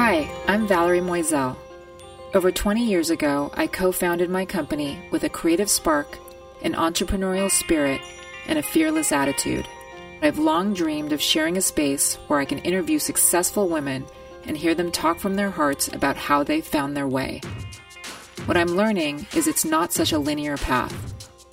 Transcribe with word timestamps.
Hi, 0.00 0.30
I'm 0.46 0.68
Valerie 0.68 1.00
Moiselle. 1.00 1.56
Over 2.32 2.52
20 2.52 2.84
years 2.84 3.10
ago, 3.10 3.50
I 3.54 3.66
co 3.66 3.90
founded 3.90 4.30
my 4.30 4.44
company 4.44 5.00
with 5.10 5.24
a 5.24 5.28
creative 5.28 5.68
spark, 5.68 6.16
an 6.62 6.74
entrepreneurial 6.74 7.50
spirit, 7.50 8.00
and 8.46 8.60
a 8.60 8.62
fearless 8.62 9.10
attitude. 9.10 9.66
I've 10.22 10.38
long 10.38 10.72
dreamed 10.72 11.12
of 11.12 11.20
sharing 11.20 11.56
a 11.56 11.60
space 11.60 12.14
where 12.28 12.38
I 12.38 12.44
can 12.44 12.58
interview 12.58 13.00
successful 13.00 13.68
women 13.68 14.04
and 14.46 14.56
hear 14.56 14.72
them 14.72 14.92
talk 14.92 15.18
from 15.18 15.34
their 15.34 15.50
hearts 15.50 15.88
about 15.88 16.16
how 16.16 16.44
they 16.44 16.60
found 16.60 16.96
their 16.96 17.08
way. 17.08 17.40
What 18.46 18.56
I'm 18.56 18.76
learning 18.76 19.26
is 19.34 19.48
it's 19.48 19.64
not 19.64 19.92
such 19.92 20.12
a 20.12 20.18
linear 20.20 20.58
path. 20.58 20.94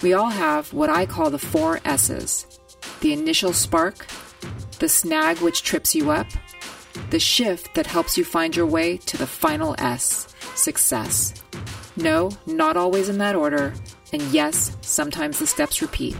We 0.03 0.13
all 0.13 0.29
have 0.29 0.71
what 0.71 0.91
I 0.91 1.07
call 1.07 1.31
the 1.31 1.39
four 1.39 1.79
S's 1.83 2.45
the 3.01 3.11
initial 3.11 3.53
spark, 3.53 4.05
the 4.77 4.87
snag 4.87 5.39
which 5.39 5.63
trips 5.63 5.95
you 5.95 6.11
up, 6.11 6.27
the 7.09 7.19
shift 7.19 7.73
that 7.75 7.87
helps 7.87 8.17
you 8.17 8.25
find 8.25 8.55
your 8.55 8.65
way 8.65 8.97
to 8.97 9.17
the 9.17 9.27
final 9.27 9.75
S 9.77 10.33
success. 10.55 11.33
No, 11.97 12.31
not 12.45 12.77
always 12.77 13.09
in 13.09 13.17
that 13.19 13.35
order, 13.35 13.73
and 14.11 14.21
yes, 14.23 14.75
sometimes 14.81 15.39
the 15.39 15.47
steps 15.47 15.81
repeat. 15.81 16.15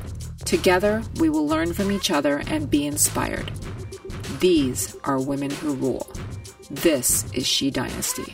Together, 0.45 1.03
we 1.19 1.29
will 1.29 1.47
learn 1.47 1.73
from 1.73 1.91
each 1.91 2.11
other 2.11 2.43
and 2.47 2.69
be 2.69 2.85
inspired. 2.85 3.51
These 4.39 4.95
are 5.03 5.19
women 5.19 5.49
who 5.49 5.73
rule. 5.75 6.07
This 6.69 7.31
is 7.33 7.47
She 7.47 7.71
Dynasty. 7.71 8.33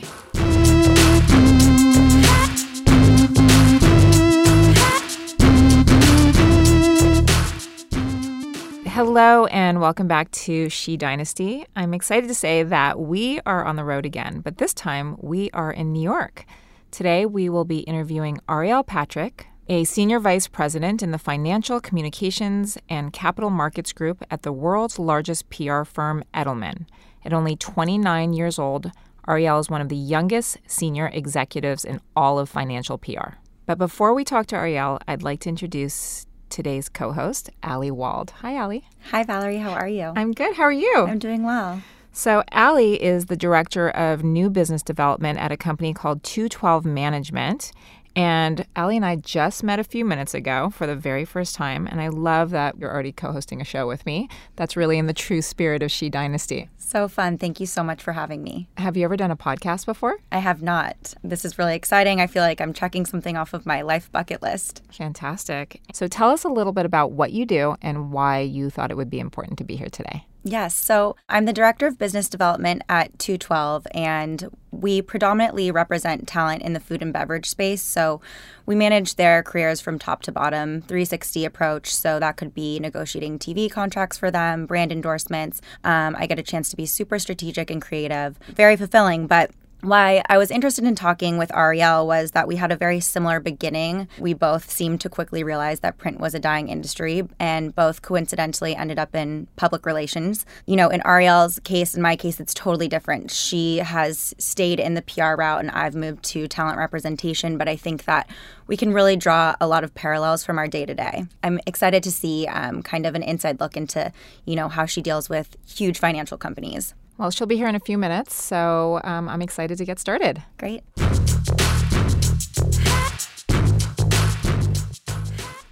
Hello 8.94 9.46
and 9.46 9.80
welcome 9.80 10.06
back 10.06 10.30
to 10.32 10.68
She 10.68 10.98
Dynasty. 10.98 11.64
I'm 11.74 11.94
excited 11.94 12.28
to 12.28 12.34
say 12.34 12.62
that 12.62 13.00
we 13.00 13.40
are 13.46 13.64
on 13.64 13.76
the 13.76 13.86
road 13.86 14.04
again, 14.04 14.40
but 14.40 14.58
this 14.58 14.74
time 14.74 15.16
we 15.18 15.48
are 15.52 15.72
in 15.72 15.94
New 15.94 16.02
York. 16.02 16.44
Today 16.90 17.24
we 17.24 17.48
will 17.48 17.64
be 17.64 17.78
interviewing 17.78 18.38
Arielle 18.50 18.86
Patrick, 18.86 19.46
a 19.66 19.84
senior 19.84 20.20
vice 20.20 20.46
president 20.46 21.02
in 21.02 21.10
the 21.10 21.16
financial 21.16 21.80
communications 21.80 22.76
and 22.86 23.14
capital 23.14 23.48
markets 23.48 23.94
group 23.94 24.22
at 24.30 24.42
the 24.42 24.52
world's 24.52 24.98
largest 24.98 25.48
PR 25.48 25.84
firm, 25.84 26.22
Edelman. 26.34 26.84
At 27.24 27.32
only 27.32 27.56
29 27.56 28.34
years 28.34 28.58
old, 28.58 28.92
Arielle 29.26 29.60
is 29.60 29.70
one 29.70 29.80
of 29.80 29.88
the 29.88 29.96
youngest 29.96 30.58
senior 30.66 31.06
executives 31.14 31.86
in 31.86 32.02
all 32.14 32.38
of 32.38 32.50
financial 32.50 32.98
PR. 32.98 33.36
But 33.64 33.78
before 33.78 34.12
we 34.12 34.22
talk 34.22 34.48
to 34.48 34.56
Arielle, 34.56 35.00
I'd 35.08 35.22
like 35.22 35.40
to 35.40 35.48
introduce 35.48 36.26
today's 36.52 36.88
co 36.88 37.12
host, 37.12 37.50
Ali 37.62 37.90
Wald. 37.90 38.30
Hi, 38.42 38.56
Ali. 38.58 38.84
Hi, 39.10 39.24
Valerie. 39.24 39.56
How 39.56 39.70
are 39.70 39.88
you? 39.88 40.12
I'm 40.14 40.32
good. 40.32 40.54
How 40.54 40.64
are 40.64 40.72
you? 40.72 41.06
I'm 41.08 41.18
doing 41.18 41.42
well. 41.42 41.82
So, 42.12 42.44
Ali 42.52 43.02
is 43.02 43.26
the 43.26 43.36
director 43.36 43.88
of 43.88 44.22
new 44.22 44.50
business 44.50 44.82
development 44.82 45.38
at 45.38 45.50
a 45.50 45.56
company 45.56 45.94
called 45.94 46.22
212 46.22 46.84
Management. 46.84 47.72
And 48.14 48.66
Ali 48.76 48.96
and 48.96 49.06
I 49.06 49.16
just 49.16 49.62
met 49.62 49.78
a 49.78 49.84
few 49.84 50.04
minutes 50.04 50.34
ago 50.34 50.70
for 50.70 50.86
the 50.86 50.96
very 50.96 51.24
first 51.24 51.54
time. 51.54 51.86
And 51.86 52.00
I 52.00 52.08
love 52.08 52.50
that 52.50 52.78
you're 52.78 52.92
already 52.92 53.12
co 53.12 53.32
hosting 53.32 53.60
a 53.60 53.64
show 53.64 53.86
with 53.86 54.04
me. 54.04 54.28
That's 54.56 54.76
really 54.76 54.98
in 54.98 55.06
the 55.06 55.12
true 55.12 55.42
spirit 55.42 55.82
of 55.82 55.90
She 55.90 56.10
Dynasty. 56.10 56.68
So 56.76 57.08
fun. 57.08 57.38
Thank 57.38 57.58
you 57.58 57.66
so 57.66 57.82
much 57.82 58.02
for 58.02 58.12
having 58.12 58.42
me. 58.42 58.68
Have 58.76 58.96
you 58.96 59.04
ever 59.04 59.16
done 59.16 59.30
a 59.30 59.36
podcast 59.36 59.86
before? 59.86 60.18
I 60.30 60.38
have 60.38 60.62
not. 60.62 61.14
This 61.24 61.44
is 61.44 61.58
really 61.58 61.74
exciting. 61.74 62.20
I 62.20 62.26
feel 62.26 62.42
like 62.42 62.60
I'm 62.60 62.74
checking 62.74 63.06
something 63.06 63.36
off 63.36 63.54
of 63.54 63.64
my 63.64 63.80
life 63.80 64.12
bucket 64.12 64.42
list. 64.42 64.82
Fantastic. 64.90 65.80
So 65.92 66.06
tell 66.06 66.30
us 66.30 66.44
a 66.44 66.48
little 66.48 66.72
bit 66.72 66.84
about 66.84 67.12
what 67.12 67.32
you 67.32 67.46
do 67.46 67.76
and 67.80 68.12
why 68.12 68.40
you 68.40 68.68
thought 68.68 68.90
it 68.90 68.96
would 68.96 69.10
be 69.10 69.20
important 69.20 69.58
to 69.58 69.64
be 69.64 69.76
here 69.76 69.88
today. 69.88 70.26
Yes. 70.44 70.74
So 70.74 71.14
I'm 71.28 71.44
the 71.44 71.52
director 71.52 71.86
of 71.86 71.98
business 71.98 72.28
development 72.28 72.82
at 72.88 73.16
212, 73.20 73.86
and 73.94 74.48
we 74.72 75.00
predominantly 75.00 75.70
represent 75.70 76.26
talent 76.26 76.62
in 76.62 76.72
the 76.72 76.80
food 76.80 77.00
and 77.00 77.12
beverage 77.12 77.48
space. 77.48 77.80
So 77.80 78.20
we 78.66 78.74
manage 78.74 79.14
their 79.14 79.44
careers 79.44 79.80
from 79.80 80.00
top 80.00 80.22
to 80.22 80.32
bottom, 80.32 80.80
360 80.82 81.44
approach. 81.44 81.94
So 81.94 82.18
that 82.18 82.36
could 82.36 82.54
be 82.54 82.80
negotiating 82.80 83.38
TV 83.38 83.70
contracts 83.70 84.18
for 84.18 84.32
them, 84.32 84.66
brand 84.66 84.90
endorsements. 84.90 85.60
Um, 85.84 86.16
I 86.18 86.26
get 86.26 86.40
a 86.40 86.42
chance 86.42 86.68
to 86.70 86.76
be 86.76 86.86
super 86.86 87.20
strategic 87.20 87.70
and 87.70 87.80
creative, 87.80 88.36
very 88.48 88.76
fulfilling. 88.76 89.28
But 89.28 89.52
why 89.82 90.22
I 90.28 90.38
was 90.38 90.50
interested 90.50 90.84
in 90.84 90.94
talking 90.94 91.38
with 91.38 91.50
Arielle 91.50 92.06
was 92.06 92.30
that 92.30 92.46
we 92.46 92.56
had 92.56 92.70
a 92.70 92.76
very 92.76 93.00
similar 93.00 93.40
beginning. 93.40 94.08
We 94.18 94.32
both 94.32 94.70
seemed 94.70 95.00
to 95.00 95.08
quickly 95.08 95.42
realize 95.42 95.80
that 95.80 95.98
print 95.98 96.20
was 96.20 96.34
a 96.34 96.38
dying 96.38 96.68
industry 96.68 97.28
and 97.40 97.74
both 97.74 98.00
coincidentally 98.00 98.76
ended 98.76 98.98
up 98.98 99.14
in 99.14 99.48
public 99.56 99.84
relations. 99.84 100.46
You 100.66 100.76
know, 100.76 100.88
in 100.88 101.00
Arielle's 101.00 101.58
case, 101.60 101.96
in 101.96 102.02
my 102.02 102.14
case, 102.14 102.38
it's 102.38 102.54
totally 102.54 102.86
different. 102.86 103.32
She 103.32 103.78
has 103.78 104.34
stayed 104.38 104.78
in 104.78 104.94
the 104.94 105.02
PR 105.02 105.34
route 105.34 105.60
and 105.60 105.70
I've 105.72 105.96
moved 105.96 106.22
to 106.24 106.46
talent 106.46 106.78
representation, 106.78 107.58
but 107.58 107.68
I 107.68 107.74
think 107.74 108.04
that 108.04 108.30
we 108.68 108.76
can 108.76 108.92
really 108.92 109.16
draw 109.16 109.56
a 109.60 109.66
lot 109.66 109.82
of 109.82 109.94
parallels 109.94 110.44
from 110.44 110.58
our 110.58 110.68
day 110.68 110.86
to 110.86 110.94
day. 110.94 111.26
I'm 111.42 111.58
excited 111.66 112.04
to 112.04 112.12
see 112.12 112.46
um, 112.46 112.82
kind 112.82 113.04
of 113.04 113.16
an 113.16 113.22
inside 113.24 113.58
look 113.58 113.76
into, 113.76 114.12
you 114.44 114.54
know, 114.54 114.68
how 114.68 114.86
she 114.86 115.02
deals 115.02 115.28
with 115.28 115.56
huge 115.66 115.98
financial 115.98 116.38
companies. 116.38 116.94
Well, 117.18 117.30
she'll 117.30 117.46
be 117.46 117.56
here 117.56 117.68
in 117.68 117.74
a 117.74 117.80
few 117.80 117.98
minutes, 117.98 118.34
so 118.34 119.00
um, 119.04 119.28
I'm 119.28 119.42
excited 119.42 119.78
to 119.78 119.84
get 119.84 119.98
started. 119.98 120.42
Great. 120.58 120.82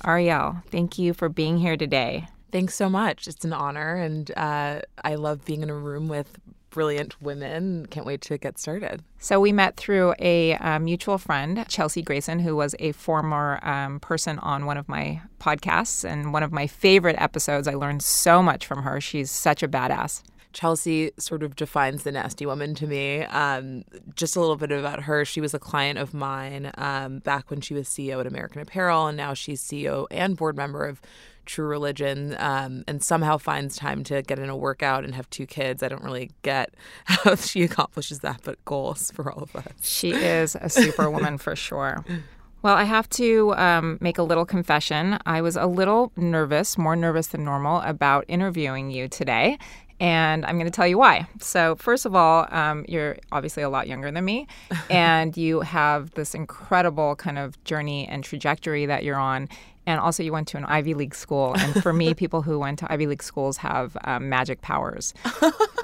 Arielle, 0.04 0.62
thank 0.66 0.98
you 0.98 1.12
for 1.12 1.28
being 1.28 1.58
here 1.58 1.76
today. 1.76 2.26
Thanks 2.52 2.74
so 2.74 2.88
much. 2.88 3.28
It's 3.28 3.44
an 3.44 3.52
honor, 3.52 3.94
and 3.94 4.30
uh, 4.36 4.80
I 5.04 5.14
love 5.14 5.44
being 5.44 5.62
in 5.62 5.70
a 5.70 5.74
room 5.74 6.08
with 6.08 6.38
brilliant 6.70 7.20
women. 7.20 7.86
Can't 7.90 8.06
wait 8.06 8.20
to 8.22 8.38
get 8.38 8.58
started. 8.58 9.02
So, 9.18 9.40
we 9.40 9.52
met 9.52 9.76
through 9.76 10.14
a 10.18 10.54
uh, 10.54 10.78
mutual 10.78 11.18
friend, 11.18 11.64
Chelsea 11.68 12.02
Grayson, 12.02 12.38
who 12.40 12.56
was 12.56 12.74
a 12.78 12.92
former 12.92 13.60
um, 13.62 14.00
person 14.00 14.38
on 14.40 14.66
one 14.66 14.76
of 14.76 14.88
my 14.88 15.20
podcasts 15.40 16.04
and 16.04 16.32
one 16.32 16.42
of 16.42 16.52
my 16.52 16.66
favorite 16.66 17.16
episodes. 17.18 17.68
I 17.68 17.74
learned 17.74 18.02
so 18.02 18.42
much 18.42 18.66
from 18.66 18.82
her. 18.82 19.00
She's 19.00 19.30
such 19.30 19.62
a 19.62 19.68
badass. 19.68 20.22
Chelsea 20.52 21.12
sort 21.18 21.42
of 21.42 21.56
defines 21.56 22.02
the 22.02 22.12
nasty 22.12 22.46
woman 22.46 22.74
to 22.76 22.86
me. 22.86 23.22
Um, 23.24 23.84
just 24.14 24.36
a 24.36 24.40
little 24.40 24.56
bit 24.56 24.72
about 24.72 25.04
her. 25.04 25.24
She 25.24 25.40
was 25.40 25.54
a 25.54 25.58
client 25.58 25.98
of 25.98 26.12
mine 26.12 26.70
um, 26.76 27.20
back 27.20 27.50
when 27.50 27.60
she 27.60 27.74
was 27.74 27.88
CEO 27.88 28.20
at 28.20 28.26
American 28.26 28.60
Apparel, 28.60 29.06
and 29.06 29.16
now 29.16 29.34
she's 29.34 29.62
CEO 29.62 30.06
and 30.10 30.36
board 30.36 30.56
member 30.56 30.86
of 30.86 31.00
True 31.46 31.66
Religion, 31.66 32.36
um, 32.38 32.84
and 32.86 33.02
somehow 33.02 33.36
finds 33.38 33.76
time 33.76 34.04
to 34.04 34.22
get 34.22 34.38
in 34.38 34.48
a 34.48 34.56
workout 34.56 35.04
and 35.04 35.14
have 35.14 35.28
two 35.30 35.46
kids. 35.46 35.82
I 35.82 35.88
don't 35.88 36.04
really 36.04 36.30
get 36.42 36.74
how 37.04 37.34
she 37.34 37.62
accomplishes 37.62 38.20
that, 38.20 38.40
but 38.44 38.64
goals 38.64 39.10
for 39.10 39.32
all 39.32 39.42
of 39.42 39.56
us. 39.56 39.72
She 39.82 40.12
is 40.12 40.56
a 40.60 40.68
superwoman 40.68 41.38
for 41.38 41.56
sure. 41.56 42.04
Well, 42.62 42.74
I 42.74 42.84
have 42.84 43.08
to 43.10 43.54
um, 43.54 43.96
make 44.00 44.18
a 44.18 44.22
little 44.22 44.44
confession. 44.44 45.18
I 45.24 45.40
was 45.40 45.56
a 45.56 45.66
little 45.66 46.12
nervous, 46.14 46.76
more 46.76 46.94
nervous 46.94 47.28
than 47.28 47.42
normal, 47.42 47.80
about 47.80 48.26
interviewing 48.28 48.90
you 48.90 49.08
today 49.08 49.58
and 50.00 50.46
I'm 50.46 50.56
going 50.56 50.66
to 50.66 50.74
tell 50.74 50.86
you 50.86 50.98
why. 50.98 51.28
So, 51.40 51.76
first 51.76 52.06
of 52.06 52.14
all, 52.16 52.46
um, 52.50 52.84
you're 52.88 53.18
obviously 53.30 53.62
a 53.62 53.68
lot 53.68 53.86
younger 53.86 54.10
than 54.10 54.24
me, 54.24 54.48
and 54.90 55.36
you 55.36 55.60
have 55.60 56.10
this 56.12 56.34
incredible 56.34 57.14
kind 57.16 57.38
of 57.38 57.62
journey 57.64 58.08
and 58.08 58.24
trajectory 58.24 58.86
that 58.86 59.04
you're 59.04 59.18
on 59.18 59.48
and 59.86 60.00
also 60.00 60.22
you 60.22 60.32
went 60.32 60.46
to 60.48 60.56
an 60.56 60.64
Ivy 60.66 60.94
League 60.94 61.14
school. 61.14 61.54
And 61.58 61.82
for 61.82 61.92
me, 61.92 62.14
people 62.24 62.42
who 62.42 62.58
went 62.58 62.78
to 62.80 62.92
Ivy 62.92 63.06
League 63.06 63.22
schools 63.22 63.56
have 63.58 63.96
um, 64.04 64.28
magic 64.28 64.60
powers. 64.60 65.14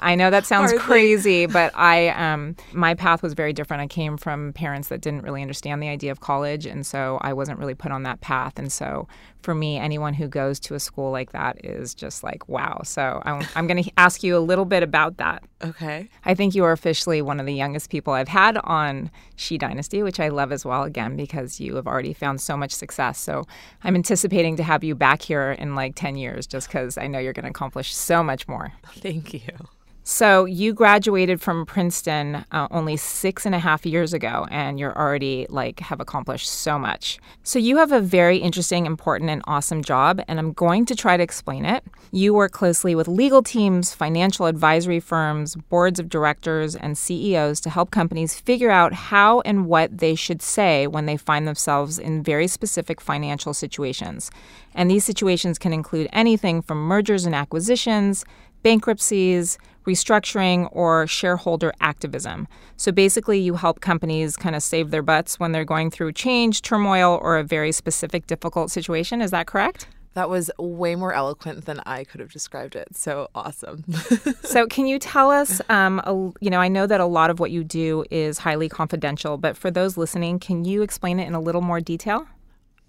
I 0.01 0.15
know 0.15 0.29
that 0.29 0.45
sounds 0.45 0.71
Hardly. 0.71 0.85
crazy, 0.85 1.45
but 1.45 1.71
I 1.75 2.09
um, 2.09 2.55
my 2.73 2.93
path 2.93 3.21
was 3.23 3.33
very 3.33 3.53
different. 3.53 3.81
I 3.81 3.87
came 3.87 4.17
from 4.17 4.53
parents 4.53 4.89
that 4.89 5.01
didn't 5.01 5.23
really 5.23 5.41
understand 5.41 5.81
the 5.81 5.89
idea 5.89 6.11
of 6.11 6.19
college, 6.19 6.65
and 6.65 6.85
so 6.85 7.17
I 7.21 7.33
wasn't 7.33 7.59
really 7.59 7.75
put 7.75 7.91
on 7.91 8.03
that 8.03 8.21
path. 8.21 8.57
And 8.57 8.71
so 8.71 9.07
for 9.47 9.55
me, 9.55 9.77
anyone 9.77 10.13
who 10.13 10.27
goes 10.27 10.59
to 10.59 10.75
a 10.75 10.79
school 10.79 11.09
like 11.09 11.31
that 11.31 11.63
is 11.63 11.95
just 11.95 12.21
like 12.21 12.49
wow. 12.49 12.81
So 12.83 13.21
I'm, 13.23 13.47
I'm 13.55 13.65
going 13.65 13.81
to 13.83 13.91
ask 13.95 14.21
you 14.21 14.35
a 14.35 14.39
little 14.39 14.65
bit 14.65 14.83
about 14.83 15.15
that. 15.19 15.41
Okay. 15.63 16.09
I 16.25 16.35
think 16.35 16.53
you 16.53 16.65
are 16.65 16.73
officially 16.73 17.21
one 17.21 17.39
of 17.39 17.45
the 17.45 17.53
youngest 17.53 17.89
people 17.89 18.11
I've 18.11 18.27
had 18.27 18.57
on 18.65 19.09
She 19.37 19.57
Dynasty, 19.57 20.03
which 20.03 20.19
I 20.19 20.27
love 20.27 20.51
as 20.51 20.65
well. 20.65 20.83
Again, 20.83 21.15
because 21.15 21.61
you 21.61 21.77
have 21.77 21.87
already 21.87 22.11
found 22.11 22.41
so 22.41 22.57
much 22.57 22.73
success. 22.73 23.19
So 23.19 23.45
I'm 23.85 23.95
anticipating 23.95 24.57
to 24.57 24.63
have 24.63 24.83
you 24.83 24.95
back 24.95 25.21
here 25.21 25.53
in 25.53 25.75
like 25.75 25.95
10 25.95 26.17
years 26.17 26.45
just 26.45 26.67
because 26.67 26.97
I 26.97 27.07
know 27.07 27.17
you're 27.17 27.31
going 27.31 27.45
to 27.45 27.49
accomplish 27.49 27.95
so 27.95 28.21
much 28.21 28.49
more. 28.49 28.73
Thank 28.97 29.33
you. 29.33 29.69
So 30.09 30.45
you 30.45 30.73
graduated 30.73 31.41
from 31.41 31.65
Princeton 31.65 32.45
uh, 32.53 32.69
only 32.71 32.95
six 32.95 33.45
and 33.45 33.53
a 33.53 33.59
half 33.59 33.85
years 33.85 34.13
ago, 34.13 34.47
and 34.49 34.79
you're 34.79 34.97
already 34.97 35.47
like 35.49 35.81
have 35.81 35.99
accomplished 35.99 36.49
so 36.49 36.79
much. 36.79 37.19
So 37.43 37.59
you 37.59 37.75
have 37.75 37.91
a 37.91 37.99
very 37.99 38.37
interesting, 38.37 38.85
important, 38.85 39.29
and 39.29 39.41
awesome 39.47 39.83
job, 39.83 40.21
and 40.29 40.39
I'm 40.39 40.53
going 40.53 40.85
to 40.85 40.95
try 40.95 41.17
to 41.17 41.23
explain 41.23 41.65
it. 41.65 41.83
You 42.13 42.33
work 42.33 42.53
closely 42.53 42.95
with 42.95 43.09
legal 43.09 43.43
teams, 43.43 43.93
financial 43.93 44.45
advisory 44.45 45.01
firms, 45.01 45.57
boards 45.57 45.99
of 45.99 46.07
directors, 46.07 46.73
and 46.73 46.97
CEOs 46.97 47.59
to 47.59 47.69
help 47.69 47.91
companies 47.91 48.39
figure 48.39 48.71
out 48.71 48.93
how 48.93 49.41
and 49.41 49.65
what 49.65 49.97
they 49.97 50.15
should 50.15 50.41
say 50.41 50.87
when 50.87 51.05
they 51.05 51.17
find 51.17 51.45
themselves 51.45 51.99
in 51.99 52.23
very 52.23 52.47
specific 52.47 53.01
financial 53.01 53.53
situations. 53.53 54.31
And 54.73 54.89
these 54.89 55.03
situations 55.03 55.59
can 55.59 55.73
include 55.73 56.07
anything 56.13 56.61
from 56.61 56.77
mergers 56.77 57.25
and 57.25 57.35
acquisitions, 57.35 58.23
bankruptcies 58.63 59.57
restructuring, 59.87 60.69
or 60.71 61.07
shareholder 61.07 61.73
activism. 61.81 62.47
So 62.75 62.91
basically, 62.91 63.39
you 63.39 63.55
help 63.55 63.81
companies 63.81 64.35
kind 64.37 64.55
of 64.55 64.61
save 64.61 64.91
their 64.91 65.01
butts 65.01 65.39
when 65.39 65.51
they're 65.51 65.65
going 65.65 65.89
through 65.89 66.11
change, 66.11 66.61
turmoil, 66.61 67.19
or 67.21 67.37
a 67.37 67.43
very 67.43 67.71
specific 67.71 68.27
difficult 68.27 68.69
situation. 68.69 69.21
Is 69.21 69.31
that 69.31 69.47
correct? 69.47 69.87
That 70.13 70.29
was 70.29 70.49
way 70.57 70.95
more 70.95 71.13
eloquent 71.13 71.65
than 71.65 71.79
I 71.85 72.03
could 72.03 72.19
have 72.19 72.31
described 72.31 72.75
it. 72.75 72.95
So 72.95 73.29
awesome. 73.35 73.83
so, 74.43 74.65
can 74.65 74.87
you 74.87 74.97
tell 74.97 75.29
us? 75.29 75.61
Um, 75.69 75.99
a, 76.05 76.13
you 76.39 76.49
know, 76.49 76.59
I 76.59 76.67
know 76.67 76.87
that 76.87 76.99
a 76.99 77.05
lot 77.05 77.29
of 77.29 77.39
what 77.39 77.51
you 77.51 77.63
do 77.63 78.03
is 78.09 78.39
highly 78.39 78.67
confidential, 78.67 79.37
but 79.37 79.55
for 79.55 79.69
those 79.69 79.95
listening, 79.95 80.39
can 80.39 80.65
you 80.65 80.81
explain 80.81 81.19
it 81.19 81.27
in 81.27 81.35
a 81.35 81.39
little 81.39 81.61
more 81.61 81.79
detail? 81.79 82.27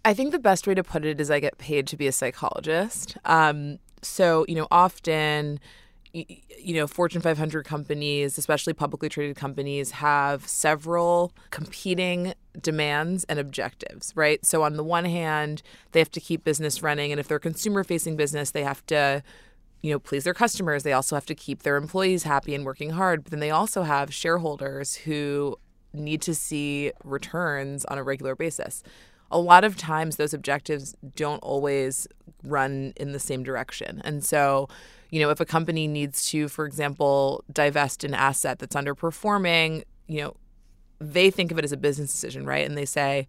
I 0.05 0.15
think 0.15 0.33
the 0.33 0.39
best 0.39 0.67
way 0.67 0.75
to 0.75 0.83
put 0.83 1.05
it 1.05 1.21
is 1.21 1.31
I 1.31 1.39
get 1.39 1.59
paid 1.59 1.87
to 1.89 1.97
be 1.97 2.07
a 2.07 2.13
psychologist. 2.13 3.19
Um, 3.27 3.79
so, 4.01 4.47
you 4.49 4.55
know, 4.55 4.67
often 4.71 5.61
you 6.13 6.75
know, 6.75 6.87
Fortune 6.87 7.21
500 7.21 7.65
companies, 7.65 8.39
especially 8.39 8.73
publicly 8.73 9.09
traded 9.09 9.37
companies, 9.37 9.93
have 9.93 10.47
several 10.47 11.33
competing 11.51 12.35
demands 12.61 13.25
and 13.25 13.39
objectives, 13.39 14.13
right? 14.17 14.45
So, 14.45 14.63
on 14.63 14.77
the 14.77 14.85
one 14.85 15.05
hand, 15.05 15.63
they 15.93 16.01
have 16.01 16.11
to 16.13 16.21
keep 16.21 16.45
business 16.45 16.83
running. 16.83 17.13
And 17.13 17.21
if 17.21 17.29
they're 17.29 17.39
consumer 17.39 17.85
facing 17.85 18.17
business, 18.17 18.51
they 18.51 18.65
have 18.65 18.85
to, 18.87 19.23
you 19.83 19.93
know, 19.93 19.99
please 19.99 20.25
their 20.25 20.35
customers. 20.35 20.83
They 20.83 20.93
also 20.93 21.15
have 21.15 21.27
to 21.27 21.35
keep 21.35 21.63
their 21.63 21.77
employees 21.77 22.23
happy 22.23 22.55
and 22.55 22.65
working 22.65 22.91
hard. 22.91 23.25
But 23.25 23.31
then 23.31 23.41
they 23.41 23.51
also 23.51 23.83
have 23.83 24.13
shareholders 24.13 24.97
who 24.97 25.57
need 25.93 26.23
to 26.23 26.35
see 26.35 26.93
returns 27.05 27.85
on 27.87 27.99
a 27.99 28.03
regular 28.03 28.35
basis. 28.35 28.83
A 29.31 29.39
lot 29.39 29.63
of 29.63 29.77
times, 29.77 30.17
those 30.17 30.33
objectives 30.33 30.97
don't 31.15 31.43
always 31.43 32.09
run 32.45 32.95
in 32.97 33.13
the 33.13 33.19
same 33.19 33.43
direction. 33.43 34.01
And 34.05 34.25
so, 34.25 34.69
you 35.11 35.21
know, 35.21 35.31
if 35.31 35.41
a 35.41 35.45
company 35.45 35.87
needs 35.87 36.29
to, 36.31 36.49
for 36.49 36.67
example, 36.67 37.45
divest 37.53 38.05
an 38.05 38.15
asset 38.15 38.59
that's 38.59 38.77
underperforming, 38.77 39.85
you 40.07 40.21
know, 40.21 40.37
they 41.01 41.31
think 41.31 41.51
of 41.51 41.59
it 41.59 41.65
as 41.65 41.73
a 41.73 41.77
business 41.77 42.11
decision, 42.11 42.45
right? 42.45 42.67
And 42.67 42.77
they 42.77 42.85
say, 42.85 43.29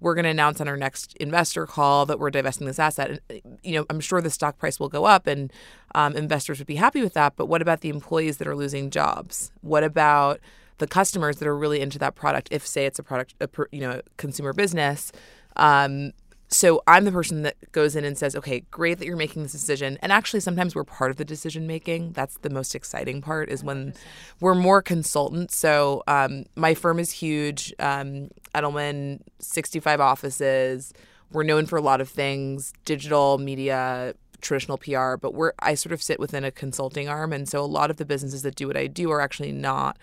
we're 0.00 0.14
going 0.14 0.24
to 0.24 0.30
announce 0.30 0.60
on 0.60 0.68
our 0.68 0.78
next 0.78 1.14
investor 1.18 1.66
call 1.66 2.06
that 2.06 2.18
we're 2.18 2.30
divesting 2.30 2.66
this 2.66 2.78
asset. 2.78 3.20
And, 3.28 3.58
you 3.62 3.74
know, 3.74 3.86
I'm 3.90 4.00
sure 4.00 4.20
the 4.22 4.30
stock 4.30 4.58
price 4.58 4.80
will 4.80 4.88
go 4.88 5.04
up 5.04 5.26
and 5.26 5.52
um, 5.94 6.16
investors 6.16 6.58
would 6.58 6.66
be 6.66 6.76
happy 6.76 7.02
with 7.02 7.12
that. 7.14 7.36
But 7.36 7.46
what 7.46 7.60
about 7.60 7.82
the 7.82 7.90
employees 7.90 8.38
that 8.38 8.48
are 8.48 8.56
losing 8.56 8.90
jobs? 8.90 9.52
What 9.60 9.84
about 9.84 10.40
the 10.78 10.86
customers 10.86 11.36
that 11.36 11.46
are 11.46 11.56
really 11.56 11.80
into 11.80 11.98
that 11.98 12.14
product? 12.14 12.48
If, 12.50 12.66
say, 12.66 12.86
it's 12.86 12.98
a 12.98 13.02
product, 13.02 13.34
a, 13.40 13.48
you 13.70 13.80
know, 13.80 14.00
consumer 14.16 14.54
business, 14.54 15.12
um, 15.56 16.12
so 16.52 16.82
I'm 16.86 17.04
the 17.04 17.12
person 17.12 17.42
that 17.42 17.56
goes 17.70 17.94
in 17.94 18.04
and 18.04 18.18
says, 18.18 18.34
okay, 18.34 18.60
great 18.70 18.98
that 18.98 19.06
you're 19.06 19.16
making 19.16 19.44
this 19.44 19.52
decision. 19.52 19.98
And 20.02 20.10
actually, 20.10 20.40
sometimes 20.40 20.74
we're 20.74 20.84
part 20.84 21.12
of 21.12 21.16
the 21.16 21.24
decision 21.24 21.66
making. 21.66 22.12
That's 22.12 22.38
the 22.38 22.50
most 22.50 22.74
exciting 22.74 23.22
part 23.22 23.48
is 23.48 23.62
when 23.62 23.94
we're 24.40 24.56
more 24.56 24.82
consultants. 24.82 25.56
So 25.56 26.02
um, 26.08 26.44
my 26.56 26.74
firm 26.74 26.98
is 26.98 27.12
huge. 27.12 27.72
Um, 27.78 28.30
Edelman, 28.52 29.20
65 29.38 30.00
offices. 30.00 30.92
We're 31.32 31.44
known 31.44 31.66
for 31.66 31.76
a 31.76 31.82
lot 31.82 32.00
of 32.00 32.08
things, 32.08 32.72
digital 32.84 33.38
media, 33.38 34.14
traditional 34.40 34.78
PR, 34.78 35.16
but 35.16 35.34
we're 35.34 35.52
I 35.60 35.74
sort 35.74 35.92
of 35.92 36.02
sit 36.02 36.18
within 36.18 36.44
a 36.44 36.50
consulting 36.50 37.08
arm, 37.08 37.32
and 37.32 37.48
so 37.48 37.60
a 37.60 37.66
lot 37.66 37.90
of 37.90 37.98
the 37.98 38.04
businesses 38.04 38.42
that 38.42 38.56
do 38.56 38.66
what 38.66 38.76
I 38.76 38.88
do 38.88 39.10
are 39.12 39.20
actually 39.20 39.52
not 39.52 39.96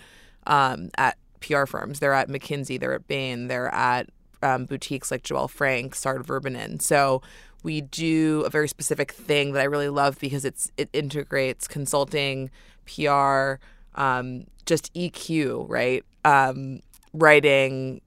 um, 0.45 0.89
at 0.97 1.17
PR 1.41 1.65
firms. 1.65 1.99
They're 1.99 2.13
at 2.13 2.29
McKinsey, 2.29 2.79
they're 2.79 2.93
at 2.93 3.07
Bain, 3.07 3.47
they're 3.47 3.73
at 3.73 4.09
um, 4.41 4.65
boutiques 4.65 5.11
like 5.11 5.23
Joelle 5.23 5.49
Frank, 5.49 5.95
Sard 5.95 6.25
Verbinnen. 6.25 6.81
So 6.81 7.21
we 7.63 7.81
do 7.81 8.43
a 8.45 8.49
very 8.49 8.67
specific 8.67 9.11
thing 9.11 9.53
that 9.53 9.61
I 9.61 9.65
really 9.65 9.89
love 9.89 10.19
because 10.19 10.45
it's 10.45 10.71
it 10.77 10.89
integrates 10.93 11.67
consulting, 11.67 12.49
PR, 12.85 13.55
um, 13.95 14.45
just 14.65 14.93
EQ, 14.93 15.65
right? 15.67 16.03
Um, 16.23 16.81
writing, 17.13 18.01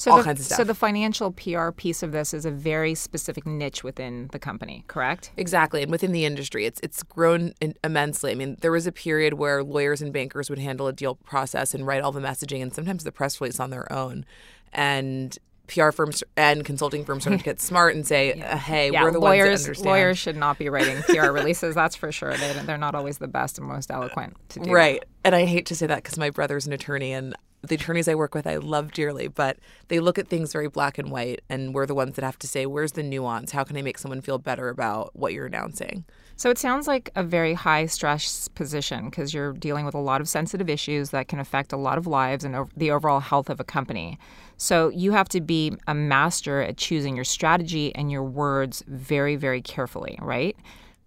so 0.00 0.12
all 0.12 0.16
the, 0.16 0.24
kinds 0.24 0.40
of 0.40 0.46
stuff. 0.46 0.56
So 0.56 0.64
the 0.64 0.74
financial 0.74 1.30
PR 1.30 1.72
piece 1.72 2.02
of 2.02 2.12
this 2.12 2.32
is 2.32 2.46
a 2.46 2.50
very 2.50 2.94
specific 2.94 3.46
niche 3.46 3.84
within 3.84 4.28
the 4.32 4.38
company, 4.38 4.82
correct? 4.86 5.30
Exactly, 5.36 5.82
and 5.82 5.90
within 5.90 6.12
the 6.12 6.24
industry, 6.24 6.64
it's 6.64 6.80
it's 6.82 7.02
grown 7.02 7.52
in, 7.60 7.74
immensely. 7.84 8.32
I 8.32 8.34
mean, 8.34 8.56
there 8.62 8.72
was 8.72 8.86
a 8.86 8.92
period 8.92 9.34
where 9.34 9.62
lawyers 9.62 10.00
and 10.00 10.10
bankers 10.10 10.48
would 10.48 10.58
handle 10.58 10.86
a 10.86 10.92
deal 10.94 11.16
process 11.16 11.74
and 11.74 11.86
write 11.86 12.00
all 12.02 12.12
the 12.12 12.20
messaging 12.20 12.62
and 12.62 12.72
sometimes 12.72 13.04
the 13.04 13.12
press 13.12 13.42
release 13.42 13.60
on 13.60 13.68
their 13.68 13.92
own, 13.92 14.24
and 14.72 15.38
PR 15.70 15.90
firms 15.90 16.24
and 16.36 16.64
consulting 16.64 17.04
firms 17.04 17.24
sort 17.24 17.34
of 17.34 17.44
get 17.44 17.60
smart 17.60 17.94
and 17.94 18.06
say, 18.06 18.32
uh, 18.40 18.56
"Hey, 18.56 18.90
yeah, 18.90 19.02
we're 19.02 19.12
the 19.12 19.20
lawyers, 19.20 19.48
ones 19.48 19.62
that 19.62 19.68
understand." 19.68 19.86
Lawyers 19.86 20.18
should 20.18 20.36
not 20.36 20.58
be 20.58 20.68
writing 20.68 21.02
PR 21.02 21.30
releases. 21.30 21.74
That's 21.74 21.96
for 21.96 22.10
sure. 22.10 22.36
They, 22.36 22.52
they're 22.64 22.78
not 22.78 22.94
always 22.94 23.18
the 23.18 23.28
best 23.28 23.58
and 23.58 23.66
most 23.66 23.90
eloquent 23.90 24.36
to 24.50 24.60
do. 24.60 24.70
Right, 24.70 25.04
and 25.24 25.34
I 25.34 25.44
hate 25.44 25.66
to 25.66 25.76
say 25.76 25.86
that 25.86 26.02
because 26.02 26.18
my 26.18 26.30
brother's 26.30 26.66
an 26.66 26.72
attorney, 26.72 27.12
and 27.12 27.34
the 27.62 27.76
attorneys 27.76 28.08
I 28.08 28.14
work 28.14 28.34
with 28.34 28.46
I 28.46 28.56
love 28.56 28.92
dearly, 28.92 29.28
but 29.28 29.58
they 29.88 30.00
look 30.00 30.18
at 30.18 30.28
things 30.28 30.52
very 30.52 30.68
black 30.68 30.98
and 30.98 31.10
white, 31.10 31.42
and 31.48 31.74
we're 31.74 31.86
the 31.86 31.94
ones 31.94 32.16
that 32.16 32.24
have 32.24 32.38
to 32.40 32.48
say, 32.48 32.66
"Where's 32.66 32.92
the 32.92 33.02
nuance? 33.02 33.52
How 33.52 33.64
can 33.64 33.76
I 33.76 33.82
make 33.82 33.98
someone 33.98 34.20
feel 34.20 34.38
better 34.38 34.68
about 34.68 35.14
what 35.14 35.32
you're 35.32 35.46
announcing?" 35.46 36.04
So 36.40 36.48
it 36.48 36.56
sounds 36.56 36.88
like 36.88 37.10
a 37.16 37.22
very 37.22 37.52
high 37.52 37.84
stress 37.84 38.48
position 38.48 39.10
because 39.10 39.34
you're 39.34 39.52
dealing 39.52 39.84
with 39.84 39.94
a 39.94 39.98
lot 39.98 40.22
of 40.22 40.28
sensitive 40.28 40.70
issues 40.70 41.10
that 41.10 41.28
can 41.28 41.38
affect 41.38 41.70
a 41.70 41.76
lot 41.76 41.98
of 41.98 42.06
lives 42.06 42.46
and 42.46 42.66
the 42.74 42.90
overall 42.90 43.20
health 43.20 43.50
of 43.50 43.60
a 43.60 43.64
company. 43.64 44.18
So 44.56 44.88
you 44.88 45.12
have 45.12 45.28
to 45.28 45.42
be 45.42 45.74
a 45.86 45.92
master 45.92 46.62
at 46.62 46.78
choosing 46.78 47.14
your 47.14 47.26
strategy 47.26 47.94
and 47.94 48.10
your 48.10 48.22
words 48.22 48.82
very, 48.86 49.36
very 49.36 49.60
carefully, 49.60 50.18
right? 50.22 50.56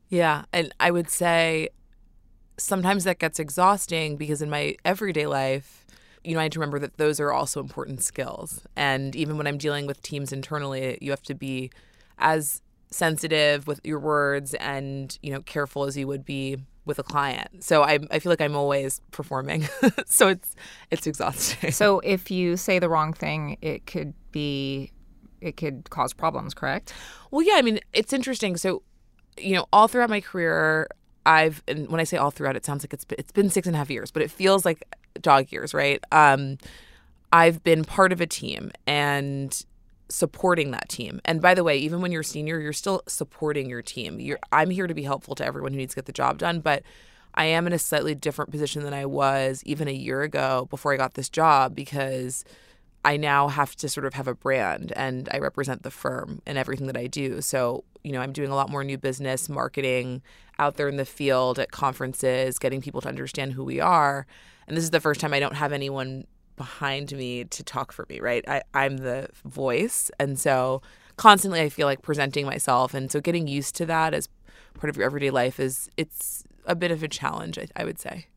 Yeah. 0.09 0.45
And 0.53 0.71
I 0.79 0.91
would 0.91 1.09
say 1.09 1.69
sometimes 2.57 3.03
that 3.05 3.17
gets 3.17 3.39
exhausting 3.39 4.17
because 4.17 4.43
in 4.43 4.51
my 4.51 4.75
everyday 4.85 5.25
life, 5.25 5.87
you 6.23 6.35
know, 6.35 6.41
I 6.41 6.43
had 6.43 6.51
to 6.51 6.59
remember 6.59 6.77
that 6.77 6.97
those 6.97 7.19
are 7.19 7.31
also 7.31 7.59
important 7.59 8.03
skills. 8.03 8.61
And 8.75 9.15
even 9.15 9.39
when 9.39 9.47
I'm 9.47 9.57
dealing 9.57 9.87
with 9.87 9.99
teams 10.03 10.31
internally, 10.31 10.99
you 11.01 11.09
have 11.09 11.23
to 11.23 11.33
be 11.33 11.71
as 12.19 12.61
sensitive 12.93 13.67
with 13.67 13.81
your 13.83 13.99
words 13.99 14.53
and 14.55 15.17
you 15.21 15.31
know 15.31 15.41
careful 15.41 15.83
as 15.83 15.97
you 15.97 16.07
would 16.07 16.25
be 16.25 16.57
with 16.85 16.99
a 16.99 17.03
client. 17.03 17.63
So 17.63 17.83
I 17.83 17.99
I 18.11 18.19
feel 18.19 18.31
like 18.31 18.41
I'm 18.41 18.55
always 18.55 19.01
performing. 19.11 19.67
so 20.05 20.27
it's 20.27 20.55
it's 20.91 21.07
exhausting. 21.07 21.71
So 21.71 21.99
if 21.99 22.31
you 22.31 22.57
say 22.57 22.79
the 22.79 22.89
wrong 22.89 23.13
thing, 23.13 23.57
it 23.61 23.85
could 23.85 24.13
be 24.31 24.91
it 25.41 25.57
could 25.57 25.89
cause 25.89 26.13
problems, 26.13 26.53
correct? 26.53 26.93
Well, 27.31 27.41
yeah, 27.41 27.55
I 27.55 27.61
mean, 27.61 27.79
it's 27.91 28.13
interesting. 28.13 28.57
So 28.57 28.83
you 29.37 29.55
know, 29.55 29.65
all 29.73 29.87
throughout 29.87 30.09
my 30.09 30.21
career, 30.21 30.87
I've 31.25 31.63
and 31.67 31.89
when 31.89 31.99
I 31.99 32.03
say 32.03 32.17
all 32.17 32.31
throughout, 32.31 32.55
it 32.55 32.65
sounds 32.65 32.83
like 32.83 32.93
it's 32.93 33.05
been, 33.05 33.19
it's 33.19 33.31
been 33.31 33.49
six 33.49 33.67
and 33.67 33.75
a 33.75 33.79
half 33.79 33.89
years, 33.89 34.11
but 34.11 34.21
it 34.21 34.31
feels 34.31 34.65
like 34.65 34.83
dog 35.21 35.51
years, 35.51 35.73
right? 35.73 36.03
Um, 36.11 36.57
I've 37.31 37.63
been 37.63 37.83
part 37.83 38.11
of 38.11 38.21
a 38.21 38.27
team, 38.27 38.71
and 38.85 39.65
supporting 40.09 40.71
that 40.71 40.89
team. 40.89 41.21
And 41.25 41.41
by 41.41 41.53
the 41.53 41.63
way, 41.63 41.77
even 41.77 42.01
when 42.01 42.11
you're 42.11 42.23
senior, 42.23 42.59
you're 42.59 42.73
still 42.73 43.01
supporting 43.07 43.69
your 43.69 43.81
team. 43.81 44.19
You're, 44.19 44.39
I'm 44.51 44.69
here 44.69 44.87
to 44.87 44.93
be 44.93 45.03
helpful 45.03 45.35
to 45.35 45.45
everyone 45.45 45.71
who 45.71 45.77
needs 45.77 45.93
to 45.93 45.97
get 45.97 46.05
the 46.05 46.11
job 46.11 46.37
done, 46.37 46.59
but 46.59 46.83
I 47.35 47.45
am 47.45 47.65
in 47.65 47.73
a 47.73 47.79
slightly 47.79 48.13
different 48.13 48.51
position 48.51 48.83
than 48.83 48.93
I 48.93 49.05
was 49.05 49.63
even 49.65 49.87
a 49.87 49.93
year 49.93 50.21
ago 50.21 50.67
before 50.69 50.93
I 50.93 50.97
got 50.97 51.15
this 51.15 51.29
job 51.29 51.73
because 51.73 52.45
I 53.05 53.17
now 53.17 53.47
have 53.47 53.75
to 53.77 53.89
sort 53.89 54.05
of 54.05 54.13
have 54.13 54.27
a 54.27 54.35
brand 54.35 54.93
and 54.95 55.27
I 55.31 55.39
represent 55.39 55.83
the 55.83 55.91
firm 55.91 56.41
and 56.45 56.57
everything 56.57 56.87
that 56.87 56.97
I 56.97 57.07
do. 57.07 57.41
So, 57.41 57.83
you 58.03 58.11
know, 58.11 58.21
I'm 58.21 58.33
doing 58.33 58.49
a 58.49 58.55
lot 58.55 58.69
more 58.69 58.83
new 58.83 58.97
business 58.97 59.49
marketing 59.49 60.21
out 60.59 60.75
there 60.75 60.87
in 60.87 60.97
the 60.97 61.05
field 61.05 61.59
at 61.59 61.71
conferences, 61.71 62.59
getting 62.59 62.81
people 62.81 63.01
to 63.01 63.09
understand 63.09 63.53
who 63.53 63.63
we 63.63 63.79
are. 63.79 64.25
And 64.67 64.77
this 64.77 64.83
is 64.83 64.91
the 64.91 65.01
first 65.01 65.19
time 65.19 65.33
I 65.33 65.39
don't 65.39 65.55
have 65.55 65.73
anyone 65.73 66.25
behind 66.55 67.11
me 67.13 67.45
to 67.45 67.63
talk 67.63 67.91
for 67.91 68.05
me, 68.09 68.19
right? 68.19 68.43
I, 68.47 68.61
I'm 68.73 68.97
the 68.97 69.29
voice. 69.45 70.11
And 70.19 70.39
so 70.39 70.81
constantly 71.17 71.61
I 71.61 71.69
feel 71.69 71.87
like 71.87 72.01
presenting 72.01 72.45
myself. 72.45 72.93
And 72.93 73.11
so 73.11 73.19
getting 73.19 73.47
used 73.47 73.75
to 73.75 73.85
that 73.87 74.13
as 74.13 74.29
part 74.73 74.89
of 74.89 74.97
your 74.97 75.05
everyday 75.05 75.29
life 75.29 75.59
is 75.59 75.89
it's 75.97 76.43
a 76.65 76.75
bit 76.75 76.91
of 76.91 77.03
a 77.03 77.07
challenge, 77.07 77.57
I, 77.57 77.67
I 77.75 77.83
would 77.85 77.99
say. 77.99 78.27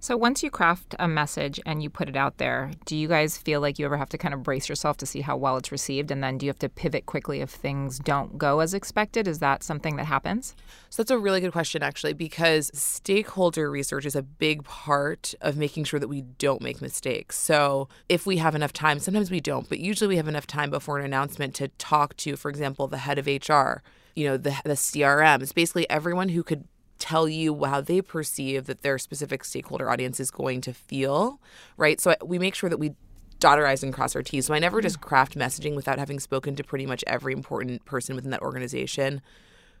So 0.00 0.16
once 0.16 0.44
you 0.44 0.50
craft 0.50 0.94
a 1.00 1.08
message 1.08 1.58
and 1.66 1.82
you 1.82 1.90
put 1.90 2.08
it 2.08 2.14
out 2.14 2.38
there, 2.38 2.70
do 2.84 2.96
you 2.96 3.08
guys 3.08 3.36
feel 3.36 3.60
like 3.60 3.80
you 3.80 3.84
ever 3.84 3.96
have 3.96 4.08
to 4.10 4.18
kind 4.18 4.32
of 4.32 4.44
brace 4.44 4.68
yourself 4.68 4.96
to 4.98 5.06
see 5.06 5.22
how 5.22 5.36
well 5.36 5.56
it's 5.56 5.72
received 5.72 6.12
and 6.12 6.22
then 6.22 6.38
do 6.38 6.46
you 6.46 6.50
have 6.50 6.58
to 6.60 6.68
pivot 6.68 7.06
quickly 7.06 7.40
if 7.40 7.50
things 7.50 7.98
don't 7.98 8.38
go 8.38 8.60
as 8.60 8.74
expected? 8.74 9.26
Is 9.26 9.40
that 9.40 9.64
something 9.64 9.96
that 9.96 10.04
happens? 10.04 10.54
So 10.88 11.02
that's 11.02 11.10
a 11.10 11.18
really 11.18 11.40
good 11.40 11.50
question 11.50 11.82
actually 11.82 12.12
because 12.12 12.70
stakeholder 12.72 13.72
research 13.72 14.06
is 14.06 14.14
a 14.14 14.22
big 14.22 14.62
part 14.62 15.34
of 15.40 15.56
making 15.56 15.82
sure 15.82 15.98
that 15.98 16.06
we 16.06 16.22
don't 16.22 16.62
make 16.62 16.80
mistakes. 16.80 17.36
So 17.36 17.88
if 18.08 18.24
we 18.24 18.36
have 18.36 18.54
enough 18.54 18.72
time, 18.72 19.00
sometimes 19.00 19.32
we 19.32 19.40
don't, 19.40 19.68
but 19.68 19.80
usually 19.80 20.06
we 20.06 20.16
have 20.16 20.28
enough 20.28 20.46
time 20.46 20.70
before 20.70 21.00
an 21.00 21.04
announcement 21.04 21.56
to 21.56 21.68
talk 21.76 22.16
to 22.18 22.36
for 22.36 22.50
example 22.50 22.86
the 22.86 22.98
head 22.98 23.18
of 23.18 23.26
HR, 23.26 23.82
you 24.14 24.28
know, 24.28 24.36
the 24.36 24.54
the 24.64 24.74
CRM. 24.74 25.42
It's 25.42 25.52
basically 25.52 25.90
everyone 25.90 26.28
who 26.28 26.44
could 26.44 26.68
tell 26.98 27.28
you 27.28 27.64
how 27.64 27.80
they 27.80 28.02
perceive 28.02 28.66
that 28.66 28.82
their 28.82 28.98
specific 28.98 29.44
stakeholder 29.44 29.90
audience 29.90 30.20
is 30.20 30.30
going 30.30 30.60
to 30.62 30.72
feel, 30.72 31.40
right? 31.76 32.00
So 32.00 32.14
we 32.24 32.38
make 32.38 32.54
sure 32.54 32.70
that 32.70 32.78
we 32.78 32.94
dot 33.40 33.58
our 33.58 33.66
I's 33.66 33.82
and 33.82 33.94
cross 33.94 34.16
our 34.16 34.22
T's. 34.22 34.46
So 34.46 34.54
I 34.54 34.58
never 34.58 34.80
just 34.80 35.00
craft 35.00 35.36
messaging 35.36 35.76
without 35.76 35.98
having 35.98 36.18
spoken 36.18 36.56
to 36.56 36.64
pretty 36.64 36.86
much 36.86 37.04
every 37.06 37.32
important 37.32 37.84
person 37.84 38.16
within 38.16 38.30
that 38.30 38.42
organization 38.42 39.20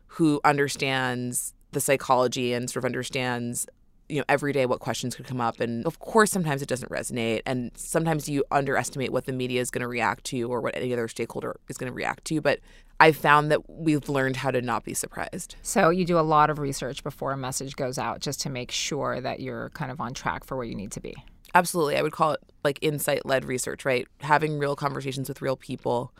who 0.06 0.40
understands 0.44 1.54
the 1.72 1.80
psychology 1.80 2.52
and 2.52 2.70
sort 2.70 2.82
of 2.82 2.86
understands 2.86 3.66
you 4.08 4.18
know 4.18 4.24
every 4.28 4.52
day 4.52 4.64
what 4.64 4.80
questions 4.80 5.14
could 5.14 5.26
come 5.26 5.40
up 5.40 5.60
and 5.60 5.84
of 5.86 5.98
course 5.98 6.30
sometimes 6.30 6.62
it 6.62 6.68
doesn't 6.68 6.90
resonate 6.90 7.42
and 7.44 7.70
sometimes 7.74 8.26
you 8.26 8.42
underestimate 8.50 9.12
what 9.12 9.26
the 9.26 9.32
media 9.32 9.60
is 9.60 9.70
going 9.70 9.82
to 9.82 9.88
react 9.88 10.24
to 10.24 10.50
or 10.50 10.62
what 10.62 10.74
any 10.74 10.92
other 10.94 11.08
stakeholder 11.08 11.60
is 11.68 11.76
going 11.76 11.90
to 11.90 11.94
react 11.94 12.24
to 12.24 12.40
but 12.40 12.58
i've 13.00 13.16
found 13.16 13.50
that 13.50 13.68
we've 13.68 14.08
learned 14.08 14.36
how 14.36 14.50
to 14.50 14.60
not 14.60 14.84
be 14.84 14.94
surprised. 14.94 15.56
So 15.62 15.90
you 15.90 16.04
do 16.04 16.18
a 16.18 16.20
lot 16.20 16.50
of 16.50 16.58
research 16.58 17.02
before 17.04 17.32
a 17.32 17.36
message 17.36 17.76
goes 17.76 17.98
out 17.98 18.20
just 18.20 18.40
to 18.42 18.50
make 18.50 18.70
sure 18.70 19.20
that 19.20 19.40
you're 19.40 19.70
kind 19.70 19.90
of 19.90 20.00
on 20.00 20.14
track 20.14 20.44
for 20.44 20.56
where 20.56 20.66
you 20.66 20.74
need 20.74 20.92
to 20.92 21.00
be. 21.00 21.14
absolutely. 21.54 21.96
I 21.96 22.02
would 22.02 22.12
call 22.12 22.32
it 22.32 22.40
like 22.64 22.78
insight 22.82 23.24
led 23.24 23.44
research 23.44 23.84
right? 23.84 24.06
Having 24.20 24.58
real 24.58 24.76
conversations 24.76 25.28
with 25.28 25.40
real 25.42 25.56
people. 25.56 26.12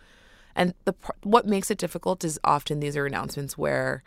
And 0.55 0.75
the 0.85 0.95
what 1.23 1.47
makes 1.47 1.71
it 1.71 1.79
difficult 1.79 2.25
is 2.25 2.41
often 2.45 2.81
these 2.81 2.97
are 2.97 3.07
announcements 3.07 3.57
where 3.59 4.03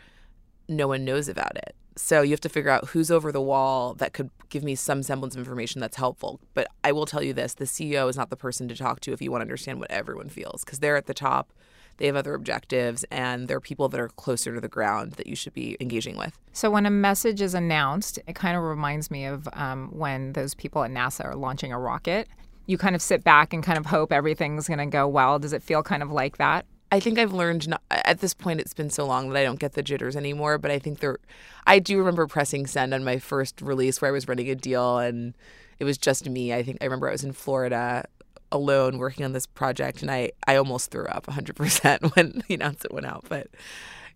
no 0.68 0.88
one 0.88 1.06
knows 1.06 1.28
about 1.28 1.56
it 1.58 1.76
so 1.96 2.22
you 2.22 2.32
have 2.32 2.42
to 2.42 2.50
figure 2.50 2.72
out 2.72 2.90
who's 2.90 3.12
over 3.12 3.32
the 3.32 3.42
wall 3.42 3.94
that 3.96 4.14
could 4.14 4.30
give 4.50 4.64
me 4.64 4.76
some 4.76 5.04
semblance 5.04 5.36
of 5.36 5.40
information 5.40 5.82
that's 5.82 5.98
helpful 5.98 6.40
but 6.54 6.68
i 6.84 6.92
will 6.92 7.06
tell 7.06 7.24
you 7.24 7.34
this 7.34 7.54
the 7.56 7.66
ceo 7.66 8.10
is 8.10 8.18
not 8.18 8.30
the 8.30 8.38
person 8.38 8.68
to 8.68 8.76
talk 8.76 9.00
to 9.00 9.12
if 9.12 9.22
you 9.22 9.32
want 9.32 9.42
to 9.42 9.44
understand 9.44 9.80
what 9.80 9.92
everyone 9.92 10.30
feels 10.30 10.64
because 10.64 10.80
they're 10.80 10.98
at 10.98 11.06
the 11.06 11.14
top 11.14 11.52
they 11.98 12.08
have 12.08 12.16
other 12.16 12.34
objectives 12.34 13.06
and 13.12 13.48
they're 13.48 13.60
people 13.60 13.88
that 13.90 14.00
are 14.00 14.08
closer 14.10 14.56
to 14.56 14.62
the 14.62 14.68
ground 14.68 15.14
that 15.14 15.28
you 15.28 15.36
should 15.36 15.54
be 15.54 15.78
engaging 15.80 16.18
with 16.18 16.40
So 16.54 16.70
when 16.70 16.86
a 16.86 16.90
message 16.90 17.42
is 17.42 17.54
announced, 17.54 18.20
it 18.28 18.36
kind 18.36 18.58
of 18.58 18.64
reminds 18.64 19.10
me 19.12 19.26
of 19.26 19.48
um, 19.54 19.90
when 19.92 20.34
those 20.34 20.54
people 20.54 20.84
at 20.84 20.92
NASA 20.92 21.26
are 21.26 21.36
launching 21.36 21.72
a 21.72 21.80
rocket. 21.80 22.28
You 22.66 22.78
kind 22.78 22.96
of 22.96 23.02
sit 23.02 23.24
back 23.24 23.54
and 23.54 23.64
kind 23.64 23.78
of 23.78 23.86
hope 23.86 24.12
everything's 24.12 24.68
going 24.68 24.80
to 24.80 24.86
go 24.86 25.08
well. 25.08 25.40
Does 25.40 25.54
it 25.54 25.64
feel 25.64 25.82
kind 25.84 26.04
of 26.04 26.12
like 26.12 26.38
that? 26.38 26.66
I 26.92 27.00
think 27.00 27.18
I've 27.18 27.34
learned 27.34 27.70
not, 27.70 27.82
at 27.90 28.20
this 28.20 28.34
point 28.34 28.60
it's 28.60 28.74
been 28.74 28.90
so 28.90 29.06
long 29.06 29.30
that 29.30 29.40
I 29.40 29.44
don't 29.44 29.60
get 29.60 29.74
the 29.74 29.82
jitters 29.84 30.18
anymore, 30.18 30.58
but 30.58 30.72
I 30.72 30.80
think 30.80 31.00
there 31.00 31.18
I 31.66 31.80
do 31.80 31.98
remember 31.98 32.28
pressing 32.28 32.68
send 32.68 32.94
on 32.94 33.04
my 33.04 33.18
first 33.18 33.62
release 33.62 34.02
where 34.02 34.10
I 34.10 34.12
was 34.12 34.28
running 34.28 34.50
a 34.50 34.56
deal 34.56 34.98
and 34.98 35.34
it 35.80 35.86
was 35.86 35.98
just 35.98 36.30
me. 36.30 36.54
I 36.54 36.64
think 36.64 36.80
I 36.82 36.86
remember 36.86 37.08
I 37.08 37.14
was 37.14 37.24
in 37.24 37.32
Florida 37.32 38.06
alone 38.52 38.98
working 38.98 39.24
on 39.24 39.32
this 39.32 39.46
project 39.46 40.02
and 40.02 40.12
I 40.12 40.32
I 40.46 40.58
almost 40.58 40.92
threw 40.92 41.06
up 41.06 41.28
100% 41.28 42.16
when 42.16 42.44
the 42.48 42.56
announcement 42.56 42.94
went 42.94 43.06
out, 43.06 43.26
but 43.30 43.48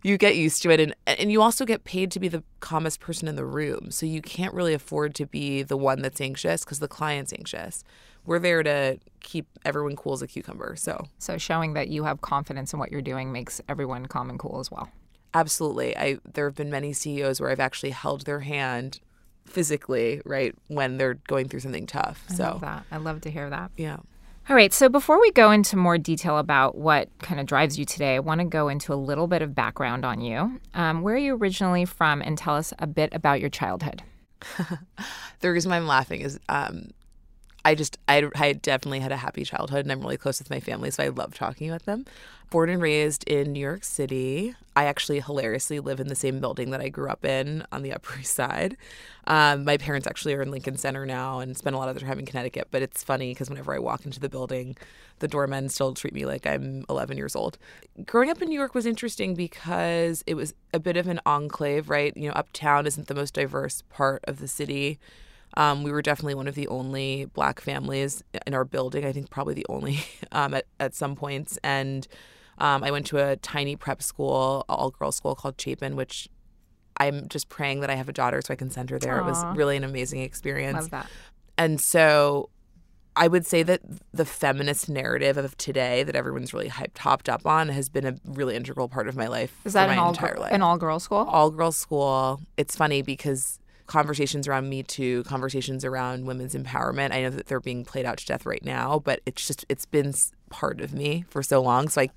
you 0.03 0.17
get 0.17 0.35
used 0.35 0.61
to 0.63 0.69
it 0.69 0.81
and 0.81 0.93
and 1.07 1.31
you 1.31 1.41
also 1.41 1.63
get 1.63 1.85
paid 1.85 2.11
to 2.11 2.19
be 2.19 2.27
the 2.27 2.43
calmest 2.59 2.99
person 2.99 3.29
in 3.29 3.37
the 3.37 3.45
room. 3.45 3.89
So 3.89 4.05
you 4.05 4.21
can't 4.21 4.53
really 4.53 4.73
afford 4.73 5.15
to 5.15 5.25
be 5.25 5.63
the 5.63 5.77
one 5.77 6.01
that's 6.01 6.19
anxious 6.19 6.65
cuz 6.65 6.79
the 6.79 6.89
client's 6.89 7.31
anxious. 7.31 7.85
We're 8.25 8.39
there 8.39 8.63
to 8.63 8.97
keep 9.21 9.47
everyone 9.63 9.95
cool 9.95 10.13
as 10.13 10.21
a 10.21 10.27
cucumber. 10.27 10.75
So 10.75 11.07
So 11.19 11.37
showing 11.37 11.73
that 11.73 11.87
you 11.87 12.03
have 12.03 12.21
confidence 12.21 12.73
in 12.73 12.79
what 12.79 12.91
you're 12.91 13.01
doing 13.01 13.31
makes 13.31 13.61
everyone 13.67 14.05
calm 14.05 14.29
and 14.29 14.39
cool 14.39 14.59
as 14.59 14.69
well. 14.71 14.89
Absolutely. 15.33 15.97
I 15.97 16.19
there 16.33 16.45
have 16.45 16.55
been 16.55 16.69
many 16.69 16.93
CEOs 16.93 17.41
where 17.41 17.49
I've 17.49 17.59
actually 17.59 17.89
held 17.91 18.25
their 18.25 18.39
hand 18.41 18.99
physically, 19.45 20.21
right, 20.25 20.55
when 20.67 20.97
they're 20.97 21.15
going 21.27 21.47
through 21.49 21.59
something 21.59 21.85
tough. 21.85 22.23
I 22.29 22.33
so, 22.33 22.43
love 22.43 22.61
that. 22.61 22.85
I 22.91 22.97
love 22.97 23.21
to 23.21 23.31
hear 23.31 23.49
that. 23.49 23.71
yeah. 23.77 23.97
All 24.47 24.55
right. 24.55 24.71
So 24.71 24.89
before 24.89 25.19
we 25.19 25.31
go 25.31 25.49
into 25.49 25.75
more 25.75 25.97
detail 25.97 26.37
about 26.37 26.77
what 26.77 27.09
kind 27.19 27.39
of 27.39 27.47
drives 27.47 27.79
you 27.79 27.85
today, 27.85 28.15
I 28.15 28.19
want 28.19 28.41
to 28.41 28.45
go 28.45 28.67
into 28.67 28.93
a 28.93 28.95
little 28.95 29.25
bit 29.25 29.41
of 29.41 29.55
background 29.55 30.05
on 30.05 30.21
you. 30.21 30.59
Um, 30.75 31.01
where 31.01 31.15
are 31.15 31.17
you 31.17 31.35
originally 31.35 31.83
from, 31.85 32.21
and 32.21 32.37
tell 32.37 32.55
us 32.55 32.71
a 32.77 32.85
bit 32.85 33.11
about 33.13 33.39
your 33.39 33.49
childhood. 33.49 34.03
The 35.41 35.51
reason 35.51 35.69
why 35.71 35.77
I'm 35.77 35.87
laughing 35.87 36.21
is 36.21 36.39
um 36.49 36.91
I 37.65 37.73
just 37.73 37.97
I, 38.07 38.29
I 38.35 38.53
definitely 38.53 38.99
had 38.99 39.11
a 39.11 39.17
happy 39.17 39.43
childhood 39.43 39.85
and 39.85 39.91
I'm 39.91 39.99
really 39.99 40.17
close 40.17 40.39
with 40.39 40.51
my 40.51 40.59
family 40.59 40.91
so 40.91 41.03
I 41.03 41.07
love 41.07 41.33
talking 41.33 41.67
about 41.67 41.85
them. 41.85 42.05
Born 42.51 42.69
and 42.69 42.79
raised 42.79 43.23
in 43.23 43.53
New 43.53 43.59
York 43.59 43.83
City. 43.83 44.53
I 44.75 44.85
actually 44.85 45.19
hilariously 45.19 45.79
live 45.79 45.99
in 45.99 46.07
the 46.07 46.15
same 46.15 46.39
building 46.39 46.69
that 46.69 46.79
I 46.79 46.89
grew 46.89 47.09
up 47.09 47.25
in 47.25 47.65
on 47.71 47.81
the 47.81 47.91
Upper 47.95 48.19
East 48.19 48.35
Side. 48.35 48.77
Um, 49.25 49.65
my 49.65 49.77
parents 49.77 50.05
actually 50.05 50.35
are 50.35 50.43
in 50.43 50.51
Lincoln 50.51 50.77
Center 50.77 51.07
now 51.07 51.39
and 51.39 51.57
spend 51.57 51.75
a 51.75 51.79
lot 51.79 51.89
of 51.89 51.97
their 51.97 52.07
time 52.07 52.19
in 52.19 52.27
Connecticut, 52.27 52.67
but 52.69 52.83
it's 52.83 53.03
funny 53.03 53.31
because 53.31 53.49
whenever 53.49 53.73
I 53.73 53.79
walk 53.79 54.05
into 54.05 54.19
the 54.19 54.29
building, 54.29 54.77
the 55.17 55.27
doormen 55.27 55.69
still 55.69 55.95
treat 55.95 56.13
me 56.13 56.27
like 56.27 56.45
I'm 56.45 56.85
11 56.87 57.17
years 57.17 57.35
old. 57.35 57.57
Growing 58.05 58.29
up 58.29 58.43
in 58.43 58.49
New 58.49 58.59
York 58.59 58.75
was 58.75 58.85
interesting 58.85 59.33
because 59.33 60.23
it 60.27 60.35
was 60.35 60.53
a 60.71 60.79
bit 60.79 60.97
of 60.97 61.07
an 61.07 61.19
enclave, 61.25 61.89
right? 61.89 62.15
You 62.15 62.27
know, 62.27 62.35
uptown 62.35 62.85
isn't 62.85 63.07
the 63.07 63.15
most 63.15 63.33
diverse 63.33 63.81
part 63.89 64.23
of 64.27 64.37
the 64.37 64.47
city. 64.47 64.99
Um, 65.57 65.83
we 65.83 65.91
were 65.91 66.01
definitely 66.01 66.35
one 66.35 66.47
of 66.47 66.55
the 66.55 66.67
only 66.67 67.25
black 67.25 67.61
families 67.61 68.23
in 68.45 68.53
our 68.53 68.65
building. 68.65 69.05
I 69.05 69.11
think 69.11 69.29
probably 69.29 69.53
the 69.53 69.65
only 69.69 69.99
um, 70.31 70.53
at, 70.53 70.65
at 70.79 70.93
some 70.93 71.15
points. 71.15 71.57
And 71.63 72.07
um, 72.57 72.83
I 72.83 72.91
went 72.91 73.05
to 73.07 73.17
a 73.17 73.35
tiny 73.37 73.75
prep 73.75 74.01
school, 74.01 74.65
all 74.67 74.91
girls 74.91 75.15
school 75.15 75.35
called 75.35 75.59
Chapin, 75.59 75.95
which 75.95 76.29
I'm 76.97 77.27
just 77.27 77.49
praying 77.49 77.81
that 77.81 77.89
I 77.89 77.95
have 77.95 78.09
a 78.09 78.13
daughter 78.13 78.41
so 78.41 78.53
I 78.53 78.55
can 78.55 78.69
send 78.69 78.89
her 78.89 78.99
there. 78.99 79.19
It 79.19 79.25
was 79.25 79.43
really 79.55 79.77
an 79.77 79.83
amazing 79.83 80.21
experience. 80.21 80.75
Love 80.75 80.89
that. 80.91 81.09
And 81.57 81.79
so 81.79 82.49
I 83.17 83.27
would 83.27 83.45
say 83.45 83.63
that 83.63 83.81
the 84.13 84.25
feminist 84.25 84.89
narrative 84.89 85.37
of 85.37 85.57
today 85.57 86.03
that 86.03 86.15
everyone's 86.15 86.53
really 86.53 86.69
hyped 86.69 86.97
hopped 86.97 87.29
up 87.29 87.45
on 87.45 87.69
has 87.69 87.87
been 87.87 88.05
a 88.05 88.15
really 88.25 88.55
integral 88.55 88.89
part 88.89 89.07
of 89.07 89.15
my 89.15 89.27
life. 89.27 89.57
Is 89.63 89.73
that 89.73 89.87
my 89.87 89.93
an 89.93 89.99
all 89.99 90.13
life 90.13 90.51
an 90.51 90.61
all 90.61 90.77
girl 90.77 90.99
school? 90.99 91.25
all 91.29 91.49
girls 91.49 91.77
school. 91.77 92.41
It's 92.57 92.75
funny 92.75 93.01
because 93.01 93.59
conversations 93.87 94.47
around 94.47 94.69
Me 94.69 94.83
Too, 94.83 95.23
conversations 95.23 95.85
around 95.85 96.25
women's 96.25 96.55
empowerment, 96.55 97.13
I 97.13 97.21
know 97.21 97.29
that 97.29 97.47
they're 97.47 97.59
being 97.59 97.85
played 97.85 98.05
out 98.05 98.17
to 98.17 98.25
death 98.25 98.45
right 98.45 98.63
now, 98.63 98.99
but 98.99 99.21
it's 99.25 99.45
just, 99.45 99.65
it's 99.69 99.85
been 99.85 100.13
part 100.49 100.81
of 100.81 100.93
me 100.93 101.25
for 101.29 101.43
so 101.43 101.61
long. 101.61 101.89
So 101.89 102.01
I 102.01 102.09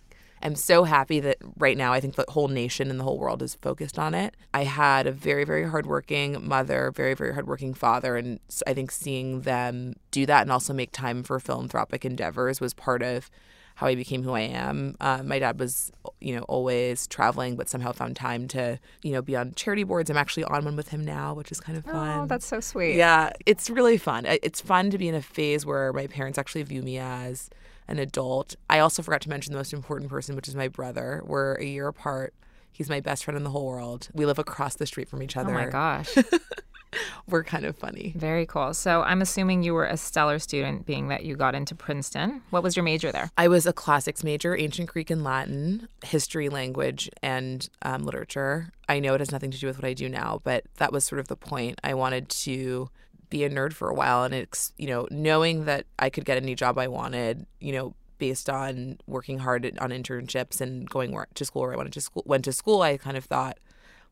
am 0.43 0.55
so 0.55 0.85
happy 0.85 1.21
that 1.21 1.39
right 1.59 1.77
now 1.77 1.93
I 1.93 2.01
think 2.01 2.15
the 2.15 2.25
whole 2.29 2.49
nation 2.49 2.91
and 2.91 2.99
the 2.99 3.05
whole 3.05 3.19
world 3.19 3.43
is 3.43 3.57
focused 3.57 3.99
on 3.99 4.15
it. 4.15 4.35
I 4.55 4.65
had 4.65 5.07
a 5.07 5.13
very, 5.13 5.45
very 5.45 5.69
hardworking 5.69 6.47
mother, 6.47 6.93
very, 6.95 7.15
very 7.15 7.35
hardworking 7.35 7.75
father. 7.75 8.17
And 8.17 8.41
I 8.67 8.75
think 8.75 8.91
seeing 8.91 9.43
them 9.43 9.95
do 10.11 10.27
that 10.27 10.43
and 10.43 10.53
also 10.53 10.73
make 10.73 10.93
time 10.93 11.23
for 11.23 11.39
philanthropic 11.41 12.05
endeavors 12.05 12.61
was 12.61 12.75
part 12.75 13.03
of 13.03 13.31
how 13.79 13.87
I 13.87 13.95
became 13.95 14.25
who 14.25 14.33
I 14.33 14.41
am. 14.41 14.97
Uh, 15.01 15.23
my 15.23 15.39
dad 15.39 15.61
was, 15.61 15.93
you 16.21 16.35
know, 16.35 16.43
always 16.49 17.07
traveling, 17.07 17.55
but 17.55 17.69
somehow 17.69 17.93
found 17.93 18.17
time 18.17 18.49
to, 18.49 18.81
you 19.05 19.13
know, 19.13 19.23
be 19.23 19.37
on 19.37 19.53
charity 19.55 19.85
boards. 19.85 20.11
I'm 20.11 20.17
actually 20.17 20.43
on 20.43 20.65
one 20.65 20.75
with 20.75 20.89
him 20.89 21.05
now, 21.05 21.33
which 21.35 21.53
is 21.53 21.61
kind 21.61 21.79
of 21.79 21.85
fun. 21.85 22.23
Oh, 22.23 22.27
that's 22.27 22.45
so 22.45 22.59
sweet. 22.59 22.97
yeah, 22.97 23.31
it's 23.47 23.71
really 23.71 23.97
fun. 23.97 24.27
It's 24.27 24.61
fun 24.61 24.91
to 24.91 24.99
be 24.99 25.07
in 25.07 25.15
a 25.15 25.23
phase 25.23 25.65
where 25.65 25.93
my 25.93 26.09
parents 26.09 26.39
actually 26.39 26.65
view 26.65 26.83
me 26.83 26.99
as 26.99 27.51
an 27.87 28.01
adult. 28.01 28.57
I 28.69 28.81
also 28.81 29.01
forgot 29.01 29.21
to 29.21 29.29
mention 29.29 29.53
the 29.53 29.61
most 29.61 29.73
important 29.73 30.11
person, 30.11 30.35
which 30.35 30.49
is 30.49 30.57
my 30.57 30.67
brother. 30.67 31.23
We're 31.25 31.55
a 31.55 31.65
year 31.65 31.87
apart. 31.87 32.35
He's 32.73 32.89
my 32.89 32.99
best 32.99 33.23
friend 33.23 33.37
in 33.37 33.45
the 33.45 33.51
whole 33.51 33.67
world. 33.67 34.09
We 34.13 34.27
live 34.27 34.41
across 34.41 34.75
the 34.75 34.87
street 34.87 35.09
from 35.09 35.23
each 35.23 35.37
other. 35.37 35.51
Oh 35.51 35.55
my 35.55 35.67
gosh. 35.67 36.13
We're 37.28 37.45
kind 37.45 37.64
of 37.64 37.76
funny. 37.76 38.14
Very 38.16 38.47
cool. 38.47 38.75
So 38.75 39.02
I'm 39.02 39.21
assuming 39.21 39.62
you 39.62 39.75
were 39.75 39.87
a 39.87 39.97
stellar 39.97 40.38
student, 40.38 40.87
being 40.87 41.09
that 41.09 41.25
you 41.25 41.37
got 41.37 41.54
into 41.54 41.75
Princeton. 41.75 42.42
What 42.50 42.62
was 42.62 42.76
your 42.76 42.83
major 42.83 43.12
there? 43.12 43.30
I 43.37 43.49
was 43.49 43.66
a 43.66 43.73
classics 43.73 44.25
major, 44.25 44.57
ancient 44.57 44.88
Greek 44.88 45.11
and 45.11 45.25
Latin, 45.25 45.88
history, 46.04 46.49
language, 46.49 47.11
and 47.23 47.68
um, 47.83 48.04
literature. 48.04 48.73
I 48.88 49.00
know 49.00 49.14
it 49.14 49.21
has 49.21 49.33
nothing 49.33 49.50
to 49.50 49.59
do 49.59 49.66
with 49.66 49.76
what 49.76 49.85
I 49.85 49.92
do 49.92 50.09
now, 50.09 50.40
but 50.45 50.64
that 50.76 50.92
was 50.92 51.04
sort 51.04 51.21
of 51.21 51.28
the 51.28 51.37
point. 51.37 51.78
I 51.85 51.95
wanted 51.95 52.28
to 52.30 52.90
be 53.30 53.45
a 53.45 53.50
nerd 53.50 53.75
for 53.75 53.88
a 53.88 53.95
while, 53.95 54.25
and 54.25 54.35
it's 54.35 54.73
you 54.78 54.87
know 54.87 55.07
knowing 55.11 55.66
that 55.66 55.87
I 55.99 56.11
could 56.11 56.25
get 56.25 56.38
any 56.38 56.54
job 56.54 56.78
I 56.78 56.88
wanted, 56.88 57.47
you 57.61 57.73
know, 57.73 57.95
based 58.18 58.49
on 58.49 58.99
working 59.07 59.38
hard 59.38 59.64
on 59.78 59.90
internships 59.90 60.61
and 60.61 60.88
going 60.88 61.16
to 61.35 61.45
school 61.45 61.62
where 61.62 61.75
I 61.75 61.76
wanted 61.76 61.92
to 61.95 62.00
school. 62.00 62.23
Went 62.26 62.45
to 62.47 62.52
school, 62.52 62.83
I 62.83 62.97
kind 62.97 63.16
of 63.16 63.25
thought, 63.25 63.59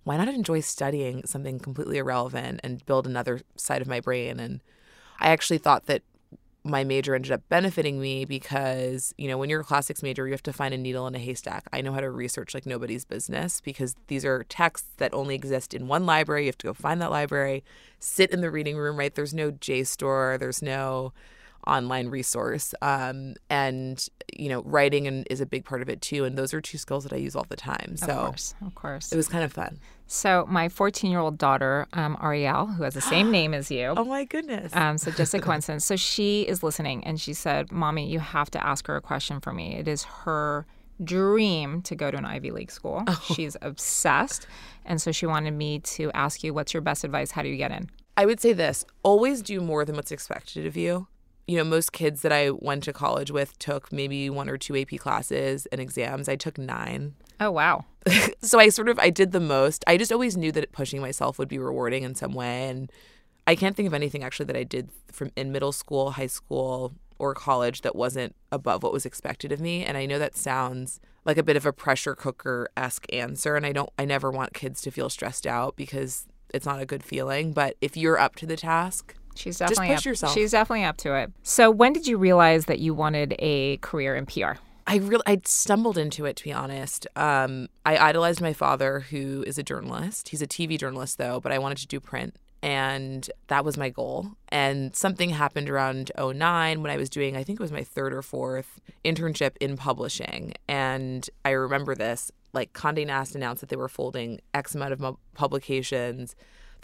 why 0.06 0.16
not 0.16 0.28
enjoy 0.28 0.60
studying 0.60 1.26
something 1.26 1.58
completely 1.58 1.98
irrelevant 1.98 2.60
and 2.62 2.86
build 2.86 3.08
another 3.08 3.40
side 3.56 3.82
of 3.82 3.88
my 3.88 3.98
brain? 3.98 4.38
And 4.38 4.62
I 5.18 5.30
actually 5.30 5.58
thought 5.58 5.86
that 5.86 6.02
my 6.62 6.84
major 6.84 7.16
ended 7.16 7.32
up 7.32 7.42
benefiting 7.48 8.00
me 8.00 8.24
because, 8.24 9.12
you 9.18 9.26
know, 9.26 9.36
when 9.36 9.50
you're 9.50 9.62
a 9.62 9.64
classics 9.64 10.04
major, 10.04 10.24
you 10.28 10.32
have 10.32 10.44
to 10.44 10.52
find 10.52 10.72
a 10.72 10.78
needle 10.78 11.08
in 11.08 11.16
a 11.16 11.18
haystack. 11.18 11.64
I 11.72 11.80
know 11.80 11.92
how 11.92 11.98
to 11.98 12.08
research 12.08 12.54
like 12.54 12.66
nobody's 12.66 13.04
business 13.04 13.60
because 13.60 13.96
these 14.06 14.24
are 14.24 14.44
texts 14.44 14.90
that 14.98 15.12
only 15.12 15.34
exist 15.34 15.74
in 15.74 15.88
one 15.88 16.06
library. 16.06 16.42
You 16.44 16.50
have 16.50 16.58
to 16.58 16.68
go 16.68 16.72
find 16.72 17.02
that 17.02 17.10
library, 17.10 17.64
sit 17.98 18.30
in 18.30 18.42
the 18.42 18.50
reading 18.50 18.76
room, 18.76 18.96
right? 18.96 19.12
There's 19.12 19.34
no 19.34 19.50
JSTOR, 19.50 20.38
there's 20.38 20.62
no 20.62 21.12
online 21.66 22.08
resource. 22.08 22.74
Um, 22.80 23.34
and, 23.50 24.06
you 24.36 24.48
know, 24.48 24.62
writing 24.62 25.06
and, 25.06 25.26
is 25.28 25.40
a 25.40 25.46
big 25.46 25.64
part 25.64 25.82
of 25.82 25.88
it 25.88 26.00
too. 26.00 26.24
And 26.24 26.38
those 26.38 26.54
are 26.54 26.60
two 26.60 26.78
skills 26.78 27.02
that 27.04 27.12
I 27.12 27.16
use 27.16 27.34
all 27.34 27.46
the 27.48 27.56
time. 27.56 27.96
So 27.96 28.12
Of 28.12 28.26
course, 28.26 28.54
of 28.64 28.74
course. 28.74 29.12
it 29.12 29.16
was 29.16 29.28
kind 29.28 29.44
of 29.44 29.52
fun. 29.52 29.78
So 30.06 30.46
my 30.48 30.68
14 30.68 31.10
year 31.10 31.20
old 31.20 31.38
daughter, 31.38 31.86
um, 31.92 32.16
Ariel, 32.22 32.66
who 32.66 32.84
has 32.84 32.94
the 32.94 33.00
same 33.00 33.30
name 33.30 33.52
as 33.54 33.70
you. 33.70 33.94
Oh 33.96 34.04
my 34.04 34.24
goodness. 34.24 34.74
Um, 34.74 34.98
so 34.98 35.10
just 35.10 35.34
a 35.34 35.40
coincidence. 35.40 35.84
So 35.84 35.96
she 35.96 36.42
is 36.42 36.62
listening, 36.62 37.02
and 37.04 37.20
she 37.20 37.32
said, 37.34 37.72
"Mommy, 37.72 38.08
you 38.08 38.20
have 38.20 38.50
to 38.52 38.64
ask 38.64 38.86
her 38.86 38.96
a 38.96 39.00
question 39.00 39.40
for 39.40 39.52
me. 39.52 39.74
It 39.76 39.88
is 39.88 40.04
her 40.24 40.66
dream 41.02 41.82
to 41.82 41.94
go 41.94 42.10
to 42.10 42.16
an 42.16 42.24
Ivy 42.24 42.50
League 42.52 42.70
school. 42.70 43.02
She's 43.34 43.56
obsessed, 43.62 44.46
and 44.84 45.02
so 45.02 45.12
she 45.12 45.26
wanted 45.26 45.52
me 45.52 45.80
to 45.80 46.10
ask 46.12 46.44
you, 46.44 46.54
what's 46.54 46.72
your 46.72 46.80
best 46.82 47.04
advice? 47.04 47.32
How 47.32 47.42
do 47.42 47.48
you 47.48 47.56
get 47.56 47.72
in?" 47.72 47.90
I 48.16 48.24
would 48.26 48.40
say 48.40 48.52
this 48.52 48.84
always 49.02 49.42
do 49.42 49.60
more 49.60 49.84
than 49.84 49.96
what's 49.96 50.12
expected 50.12 50.66
of 50.66 50.76
you. 50.76 51.08
You 51.46 51.58
know, 51.58 51.64
most 51.64 51.92
kids 51.92 52.22
that 52.22 52.32
I 52.32 52.50
went 52.50 52.84
to 52.84 52.92
college 52.92 53.30
with 53.30 53.58
took 53.58 53.92
maybe 53.92 54.30
one 54.30 54.48
or 54.48 54.56
two 54.56 54.76
AP 54.76 54.98
classes 54.98 55.66
and 55.66 55.80
exams. 55.80 56.28
I 56.28 56.36
took 56.36 56.58
nine. 56.58 57.14
Oh 57.40 57.50
wow, 57.50 57.84
so 58.42 58.58
I 58.58 58.68
sort 58.68 58.88
of 58.88 58.98
I 58.98 59.10
did 59.10 59.32
the 59.32 59.40
most. 59.40 59.84
I 59.86 59.96
just 59.96 60.12
always 60.12 60.36
knew 60.36 60.52
that 60.52 60.72
pushing 60.72 61.00
myself 61.00 61.38
would 61.38 61.48
be 61.48 61.58
rewarding 61.58 62.02
in 62.02 62.14
some 62.14 62.32
way 62.32 62.68
and 62.68 62.90
I 63.46 63.54
can't 63.54 63.76
think 63.76 63.86
of 63.86 63.94
anything 63.94 64.24
actually 64.24 64.46
that 64.46 64.56
I 64.56 64.64
did 64.64 64.90
from 65.12 65.30
in 65.36 65.52
middle 65.52 65.72
school, 65.72 66.12
high 66.12 66.26
school, 66.26 66.92
or 67.18 67.32
college 67.32 67.82
that 67.82 67.94
wasn't 67.94 68.34
above 68.50 68.82
what 68.82 68.92
was 68.92 69.06
expected 69.06 69.52
of 69.52 69.60
me. 69.60 69.84
And 69.84 69.96
I 69.96 70.06
know 70.06 70.18
that 70.18 70.36
sounds 70.36 71.00
like 71.24 71.38
a 71.38 71.42
bit 71.42 71.56
of 71.56 71.64
a 71.64 71.72
pressure 71.72 72.14
cooker 72.14 72.68
esque 72.76 73.06
answer. 73.12 73.54
And 73.54 73.64
I 73.64 73.72
don't, 73.72 73.90
I 73.98 74.04
never 74.04 74.30
want 74.30 74.52
kids 74.52 74.80
to 74.82 74.90
feel 74.90 75.08
stressed 75.08 75.46
out 75.46 75.76
because 75.76 76.26
it's 76.52 76.66
not 76.66 76.80
a 76.80 76.86
good 76.86 77.04
feeling. 77.04 77.52
But 77.52 77.76
if 77.80 77.96
you're 77.96 78.18
up 78.18 78.34
to 78.36 78.46
the 78.46 78.56
task, 78.56 79.14
She's 79.36 79.58
Just 79.58 79.74
definitely 79.74 79.94
push 79.94 80.00
up, 80.00 80.04
yourself. 80.06 80.32
She's 80.32 80.50
definitely 80.52 80.84
up 80.84 80.96
to 80.98 81.14
it. 81.14 81.30
So 81.42 81.70
when 81.70 81.92
did 81.92 82.06
you 82.06 82.16
realize 82.16 82.64
that 82.66 82.78
you 82.78 82.94
wanted 82.94 83.34
a 83.38 83.76
career 83.78 84.16
in 84.16 84.24
PR? 84.24 84.52
I 84.86 84.96
really 84.96 85.24
I 85.26 85.40
stumbled 85.44 85.98
into 85.98 86.26
it 86.26 86.36
to 86.36 86.44
be 86.44 86.52
honest. 86.52 87.06
Um, 87.16 87.68
I 87.84 87.96
idolized 87.96 88.40
my 88.40 88.52
father, 88.52 89.00
who 89.00 89.42
is 89.46 89.58
a 89.58 89.62
journalist. 89.62 90.28
He's 90.28 90.42
a 90.42 90.46
TV 90.46 90.78
journalist 90.78 91.18
though, 91.18 91.40
but 91.40 91.52
I 91.52 91.58
wanted 91.58 91.78
to 91.78 91.86
do 91.88 91.98
print, 91.98 92.36
and 92.62 93.28
that 93.48 93.64
was 93.64 93.76
my 93.76 93.88
goal. 93.90 94.32
And 94.48 94.94
something 94.94 95.30
happened 95.30 95.68
around 95.68 96.12
09 96.16 96.82
when 96.82 96.90
I 96.90 96.96
was 96.96 97.10
doing 97.10 97.36
I 97.36 97.42
think 97.42 97.58
it 97.58 97.62
was 97.62 97.72
my 97.72 97.82
third 97.82 98.14
or 98.14 98.22
fourth 98.22 98.80
internship 99.04 99.56
in 99.60 99.76
publishing, 99.76 100.54
and 100.68 101.28
I 101.44 101.50
remember 101.50 101.94
this 101.94 102.30
like 102.52 102.72
Condé 102.72 103.06
Nast 103.06 103.34
announced 103.34 103.60
that 103.60 103.68
they 103.68 103.76
were 103.76 103.88
folding 103.88 104.40
X 104.54 104.74
amount 104.74 104.92
of 104.92 105.16
publications. 105.34 106.34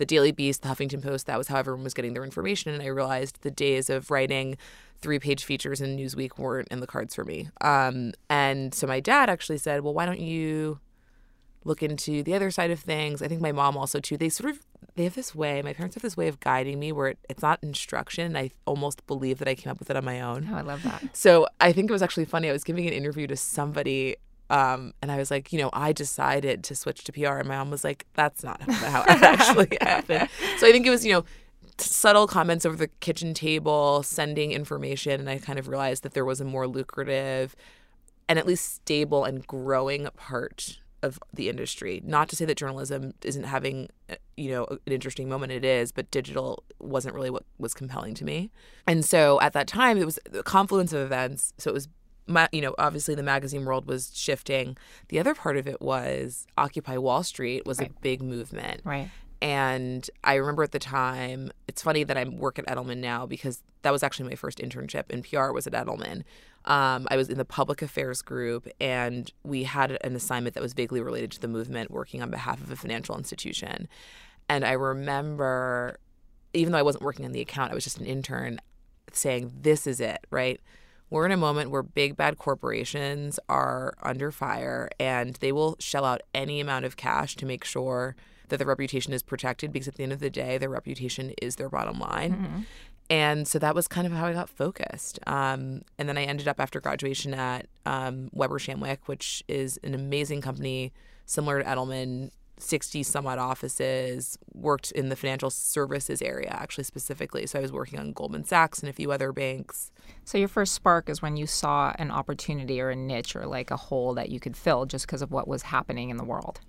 The 0.03 0.07
Daily 0.07 0.33
Beast, 0.33 0.63
the 0.63 0.69
Huffington 0.69 1.01
Post, 1.01 1.27
that 1.27 1.39
was 1.39 1.47
how 1.47 1.59
everyone 1.59 1.85
was 1.85 1.95
getting 1.95 2.13
their 2.13 2.25
information. 2.25 2.75
And 2.75 2.83
I 2.83 2.87
realized 2.87 3.43
the 3.43 3.53
days 3.53 3.89
of 3.89 4.11
writing 4.11 4.57
three 5.01 5.21
page 5.21 5.45
features 5.45 5.81
in 5.81 5.97
Newsweek 5.97 6.39
weren't 6.39 6.67
in 6.73 6.81
the 6.81 6.89
cards 6.89 7.15
for 7.15 7.25
me. 7.25 7.51
Um, 7.61 8.11
and 8.29 8.75
so 8.75 8.89
my 8.89 8.99
dad 8.99 9.31
actually 9.31 9.59
said, 9.59 9.83
Well, 9.83 9.95
why 9.95 10.05
don't 10.05 10.19
you 10.19 10.81
look 11.63 11.85
into 11.85 12.25
the 12.25 12.35
other 12.35 12.51
side 12.51 12.73
of 12.73 12.81
things? 12.81 13.23
I 13.23 13.29
think 13.29 13.41
my 13.41 13.53
mom 13.53 13.77
also, 13.77 14.01
too. 14.01 14.17
They 14.17 14.29
sort 14.29 14.51
of 14.51 14.67
they 14.97 15.05
have 15.05 15.15
this 15.15 15.37
way, 15.37 15.63
my 15.63 15.73
parents 15.73 15.95
have 15.95 16.03
this 16.03 16.17
way 16.17 16.27
of 16.27 16.41
guiding 16.41 16.81
me 16.81 16.91
where 16.91 17.07
it, 17.07 17.19
it's 17.31 17.41
not 17.41 17.61
instruction. 17.63 18.27
And 18.27 18.37
I 18.37 18.51
almost 18.67 19.07
believe 19.07 19.39
that 19.39 19.47
I 19.47 19.55
came 19.55 19.71
up 19.71 19.79
with 19.79 19.89
it 19.89 19.97
on 19.97 20.05
my 20.05 20.21
own. 20.21 20.49
Oh, 20.53 20.57
I 20.57 20.63
love 20.63 20.83
that. 20.83 21.17
So 21.17 21.47
I 21.61 21.73
think 21.73 21.91
it 21.91 21.93
was 21.93 22.03
actually 22.03 22.25
funny. 22.25 22.49
I 22.49 22.53
was 22.53 22.65
giving 22.65 22.89
an 22.89 22.93
interview 22.93 23.29
to 23.29 23.37
somebody, 23.37 24.17
um, 24.53 24.93
and 25.01 25.11
I 25.11 25.17
was 25.17 25.31
like, 25.31 25.51
you 25.51 25.59
know, 25.59 25.71
I 25.73 25.93
decided 25.93 26.63
to 26.65 26.75
switch 26.75 27.05
to 27.05 27.13
PR, 27.13 27.39
and 27.39 27.49
my 27.49 27.57
mom 27.57 27.71
was 27.71 27.85
like, 27.85 28.07
that's 28.13 28.45
not 28.45 28.61
how 28.71 29.01
it 29.03 29.09
actually 29.23 29.79
happened. 29.81 30.29
So 30.59 30.69
I 30.69 30.73
think 30.73 30.87
it 30.87 30.91
was, 30.91 31.07
you 31.07 31.13
know, 31.15 31.25
subtle 31.79 32.27
comments 32.27 32.67
over 32.67 32.77
the 32.77 32.89
kitchen 33.01 33.33
table, 33.33 34.03
sending 34.03 34.53
information, 34.53 35.21
and 35.21 35.31
I 35.31 35.39
kind 35.39 35.59
of 35.59 35.69
realized 35.69 36.03
that 36.03 36.13
there 36.13 36.27
was 36.27 36.41
a 36.41 36.45
more 36.45 36.69
lucrative 36.69 37.57
and 38.29 38.39
at 38.39 38.47
least 38.47 38.75
stable 38.75 39.25
and 39.25 39.47
growing 39.47 40.07
part 40.17 40.81
of 41.03 41.19
the 41.33 41.49
industry. 41.49 42.03
Not 42.05 42.29
to 42.29 42.37
say 42.37 42.45
that 42.45 42.59
journalism 42.59 43.15
isn't 43.25 43.45
having, 43.45 43.89
uh, 44.11 44.17
you 44.37 44.51
know, 44.51 44.67
an 44.67 44.93
interesting 44.93 45.31
moment. 45.31 45.51
It 45.51 45.65
is, 45.65 45.93
but 45.93 46.11
digital 46.11 46.63
wasn't 46.79 47.15
really 47.15 47.31
what 47.31 47.45
was 47.59 47.73
compelling 47.73 48.15
to 48.15 48.25
me. 48.25 48.51
And 48.87 49.03
so 49.03 49.41
at 49.41 49.55
that 49.55 49.67
time, 49.67 49.97
it 49.97 50.05
was 50.05 50.19
a 50.33 50.43
confluence 50.43 50.93
of 50.93 51.01
events. 51.01 51.55
So 51.59 51.71
it 51.71 51.75
was, 51.75 51.89
ma- 52.27 52.49
you 52.53 52.61
know, 52.61 52.75
obviously 52.79 53.15
the 53.15 53.23
magazine 53.23 53.65
world 53.65 53.87
was 53.87 54.11
shifting. 54.15 54.77
The 55.09 55.19
other 55.19 55.35
part 55.35 55.57
of 55.57 55.67
it 55.67 55.81
was 55.81 56.47
Occupy 56.57 56.97
Wall 56.99 57.23
Street 57.23 57.67
was 57.67 57.81
a 57.81 57.89
big 58.01 58.23
movement. 58.23 58.83
Right. 58.85 59.11
And 59.41 60.09
I 60.23 60.37
remember 60.37 60.63
at 60.63 60.71
the 60.71 60.79
time, 60.79 61.51
it's 61.67 61.83
funny 61.83 62.05
that 62.05 62.17
I 62.17 62.25
work 62.25 62.61
at 62.61 62.67
Edelman 62.67 62.99
now 62.99 63.27
because 63.27 63.61
that 63.83 63.91
was 63.91 64.05
actually 64.05 64.29
my 64.29 64.37
first 64.37 64.59
internship 64.59 65.11
in 65.11 65.25
PR 65.25 65.51
was 65.51 65.67
at 65.67 65.73
Edelman. 65.73 66.23
Um, 66.65 67.09
I 67.11 67.17
was 67.17 67.29
in 67.29 67.39
the 67.39 67.45
public 67.45 67.83
affairs 67.83 68.23
group, 68.23 68.69
and 68.81 69.33
we 69.43 69.65
had 69.65 69.99
an 70.03 70.15
assignment 70.15 70.55
that 70.55 70.63
was 70.63 70.75
vaguely 70.75 71.01
related 71.01 71.33
to 71.33 71.41
the 71.41 71.49
movement, 71.49 71.91
working 71.91 72.23
on 72.23 72.31
behalf 72.31 72.61
of 72.61 72.71
a 72.71 72.77
financial 72.77 73.19
institution. 73.19 73.89
And 74.49 74.65
I 74.65 74.73
remember, 74.73 75.99
even 76.55 76.73
though 76.73 76.79
I 76.79 76.83
wasn't 76.83 77.03
working 77.03 77.25
on 77.25 77.33
the 77.33 77.41
account, 77.41 77.73
I 77.73 77.75
was 77.75 77.83
just 77.83 77.99
an 77.99 78.07
intern, 78.07 78.61
saying, 79.13 79.53
"This 79.63 79.89
is 79.89 79.99
it, 79.99 80.25
right?" 80.31 80.61
We're 81.13 81.27
in 81.27 81.33
a 81.33 81.37
moment 81.37 81.71
where 81.71 81.83
big 81.83 82.17
bad 82.17 82.39
corporations 82.39 83.39
are 83.47 83.93
under 84.03 84.31
fire, 84.31 84.89
and 84.99 85.35
they 85.37 85.53
will 85.53 85.77
shell 85.79 86.07
out 86.07 86.23
any 86.35 86.59
amount 86.59 86.87
of 86.87 86.97
cash 86.97 87.37
to 87.37 87.45
make 87.45 87.65
sure 87.65 88.17
that 88.49 88.57
their 88.57 88.67
reputation 88.67 89.13
is 89.13 89.23
protected 89.23 89.75
because 89.75 89.89
at 89.89 89.97
the 89.97 90.05
end 90.05 90.15
of 90.15 90.21
the 90.21 90.31
day, 90.31 90.57
their 90.57 90.71
reputation 90.71 91.35
is 91.43 91.57
their 91.57 91.69
bottom 91.69 91.99
line. 91.99 92.33
And 93.11 93.47
so 93.47 93.59
that 93.59 93.75
was 93.75 93.89
kind 93.89 94.07
of 94.07 94.15
how 94.15 94.25
I 94.25 94.33
got 94.33 94.49
focused. 94.49 95.19
Um, 95.27 95.83
and 95.99 96.09
then 96.09 96.17
I 96.17 96.23
ended 96.23 96.49
up 96.49 96.59
after 96.59 96.81
graduation 96.81 97.35
at 97.35 97.67
um, 97.85 98.31
Weber 98.33 98.59
Shandwick, 98.59 99.01
which 99.05 99.45
is 99.49 99.79
an 99.85 99.95
amazing 99.95 100.41
company 100.41 100.95
similar 101.27 101.63
to 101.63 101.69
Edelman, 101.69 102.31
60 102.63 103.03
some 103.03 103.27
odd 103.27 103.39
offices, 103.39 104.39
worked 104.55 104.91
in 104.93 105.09
the 105.09 105.17
financial 105.17 105.51
services 105.51 106.23
area 106.23 106.51
actually 106.51 106.85
specifically. 106.85 107.47
So 107.47 107.59
I 107.59 107.63
was 107.63 107.73
working 107.73 107.99
on 107.99 108.13
Goldman 108.13 108.45
Sachs 108.45 108.81
and 108.81 108.89
a 108.89 108.93
few 108.93 109.13
other 109.13 109.33
banks. 109.33 109.91
So 110.25 110.39
your 110.39 110.49
first 110.49 110.75
spark 110.75 111.09
is 111.09 111.21
when 111.21 111.37
you 111.37 111.47
saw 111.47 111.93
an 111.99 112.11
opportunity 112.11 112.81
or 112.81 112.91
a 112.91 112.97
niche 112.97 113.37
or 113.37 113.47
like 113.47 113.71
a 113.71 113.77
hole 113.77 114.15
that 114.15 114.31
you 114.31 114.41
could 114.41 114.57
fill 114.57 114.87
just 114.87 115.07
because 115.07 115.23
of 115.23 115.31
what 115.31 115.49
was 115.49 115.63
happening 115.63 116.11
in 116.11 116.17
the 116.17 116.25
world. 116.25 116.61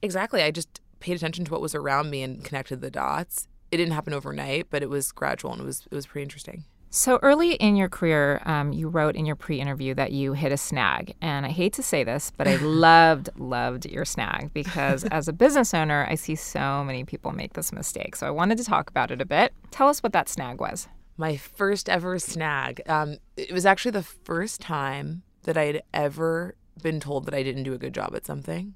Exactly. 0.00 0.42
I 0.42 0.50
just 0.50 0.80
paid 1.00 1.16
attention 1.16 1.44
to 1.44 1.52
what 1.52 1.60
was 1.60 1.74
around 1.74 2.10
me 2.10 2.22
and 2.22 2.44
connected 2.44 2.80
the 2.80 2.90
dots. 2.90 3.48
It 3.70 3.76
didn't 3.78 3.94
happen 3.94 4.12
overnight, 4.12 4.66
but 4.70 4.82
it 4.82 4.90
was 4.90 5.12
gradual 5.12 5.52
and 5.52 5.62
it 5.62 5.64
was 5.64 5.86
it 5.90 5.94
was 5.94 6.06
pretty 6.06 6.24
interesting. 6.24 6.64
So 6.94 7.18
early 7.22 7.54
in 7.54 7.74
your 7.74 7.88
career, 7.88 8.42
um, 8.44 8.74
you 8.74 8.86
wrote 8.86 9.16
in 9.16 9.24
your 9.24 9.34
pre-interview 9.34 9.94
that 9.94 10.12
you 10.12 10.34
hit 10.34 10.52
a 10.52 10.58
snag, 10.58 11.14
and 11.22 11.46
I 11.46 11.48
hate 11.48 11.72
to 11.74 11.82
say 11.82 12.04
this, 12.04 12.30
but 12.36 12.46
I 12.46 12.56
loved 12.60 13.30
loved 13.38 13.86
your 13.86 14.04
snag 14.04 14.52
because 14.52 15.04
as 15.04 15.26
a 15.26 15.32
business 15.32 15.72
owner, 15.72 16.06
I 16.10 16.16
see 16.16 16.34
so 16.34 16.84
many 16.84 17.02
people 17.04 17.32
make 17.32 17.54
this 17.54 17.72
mistake. 17.72 18.14
So 18.14 18.26
I 18.26 18.30
wanted 18.30 18.58
to 18.58 18.64
talk 18.64 18.90
about 18.90 19.10
it 19.10 19.22
a 19.22 19.24
bit. 19.24 19.54
Tell 19.70 19.88
us 19.88 20.02
what 20.02 20.12
that 20.12 20.28
snag 20.28 20.60
was. 20.60 20.86
My 21.16 21.38
first 21.38 21.88
ever 21.88 22.18
snag. 22.18 22.82
Um, 22.86 23.16
it 23.38 23.52
was 23.52 23.64
actually 23.64 23.92
the 23.92 24.02
first 24.02 24.60
time 24.60 25.22
that 25.44 25.56
I 25.56 25.64
had 25.64 25.82
ever 25.94 26.56
been 26.82 27.00
told 27.00 27.24
that 27.24 27.32
I 27.32 27.42
didn't 27.42 27.62
do 27.62 27.72
a 27.72 27.78
good 27.78 27.94
job 27.94 28.14
at 28.14 28.26
something. 28.26 28.74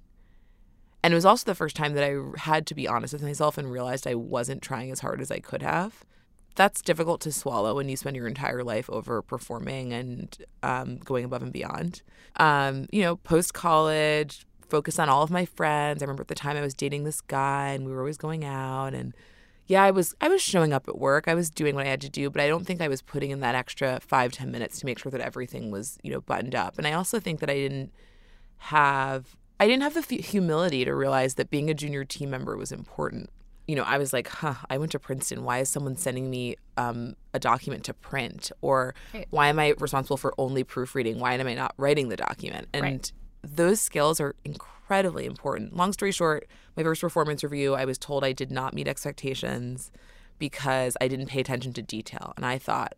And 1.02 1.12
it 1.12 1.16
was 1.16 1.26
also 1.26 1.44
the 1.44 1.54
first 1.54 1.76
time 1.76 1.92
that 1.92 2.02
I 2.02 2.16
had 2.38 2.66
to 2.68 2.74
be 2.74 2.88
honest 2.88 3.12
with 3.12 3.22
myself 3.22 3.58
and 3.58 3.70
realized 3.70 4.06
I 4.06 4.14
wasn't 4.14 4.62
trying 4.62 4.90
as 4.90 5.00
hard 5.00 5.20
as 5.20 5.30
I 5.30 5.38
could 5.38 5.60
have. 5.60 6.02
That's 6.56 6.82
difficult 6.82 7.20
to 7.22 7.32
swallow 7.32 7.76
when 7.76 7.88
you 7.88 7.96
spend 7.96 8.16
your 8.16 8.26
entire 8.26 8.64
life 8.64 8.90
over 8.90 9.22
performing 9.22 9.92
and 9.92 10.36
um, 10.62 10.96
going 10.98 11.24
above 11.24 11.42
and 11.42 11.52
beyond. 11.52 12.02
Um, 12.36 12.86
you 12.90 13.02
know, 13.02 13.16
post 13.16 13.54
college, 13.54 14.46
focus 14.68 14.98
on 14.98 15.08
all 15.08 15.22
of 15.22 15.30
my 15.30 15.44
friends. 15.44 16.02
I 16.02 16.06
remember 16.06 16.22
at 16.22 16.28
the 16.28 16.34
time 16.34 16.56
I 16.56 16.62
was 16.62 16.74
dating 16.74 17.04
this 17.04 17.20
guy 17.20 17.68
and 17.68 17.84
we 17.84 17.92
were 17.92 18.00
always 18.00 18.16
going 18.18 18.44
out 18.44 18.94
and 18.94 19.14
yeah, 19.66 19.82
I 19.82 19.90
was 19.90 20.14
I 20.20 20.28
was 20.28 20.40
showing 20.40 20.72
up 20.72 20.88
at 20.88 20.98
work. 20.98 21.26
I 21.26 21.34
was 21.34 21.50
doing 21.50 21.74
what 21.74 21.86
I 21.86 21.90
had 21.90 22.00
to 22.02 22.08
do, 22.08 22.30
but 22.30 22.40
I 22.40 22.46
don't 22.46 22.64
think 22.64 22.80
I 22.80 22.88
was 22.88 23.02
putting 23.02 23.30
in 23.30 23.40
that 23.40 23.56
extra 23.56 23.98
five 24.00 24.32
ten 24.32 24.50
minutes 24.52 24.78
to 24.78 24.86
make 24.86 24.98
sure 24.98 25.10
that 25.10 25.20
everything 25.20 25.70
was 25.70 25.98
you 26.02 26.10
know 26.12 26.20
buttoned 26.20 26.54
up. 26.54 26.78
And 26.78 26.86
I 26.86 26.92
also 26.92 27.18
think 27.18 27.40
that 27.40 27.50
I 27.50 27.54
didn't 27.54 27.92
have 28.58 29.36
I 29.58 29.66
didn't 29.66 29.82
have 29.82 29.94
the 29.94 30.16
humility 30.18 30.84
to 30.84 30.94
realize 30.94 31.34
that 31.34 31.50
being 31.50 31.68
a 31.68 31.74
junior 31.74 32.04
team 32.04 32.30
member 32.30 32.56
was 32.56 32.70
important. 32.70 33.30
You 33.66 33.74
know, 33.74 33.82
I 33.82 33.98
was 33.98 34.12
like, 34.12 34.28
huh, 34.28 34.54
I 34.70 34.78
went 34.78 34.92
to 34.92 34.98
Princeton. 34.98 35.42
Why 35.42 35.58
is 35.58 35.68
someone 35.68 35.96
sending 35.96 36.30
me 36.30 36.56
um, 36.76 37.16
a 37.34 37.38
document 37.38 37.84
to 37.84 37.94
print? 37.94 38.52
Or 38.60 38.94
Right. 39.12 39.26
why 39.30 39.48
am 39.48 39.58
I 39.58 39.74
responsible 39.78 40.16
for 40.16 40.34
only 40.38 40.62
proofreading? 40.62 41.18
Why 41.18 41.34
am 41.34 41.46
I 41.46 41.54
not 41.54 41.74
writing 41.76 42.08
the 42.08 42.16
document? 42.16 42.68
And 42.72 42.82
Right. 42.82 43.12
those 43.42 43.80
skills 43.80 44.20
are 44.20 44.36
incredibly 44.44 45.26
important. 45.26 45.76
Long 45.76 45.92
story 45.92 46.12
short, 46.12 46.46
my 46.76 46.82
first 46.84 47.00
performance 47.00 47.42
review, 47.42 47.74
I 47.74 47.84
was 47.84 47.98
told 47.98 48.22
I 48.22 48.32
did 48.32 48.52
not 48.52 48.72
meet 48.72 48.86
expectations 48.86 49.90
because 50.38 50.96
I 51.00 51.08
didn't 51.08 51.26
pay 51.26 51.40
attention 51.40 51.72
to 51.72 51.82
detail. 51.82 52.34
And 52.36 52.46
I 52.46 52.58
thought, 52.58 52.94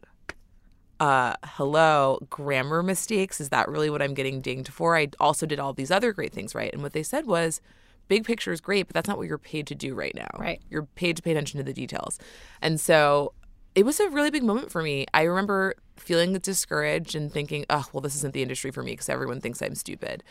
uh, 1.01 1.35
hello, 1.45 2.19
grammar 2.29 2.83
mistakes? 2.83 3.41
Is 3.41 3.51
that 3.51 3.69
really 3.69 3.89
what 3.89 4.03
I'm 4.03 4.15
getting 4.15 4.41
dinged 4.41 4.73
for? 4.73 4.97
I 4.97 5.09
also 5.21 5.47
did 5.47 5.61
all 5.61 5.73
these 5.73 5.91
other 5.91 6.13
great 6.13 6.33
things 6.33 6.55
right. 6.55 6.73
And 6.73 6.83
what 6.83 6.93
they 6.93 7.05
said 7.05 7.27
was, 7.27 7.61
big 8.09 8.25
picture 8.25 8.53
is 8.53 8.61
great, 8.61 8.87
but 8.87 8.95
that's 8.95 9.09
not 9.09 9.19
what 9.19 9.29
you're 9.29 9.39
paid 9.39 9.67
to 9.69 9.75
do 9.75 9.95
right 9.95 10.15
now. 10.15 10.29
Right. 10.39 10.61
You're 10.71 10.85
paid 10.85 11.17
to 11.17 11.23
pay 11.23 11.31
attention 11.31 11.59
to 11.59 11.65
the 11.65 11.73
details. 11.73 12.19
And 12.61 12.81
so 12.81 13.33
it 13.75 13.85
was 13.85 14.01
a 14.01 14.09
really 14.09 14.31
big 14.31 14.43
moment 14.43 14.73
for 14.73 14.83
me. 14.83 15.07
I 15.15 15.23
remember 15.23 15.75
feeling 15.97 16.33
discouraged 16.33 17.15
and 17.15 17.33
thinking, 17.33 17.65
oh, 17.71 17.87
well, 17.93 18.01
this 18.01 18.17
isn't 18.17 18.35
the 18.35 18.43
industry 18.43 18.71
for 18.71 18.83
me 18.83 18.93
because 18.93 19.09
everyone 19.09 19.41
thinks 19.41 19.63
I'm 19.63 19.75
stupid. 19.75 20.25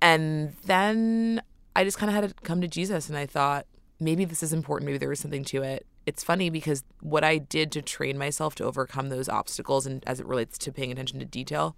And 0.00 0.54
then 0.64 1.42
I 1.76 1.84
just 1.84 1.98
kind 1.98 2.10
of 2.10 2.14
had 2.14 2.28
to 2.28 2.34
come 2.42 2.60
to 2.60 2.68
Jesus 2.68 3.08
and 3.08 3.16
I 3.16 3.26
thought, 3.26 3.66
maybe 4.00 4.24
this 4.24 4.42
is 4.42 4.52
important. 4.52 4.86
Maybe 4.86 4.98
there 4.98 5.12
is 5.12 5.20
something 5.20 5.44
to 5.44 5.62
it. 5.62 5.86
It's 6.06 6.22
funny 6.22 6.50
because 6.50 6.84
what 7.00 7.24
I 7.24 7.38
did 7.38 7.72
to 7.72 7.82
train 7.82 8.18
myself 8.18 8.54
to 8.56 8.64
overcome 8.64 9.08
those 9.08 9.28
obstacles 9.28 9.86
and 9.86 10.02
as 10.06 10.20
it 10.20 10.26
relates 10.26 10.58
to 10.58 10.72
paying 10.72 10.92
attention 10.92 11.18
to 11.20 11.24
detail 11.24 11.76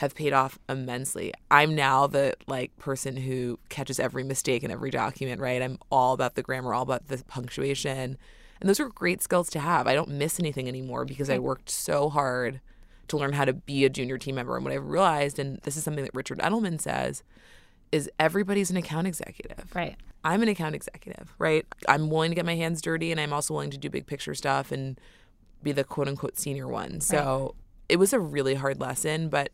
have 0.00 0.14
paid 0.14 0.32
off 0.32 0.58
immensely. 0.66 1.30
I'm 1.50 1.74
now 1.74 2.06
the 2.06 2.34
like 2.46 2.74
person 2.78 3.18
who 3.18 3.58
catches 3.68 4.00
every 4.00 4.24
mistake 4.24 4.64
in 4.64 4.70
every 4.70 4.90
document, 4.90 5.42
right? 5.42 5.60
I'm 5.60 5.76
all 5.92 6.14
about 6.14 6.36
the 6.36 6.42
grammar, 6.42 6.72
all 6.72 6.84
about 6.84 7.08
the 7.08 7.22
punctuation. 7.28 8.16
And 8.60 8.68
those 8.68 8.80
are 8.80 8.88
great 8.88 9.22
skills 9.22 9.50
to 9.50 9.60
have. 9.60 9.86
I 9.86 9.92
don't 9.92 10.08
miss 10.08 10.40
anything 10.40 10.68
anymore 10.68 11.04
because 11.04 11.28
I 11.28 11.38
worked 11.38 11.68
so 11.68 12.08
hard 12.08 12.62
to 13.08 13.18
learn 13.18 13.34
how 13.34 13.44
to 13.44 13.52
be 13.52 13.84
a 13.84 13.90
junior 13.90 14.16
team 14.16 14.36
member. 14.36 14.56
And 14.56 14.64
what 14.64 14.72
I've 14.72 14.86
realized, 14.86 15.38
and 15.38 15.58
this 15.64 15.76
is 15.76 15.84
something 15.84 16.04
that 16.04 16.14
Richard 16.14 16.38
Edelman 16.38 16.80
says, 16.80 17.22
is 17.92 18.10
everybody's 18.18 18.70
an 18.70 18.78
account 18.78 19.06
executive. 19.06 19.70
Right. 19.74 19.96
I'm 20.24 20.40
an 20.40 20.48
account 20.48 20.74
executive, 20.74 21.34
right? 21.38 21.66
I'm 21.86 22.08
willing 22.08 22.30
to 22.30 22.34
get 22.34 22.46
my 22.46 22.56
hands 22.56 22.80
dirty 22.80 23.12
and 23.12 23.20
I'm 23.20 23.34
also 23.34 23.52
willing 23.52 23.70
to 23.70 23.78
do 23.78 23.90
big 23.90 24.06
picture 24.06 24.34
stuff 24.34 24.72
and 24.72 24.98
be 25.62 25.72
the 25.72 25.84
quote 25.84 26.08
unquote 26.08 26.38
senior 26.38 26.68
one. 26.68 27.02
So 27.02 27.42
right. 27.42 27.50
it 27.90 27.96
was 27.98 28.14
a 28.14 28.18
really 28.18 28.54
hard 28.54 28.80
lesson, 28.80 29.28
but 29.28 29.50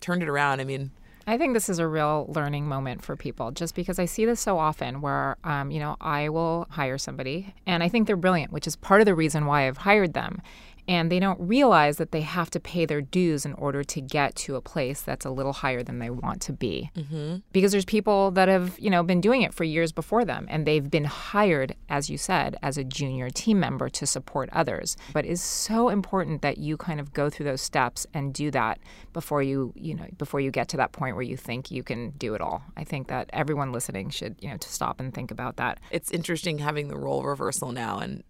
turned 0.00 0.22
it 0.22 0.28
around. 0.28 0.60
I 0.60 0.64
mean, 0.64 0.90
I 1.26 1.38
think 1.38 1.54
this 1.54 1.68
is 1.68 1.78
a 1.78 1.86
real 1.86 2.26
learning 2.34 2.66
moment 2.66 3.04
for 3.04 3.14
people 3.14 3.50
just 3.52 3.74
because 3.74 3.98
I 3.98 4.04
see 4.04 4.24
this 4.24 4.40
so 4.40 4.58
often 4.58 5.00
where, 5.00 5.36
um, 5.44 5.70
you 5.70 5.78
know, 5.78 5.96
I 6.00 6.28
will 6.28 6.66
hire 6.70 6.98
somebody 6.98 7.54
and 7.66 7.82
I 7.82 7.88
think 7.88 8.06
they're 8.06 8.16
brilliant, 8.16 8.52
which 8.52 8.66
is 8.66 8.74
part 8.74 9.00
of 9.00 9.04
the 9.04 9.14
reason 9.14 9.46
why 9.46 9.68
I've 9.68 9.76
hired 9.76 10.14
them 10.14 10.42
and 10.90 11.08
they 11.08 11.20
don't 11.20 11.40
realize 11.40 11.98
that 11.98 12.10
they 12.10 12.22
have 12.22 12.50
to 12.50 12.58
pay 12.58 12.84
their 12.84 13.00
dues 13.00 13.46
in 13.46 13.54
order 13.54 13.84
to 13.84 14.00
get 14.00 14.34
to 14.34 14.56
a 14.56 14.60
place 14.60 15.00
that's 15.02 15.24
a 15.24 15.30
little 15.30 15.52
higher 15.52 15.84
than 15.84 16.00
they 16.00 16.10
want 16.10 16.42
to 16.42 16.52
be. 16.52 16.90
Mm-hmm. 16.96 17.36
because 17.52 17.70
there's 17.70 17.84
people 17.84 18.32
that 18.32 18.48
have 18.48 18.76
you 18.78 18.90
know 18.90 19.02
been 19.04 19.20
doing 19.20 19.42
it 19.42 19.54
for 19.54 19.62
years 19.62 19.92
before 19.92 20.24
them 20.24 20.46
and 20.50 20.66
they've 20.66 20.90
been 20.90 21.04
hired 21.04 21.76
as 21.88 22.10
you 22.10 22.18
said 22.18 22.56
as 22.62 22.76
a 22.76 22.82
junior 22.82 23.30
team 23.30 23.60
member 23.60 23.88
to 23.88 24.04
support 24.04 24.48
others. 24.52 24.96
But 25.12 25.24
it's 25.24 25.42
so 25.42 25.90
important 25.90 26.42
that 26.42 26.58
you 26.58 26.76
kind 26.76 26.98
of 26.98 27.12
go 27.12 27.30
through 27.30 27.46
those 27.46 27.60
steps 27.60 28.06
and 28.12 28.34
do 28.34 28.50
that 28.50 28.80
before 29.12 29.42
you 29.42 29.72
you 29.76 29.94
know 29.94 30.06
before 30.18 30.40
you 30.40 30.50
get 30.50 30.68
to 30.70 30.76
that 30.78 30.90
point 30.90 31.14
where 31.14 31.22
you 31.22 31.36
think 31.36 31.70
you 31.70 31.84
can 31.84 32.10
do 32.10 32.34
it 32.34 32.40
all. 32.40 32.62
I 32.76 32.82
think 32.82 33.06
that 33.08 33.30
everyone 33.32 33.70
listening 33.70 34.10
should 34.10 34.34
you 34.40 34.50
know 34.50 34.56
to 34.56 34.68
stop 34.68 34.98
and 34.98 35.14
think 35.14 35.30
about 35.30 35.56
that. 35.56 35.78
It's 35.92 36.10
interesting 36.10 36.58
having 36.58 36.88
the 36.88 36.98
role 36.98 37.22
reversal 37.22 37.70
now 37.70 37.98
and 38.00 38.24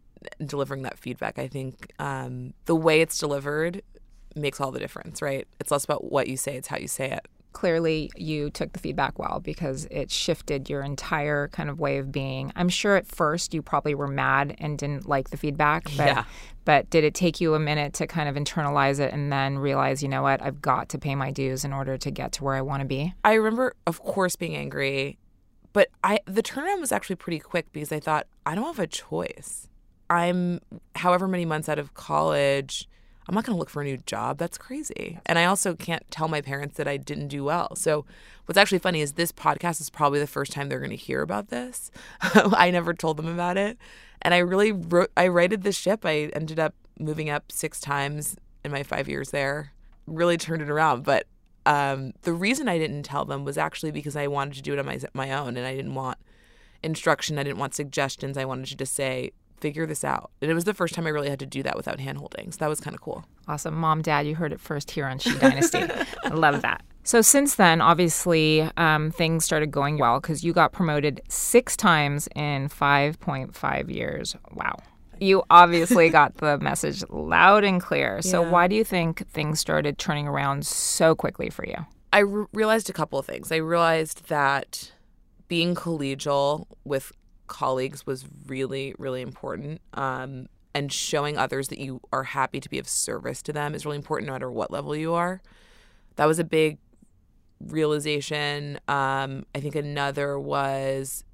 delivering 0.44 0.82
that 0.82 0.98
feedback. 0.98 1.38
I 1.38 1.48
think 1.48 1.92
um, 1.98 2.54
the 2.66 2.76
way 2.76 3.00
it's 3.00 3.18
delivered 3.18 3.82
makes 4.36 4.60
all 4.60 4.70
the 4.70 4.78
difference, 4.78 5.22
right? 5.22 5.46
It's 5.58 5.70
less 5.70 5.84
about 5.84 6.10
what 6.10 6.28
you 6.28 6.36
say, 6.36 6.56
it's 6.56 6.68
how 6.68 6.78
you 6.78 6.88
say 6.88 7.10
it. 7.10 7.26
Clearly, 7.52 8.12
you 8.14 8.48
took 8.48 8.72
the 8.72 8.78
feedback 8.78 9.18
well 9.18 9.40
because 9.40 9.88
it 9.90 10.08
shifted 10.08 10.70
your 10.70 10.82
entire 10.82 11.48
kind 11.48 11.68
of 11.68 11.80
way 11.80 11.98
of 11.98 12.12
being. 12.12 12.52
I'm 12.54 12.68
sure 12.68 12.94
at 12.94 13.08
first 13.08 13.52
you 13.52 13.60
probably 13.60 13.92
were 13.92 14.06
mad 14.06 14.54
and 14.58 14.78
didn't 14.78 15.08
like 15.08 15.30
the 15.30 15.36
feedback, 15.36 15.84
but, 15.96 16.06
yeah. 16.06 16.24
but 16.64 16.88
did 16.90 17.02
it 17.02 17.12
take 17.12 17.40
you 17.40 17.54
a 17.54 17.58
minute 17.58 17.92
to 17.94 18.06
kind 18.06 18.28
of 18.28 18.36
internalize 18.36 19.00
it 19.00 19.12
and 19.12 19.32
then 19.32 19.58
realize, 19.58 20.00
you 20.00 20.08
know 20.08 20.22
what, 20.22 20.40
I've 20.40 20.62
got 20.62 20.90
to 20.90 20.98
pay 20.98 21.16
my 21.16 21.32
dues 21.32 21.64
in 21.64 21.72
order 21.72 21.98
to 21.98 22.10
get 22.12 22.30
to 22.32 22.44
where 22.44 22.54
I 22.54 22.62
want 22.62 22.82
to 22.82 22.86
be? 22.86 23.14
I 23.24 23.34
remember, 23.34 23.74
of 23.84 24.00
course, 24.00 24.36
being 24.36 24.54
angry, 24.54 25.18
but 25.72 25.88
I 26.04 26.20
the 26.26 26.42
turnaround 26.44 26.78
was 26.80 26.92
actually 26.92 27.16
pretty 27.16 27.40
quick 27.40 27.72
because 27.72 27.90
I 27.90 27.98
thought 27.98 28.28
I 28.46 28.54
don't 28.54 28.66
have 28.66 28.78
a 28.78 28.86
choice. 28.86 29.66
I'm 30.10 30.60
however 30.96 31.28
many 31.28 31.44
months 31.44 31.68
out 31.68 31.78
of 31.78 31.94
college. 31.94 32.88
I'm 33.28 33.34
not 33.34 33.44
going 33.44 33.54
to 33.54 33.58
look 33.58 33.70
for 33.70 33.80
a 33.80 33.84
new 33.84 33.96
job. 33.98 34.38
That's 34.38 34.58
crazy. 34.58 35.20
And 35.24 35.38
I 35.38 35.44
also 35.44 35.76
can't 35.76 36.02
tell 36.10 36.26
my 36.26 36.40
parents 36.40 36.76
that 36.78 36.88
I 36.88 36.96
didn't 36.96 37.28
do 37.28 37.44
well. 37.44 37.76
So, 37.76 38.04
what's 38.46 38.58
actually 38.58 38.80
funny 38.80 39.02
is 39.02 39.12
this 39.12 39.30
podcast 39.30 39.80
is 39.80 39.88
probably 39.88 40.18
the 40.18 40.26
first 40.26 40.50
time 40.50 40.68
they're 40.68 40.80
going 40.80 40.90
to 40.90 40.96
hear 40.96 41.22
about 41.22 41.48
this. 41.48 41.92
I 42.20 42.72
never 42.72 42.92
told 42.92 43.18
them 43.18 43.28
about 43.28 43.56
it. 43.56 43.78
And 44.22 44.34
I 44.34 44.38
really 44.38 44.72
wrote, 44.72 45.12
I 45.16 45.28
righted 45.28 45.62
the 45.62 45.70
ship. 45.70 46.04
I 46.04 46.30
ended 46.34 46.58
up 46.58 46.74
moving 46.98 47.30
up 47.30 47.52
six 47.52 47.80
times 47.80 48.36
in 48.64 48.72
my 48.72 48.82
five 48.82 49.08
years 49.08 49.30
there, 49.30 49.72
really 50.06 50.36
turned 50.36 50.62
it 50.62 50.68
around. 50.68 51.04
But 51.04 51.26
um, 51.66 52.12
the 52.22 52.32
reason 52.32 52.68
I 52.68 52.78
didn't 52.78 53.04
tell 53.04 53.24
them 53.24 53.44
was 53.44 53.56
actually 53.56 53.92
because 53.92 54.16
I 54.16 54.26
wanted 54.26 54.54
to 54.54 54.62
do 54.62 54.72
it 54.72 54.78
on 54.80 54.86
my, 54.86 54.98
my 55.14 55.32
own 55.32 55.56
and 55.56 55.66
I 55.66 55.76
didn't 55.76 55.94
want 55.94 56.18
instruction. 56.82 57.38
I 57.38 57.44
didn't 57.44 57.58
want 57.58 57.74
suggestions. 57.74 58.36
I 58.36 58.44
wanted 58.44 58.66
to 58.66 58.76
just 58.76 58.94
say, 58.94 59.32
figure 59.60 59.86
this 59.86 60.04
out. 60.04 60.30
And 60.40 60.50
it 60.50 60.54
was 60.54 60.64
the 60.64 60.74
first 60.74 60.94
time 60.94 61.06
I 61.06 61.10
really 61.10 61.30
had 61.30 61.38
to 61.40 61.46
do 61.46 61.62
that 61.62 61.76
without 61.76 62.00
hand 62.00 62.18
holding. 62.18 62.52
So 62.52 62.58
that 62.58 62.68
was 62.68 62.80
kind 62.80 62.94
of 62.94 63.00
cool. 63.00 63.24
Awesome. 63.48 63.74
Mom, 63.74 64.02
dad, 64.02 64.26
you 64.26 64.34
heard 64.34 64.52
it 64.52 64.60
first 64.60 64.90
here 64.90 65.06
on 65.06 65.18
She 65.18 65.34
Dynasty. 65.38 65.84
I 66.24 66.28
love 66.28 66.62
that. 66.62 66.82
So 67.02 67.22
since 67.22 67.54
then, 67.54 67.80
obviously, 67.80 68.68
um, 68.76 69.10
things 69.10 69.44
started 69.44 69.70
going 69.70 69.98
well 69.98 70.20
because 70.20 70.44
you 70.44 70.52
got 70.52 70.72
promoted 70.72 71.20
six 71.28 71.76
times 71.76 72.28
in 72.34 72.68
5.5 72.68 73.94
years. 73.94 74.36
Wow. 74.52 74.76
You 75.18 75.42
obviously 75.50 76.08
got 76.10 76.36
the 76.36 76.58
message 76.58 77.02
loud 77.08 77.64
and 77.64 77.80
clear. 77.80 78.22
So 78.22 78.42
yeah. 78.42 78.50
why 78.50 78.68
do 78.68 78.76
you 78.76 78.84
think 78.84 79.26
things 79.28 79.60
started 79.60 79.98
turning 79.98 80.28
around 80.28 80.66
so 80.66 81.14
quickly 81.14 81.50
for 81.50 81.66
you? 81.66 81.86
I 82.12 82.20
realized 82.52 82.90
a 82.90 82.92
couple 82.92 83.18
of 83.18 83.26
things. 83.26 83.52
I 83.52 83.56
realized 83.56 84.28
that 84.28 84.92
being 85.48 85.74
collegial 85.74 86.66
with 86.84 87.12
colleagues 87.50 88.06
was 88.06 88.24
really, 88.46 88.94
really 88.96 89.20
important. 89.20 89.82
Um, 89.92 90.48
and 90.72 90.92
showing 90.92 91.36
others 91.36 91.68
that 91.68 91.80
you 91.80 92.00
are 92.12 92.22
happy 92.22 92.60
to 92.60 92.68
be 92.70 92.78
of 92.78 92.88
service 92.88 93.42
to 93.42 93.52
them 93.52 93.74
is 93.74 93.84
really 93.84 93.96
important 93.96 94.28
no 94.28 94.32
matter 94.32 94.50
what 94.50 94.70
level 94.70 94.94
you 94.94 95.12
are. 95.12 95.42
That 96.14 96.26
was 96.26 96.38
a 96.38 96.44
big 96.44 96.78
realization. 97.60 98.78
Um, 98.86 99.44
I 99.54 99.60
think 99.60 99.74
another 99.74 100.38
was, 100.38 101.24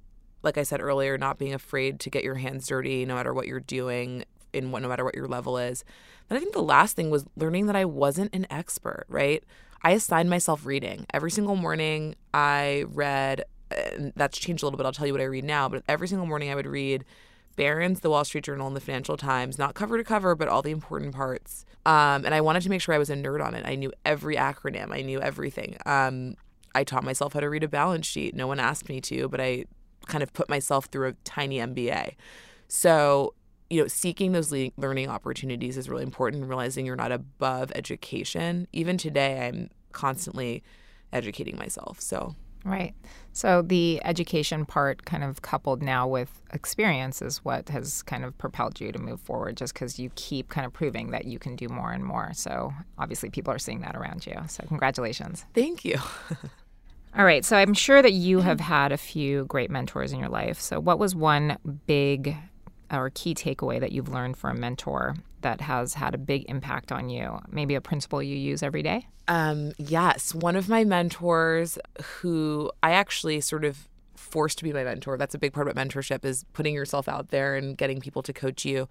like 0.42 0.56
I 0.56 0.62
said 0.62 0.80
earlier, 0.80 1.18
not 1.18 1.38
being 1.38 1.52
afraid 1.52 2.00
to 2.00 2.10
get 2.10 2.24
your 2.24 2.36
hands 2.36 2.66
dirty 2.66 3.04
no 3.04 3.14
matter 3.14 3.34
what 3.34 3.46
you're 3.46 3.60
doing, 3.60 4.24
in 4.54 4.72
what, 4.72 4.80
no 4.80 4.88
matter 4.88 5.04
what 5.04 5.14
your 5.14 5.28
level 5.28 5.58
is. 5.58 5.84
And 6.30 6.36
I 6.36 6.40
think 6.40 6.54
the 6.54 6.62
last 6.62 6.96
thing 6.96 7.10
was 7.10 7.26
learning 7.36 7.66
that 7.66 7.76
I 7.76 7.84
wasn't 7.84 8.34
an 8.34 8.46
expert, 8.48 9.04
right? 9.08 9.44
I 9.82 9.90
assigned 9.90 10.30
myself 10.30 10.64
reading. 10.64 11.06
Every 11.12 11.30
single 11.30 11.56
morning, 11.56 12.16
I 12.32 12.86
read 12.88 13.44
and 13.70 14.12
that's 14.16 14.38
changed 14.38 14.62
a 14.62 14.66
little 14.66 14.76
bit. 14.76 14.86
I'll 14.86 14.92
tell 14.92 15.06
you 15.06 15.12
what 15.12 15.22
I 15.22 15.24
read 15.24 15.44
now, 15.44 15.68
but 15.68 15.82
every 15.88 16.08
single 16.08 16.26
morning 16.26 16.50
I 16.50 16.54
would 16.54 16.66
read 16.66 17.04
Barron's, 17.56 18.00
the 18.00 18.10
Wall 18.10 18.24
Street 18.24 18.44
Journal, 18.44 18.66
and 18.66 18.76
the 18.76 18.80
Financial 18.80 19.16
Times, 19.16 19.58
not 19.58 19.74
cover 19.74 19.96
to 19.96 20.04
cover, 20.04 20.34
but 20.34 20.48
all 20.48 20.62
the 20.62 20.70
important 20.70 21.14
parts. 21.14 21.64
Um, 21.86 22.24
and 22.24 22.34
I 22.34 22.40
wanted 22.40 22.62
to 22.62 22.68
make 22.68 22.80
sure 22.80 22.94
I 22.94 22.98
was 22.98 23.10
a 23.10 23.16
nerd 23.16 23.44
on 23.44 23.54
it. 23.54 23.64
I 23.66 23.74
knew 23.74 23.92
every 24.04 24.36
acronym, 24.36 24.92
I 24.92 25.02
knew 25.02 25.20
everything. 25.20 25.76
Um, 25.86 26.36
I 26.74 26.84
taught 26.84 27.04
myself 27.04 27.32
how 27.32 27.40
to 27.40 27.48
read 27.48 27.64
a 27.64 27.68
balance 27.68 28.06
sheet. 28.06 28.34
No 28.34 28.46
one 28.46 28.60
asked 28.60 28.88
me 28.88 29.00
to, 29.00 29.28
but 29.28 29.40
I 29.40 29.64
kind 30.06 30.22
of 30.22 30.32
put 30.32 30.48
myself 30.48 30.86
through 30.86 31.08
a 31.08 31.12
tiny 31.24 31.58
MBA. 31.58 32.14
So, 32.68 33.34
you 33.70 33.80
know, 33.80 33.88
seeking 33.88 34.32
those 34.32 34.52
le- 34.52 34.70
learning 34.76 35.08
opportunities 35.08 35.76
is 35.78 35.88
really 35.88 36.02
important 36.02 36.46
realizing 36.46 36.84
you're 36.84 36.94
not 36.94 37.12
above 37.12 37.72
education. 37.74 38.68
Even 38.72 38.98
today, 38.98 39.46
I'm 39.46 39.70
constantly 39.92 40.62
educating 41.12 41.56
myself. 41.56 42.00
So, 42.00 42.34
Right. 42.66 42.94
So 43.32 43.62
the 43.62 44.00
education 44.04 44.66
part, 44.66 45.04
kind 45.04 45.22
of 45.22 45.40
coupled 45.40 45.82
now 45.82 46.08
with 46.08 46.42
experience, 46.52 47.22
is 47.22 47.44
what 47.44 47.68
has 47.68 48.02
kind 48.02 48.24
of 48.24 48.36
propelled 48.38 48.80
you 48.80 48.90
to 48.90 48.98
move 48.98 49.20
forward 49.20 49.56
just 49.56 49.72
because 49.72 50.00
you 50.00 50.10
keep 50.16 50.48
kind 50.48 50.66
of 50.66 50.72
proving 50.72 51.12
that 51.12 51.26
you 51.26 51.38
can 51.38 51.54
do 51.54 51.68
more 51.68 51.92
and 51.92 52.04
more. 52.04 52.32
So 52.34 52.72
obviously, 52.98 53.30
people 53.30 53.54
are 53.54 53.58
seeing 53.58 53.82
that 53.82 53.94
around 53.94 54.26
you. 54.26 54.34
So, 54.48 54.64
congratulations. 54.66 55.46
Thank 55.54 55.84
you. 55.84 55.96
All 57.16 57.24
right. 57.24 57.44
So, 57.44 57.56
I'm 57.56 57.72
sure 57.72 58.02
that 58.02 58.14
you 58.14 58.40
have 58.40 58.58
had 58.74 58.90
a 58.90 58.96
few 58.96 59.44
great 59.44 59.70
mentors 59.70 60.12
in 60.12 60.18
your 60.18 60.28
life. 60.28 60.60
So, 60.60 60.80
what 60.80 60.98
was 60.98 61.14
one 61.14 61.56
big 61.86 62.36
or 62.90 63.10
key 63.10 63.34
takeaway 63.34 63.78
that 63.78 63.92
you've 63.92 64.08
learned 64.08 64.36
from 64.36 64.56
a 64.56 64.60
mentor 64.60 65.14
that 65.42 65.60
has 65.60 65.94
had 65.94 66.14
a 66.14 66.18
big 66.18 66.44
impact 66.48 66.92
on 66.92 67.08
you? 67.08 67.38
Maybe 67.48 67.74
a 67.74 67.80
principle 67.80 68.22
you 68.22 68.36
use 68.36 68.62
every 68.62 68.82
day? 68.82 69.06
Um, 69.28 69.72
yes. 69.78 70.34
One 70.34 70.56
of 70.56 70.68
my 70.68 70.84
mentors 70.84 71.78
who 72.02 72.70
I 72.82 72.92
actually 72.92 73.40
sort 73.40 73.64
of 73.64 73.88
forced 74.14 74.58
to 74.58 74.64
be 74.64 74.72
my 74.72 74.84
mentor, 74.84 75.16
that's 75.16 75.34
a 75.34 75.38
big 75.38 75.52
part 75.52 75.68
about 75.68 75.88
mentorship 75.88 76.24
is 76.24 76.44
putting 76.52 76.74
yourself 76.74 77.08
out 77.08 77.28
there 77.28 77.54
and 77.54 77.76
getting 77.76 78.00
people 78.00 78.22
to 78.22 78.32
coach 78.32 78.64
you. 78.64 78.88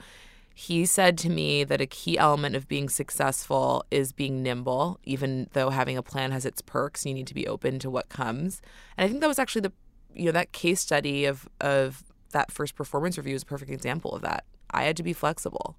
He 0.54 0.86
said 0.86 1.18
to 1.20 1.30
me 1.30 1.66
that 1.66 1.82
a 1.82 1.86
key 1.86 2.18
element 2.18 2.56
of 2.56 2.70
being 2.70 2.88
successful 2.88 3.86
is 3.92 4.14
being 4.14 4.42
nimble, 4.42 5.00
even 5.04 5.50
though 5.52 5.70
having 5.70 5.98
a 5.98 6.04
plan 6.04 6.32
has 6.32 6.46
its 6.46 6.62
perks. 6.62 7.06
You 7.06 7.14
need 7.14 7.28
to 7.28 7.34
be 7.34 7.46
open 7.46 7.78
to 7.80 7.90
what 7.90 8.08
comes. 8.08 8.62
And 8.98 9.04
I 9.04 9.10
think 9.10 9.20
that 9.20 9.28
was 9.28 9.40
actually 9.40 9.62
the, 9.62 9.74
you 10.14 10.26
know, 10.26 10.32
that 10.32 10.54
case 10.54 10.80
study 10.80 11.26
of, 11.26 11.50
of 11.60 12.06
that 12.32 12.52
first 12.52 12.76
performance 12.76 13.18
review 13.18 13.36
is 13.36 13.44
a 13.44 13.46
perfect 13.46 13.72
example 13.72 14.14
of 14.14 14.22
that. 14.22 14.46
I 14.72 14.84
had 14.84 14.96
to 14.98 15.04
be 15.04 15.14
flexible. 15.14 15.76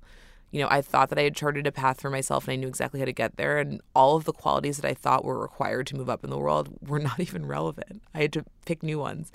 You 0.50 0.60
know, 0.60 0.68
I 0.70 0.80
thought 0.80 1.08
that 1.10 1.18
I 1.18 1.22
had 1.22 1.34
charted 1.34 1.66
a 1.66 1.72
path 1.72 2.00
for 2.00 2.10
myself 2.10 2.44
and 2.44 2.52
I 2.52 2.56
knew 2.56 2.68
exactly 2.68 3.00
how 3.00 3.06
to 3.06 3.12
get 3.12 3.36
there. 3.36 3.58
And 3.58 3.80
all 3.94 4.16
of 4.16 4.24
the 4.24 4.32
qualities 4.32 4.78
that 4.78 4.88
I 4.88 4.94
thought 4.94 5.24
were 5.24 5.38
required 5.38 5.86
to 5.88 5.96
move 5.96 6.08
up 6.08 6.24
in 6.24 6.30
the 6.30 6.38
world 6.38 6.68
were 6.86 6.98
not 6.98 7.20
even 7.20 7.46
relevant. 7.46 8.02
I 8.14 8.22
had 8.22 8.32
to 8.34 8.44
pick 8.64 8.82
new 8.82 8.98
ones. 8.98 9.32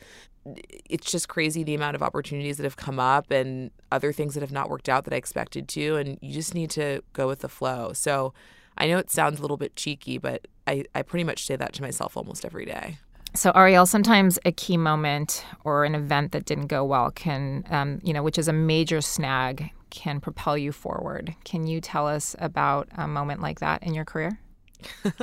It's 0.89 1.11
just 1.11 1.29
crazy 1.29 1.63
the 1.63 1.75
amount 1.75 1.95
of 1.95 2.01
opportunities 2.01 2.57
that 2.57 2.63
have 2.63 2.77
come 2.77 2.99
up 2.99 3.29
and 3.29 3.69
other 3.91 4.11
things 4.11 4.33
that 4.33 4.41
have 4.41 4.51
not 4.51 4.69
worked 4.69 4.89
out 4.89 5.03
that 5.05 5.13
I 5.13 5.17
expected 5.17 5.67
to. 5.69 5.97
And 5.97 6.17
you 6.21 6.33
just 6.33 6.55
need 6.55 6.71
to 6.71 7.03
go 7.13 7.27
with 7.27 7.39
the 7.39 7.49
flow. 7.49 7.93
So 7.93 8.33
I 8.77 8.87
know 8.87 8.97
it 8.97 9.11
sounds 9.11 9.39
a 9.39 9.41
little 9.41 9.57
bit 9.57 9.75
cheeky, 9.75 10.17
but 10.17 10.47
I, 10.65 10.85
I 10.95 11.01
pretty 11.03 11.23
much 11.23 11.45
say 11.45 11.55
that 11.55 11.73
to 11.73 11.81
myself 11.81 12.17
almost 12.17 12.45
every 12.45 12.65
day. 12.65 12.97
So, 13.33 13.51
Arielle, 13.53 13.87
sometimes 13.87 14.37
a 14.45 14.51
key 14.51 14.75
moment 14.75 15.45
or 15.63 15.85
an 15.85 15.95
event 15.95 16.33
that 16.33 16.45
didn't 16.45 16.67
go 16.67 16.83
well 16.83 17.11
can, 17.11 17.63
um, 17.69 17.99
you 18.03 18.13
know, 18.13 18.23
which 18.23 18.37
is 18.37 18.49
a 18.49 18.53
major 18.53 18.99
snag, 18.99 19.71
can 19.89 20.19
propel 20.19 20.57
you 20.57 20.71
forward. 20.71 21.33
Can 21.45 21.65
you 21.65 21.79
tell 21.79 22.07
us 22.07 22.35
about 22.39 22.89
a 22.95 23.07
moment 23.07 23.41
like 23.41 23.59
that 23.59 23.83
in 23.83 23.93
your 23.93 24.05
career? 24.05 24.37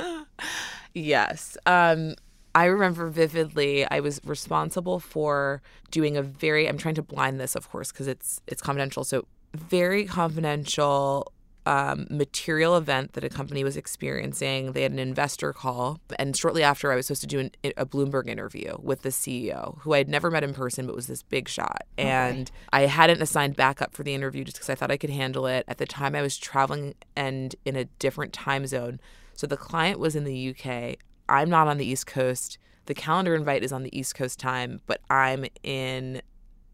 yes. 0.93 1.57
Um, 1.65 2.15
I 2.55 2.65
remember 2.65 3.09
vividly. 3.09 3.85
I 3.89 3.99
was 3.99 4.19
responsible 4.23 4.99
for 4.99 5.61
doing 5.91 6.17
a 6.17 6.23
very. 6.23 6.67
I'm 6.67 6.77
trying 6.77 6.95
to 6.95 7.03
blind 7.03 7.39
this, 7.39 7.55
of 7.55 7.69
course, 7.69 7.91
because 7.91 8.07
it's 8.07 8.41
it's 8.47 8.61
confidential. 8.61 9.03
So 9.03 9.25
very 9.53 10.05
confidential 10.05 11.31
um, 11.69 12.07
material 12.09 12.75
event 12.75 13.13
that 13.13 13.23
a 13.23 13.29
company 13.29 13.63
was 13.63 13.77
experiencing. 13.77 14.71
They 14.71 14.81
had 14.81 14.91
an 14.91 14.97
investor 14.97 15.53
call, 15.53 15.99
and 16.17 16.35
shortly 16.35 16.63
after, 16.63 16.91
I 16.91 16.95
was 16.95 17.05
supposed 17.05 17.21
to 17.21 17.27
do 17.27 17.39
an, 17.39 17.51
a 17.77 17.85
Bloomberg 17.85 18.27
interview 18.27 18.75
with 18.81 19.03
the 19.03 19.09
CEO, 19.09 19.79
who 19.81 19.93
I 19.93 19.99
had 19.99 20.09
never 20.09 20.31
met 20.31 20.43
in 20.43 20.55
person, 20.55 20.87
but 20.87 20.95
was 20.95 21.05
this 21.05 21.21
big 21.21 21.47
shot. 21.47 21.83
Okay. 21.99 22.09
And 22.09 22.49
I 22.73 22.87
hadn't 22.87 23.21
assigned 23.21 23.55
backup 23.55 23.93
for 23.93 24.01
the 24.01 24.15
interview 24.15 24.43
just 24.43 24.57
because 24.57 24.71
I 24.71 24.73
thought 24.73 24.89
I 24.89 24.97
could 24.97 25.11
handle 25.11 25.45
it. 25.45 25.63
At 25.67 25.77
the 25.77 25.85
time, 25.85 26.15
I 26.15 26.23
was 26.23 26.39
traveling 26.39 26.95
and 27.15 27.55
in 27.65 27.75
a 27.75 27.85
different 27.85 28.33
time 28.33 28.65
zone. 28.65 28.99
So 29.35 29.45
the 29.45 29.55
client 29.55 29.99
was 29.99 30.15
in 30.15 30.23
the 30.23 30.49
UK. 30.49 30.97
I'm 31.29 31.51
not 31.51 31.67
on 31.67 31.77
the 31.77 31.85
East 31.85 32.07
Coast. 32.07 32.57
The 32.87 32.95
calendar 32.95 33.35
invite 33.35 33.63
is 33.63 33.71
on 33.71 33.83
the 33.83 33.95
East 33.95 34.15
Coast 34.15 34.39
time, 34.39 34.81
but 34.87 35.01
I'm 35.07 35.45
in 35.61 36.23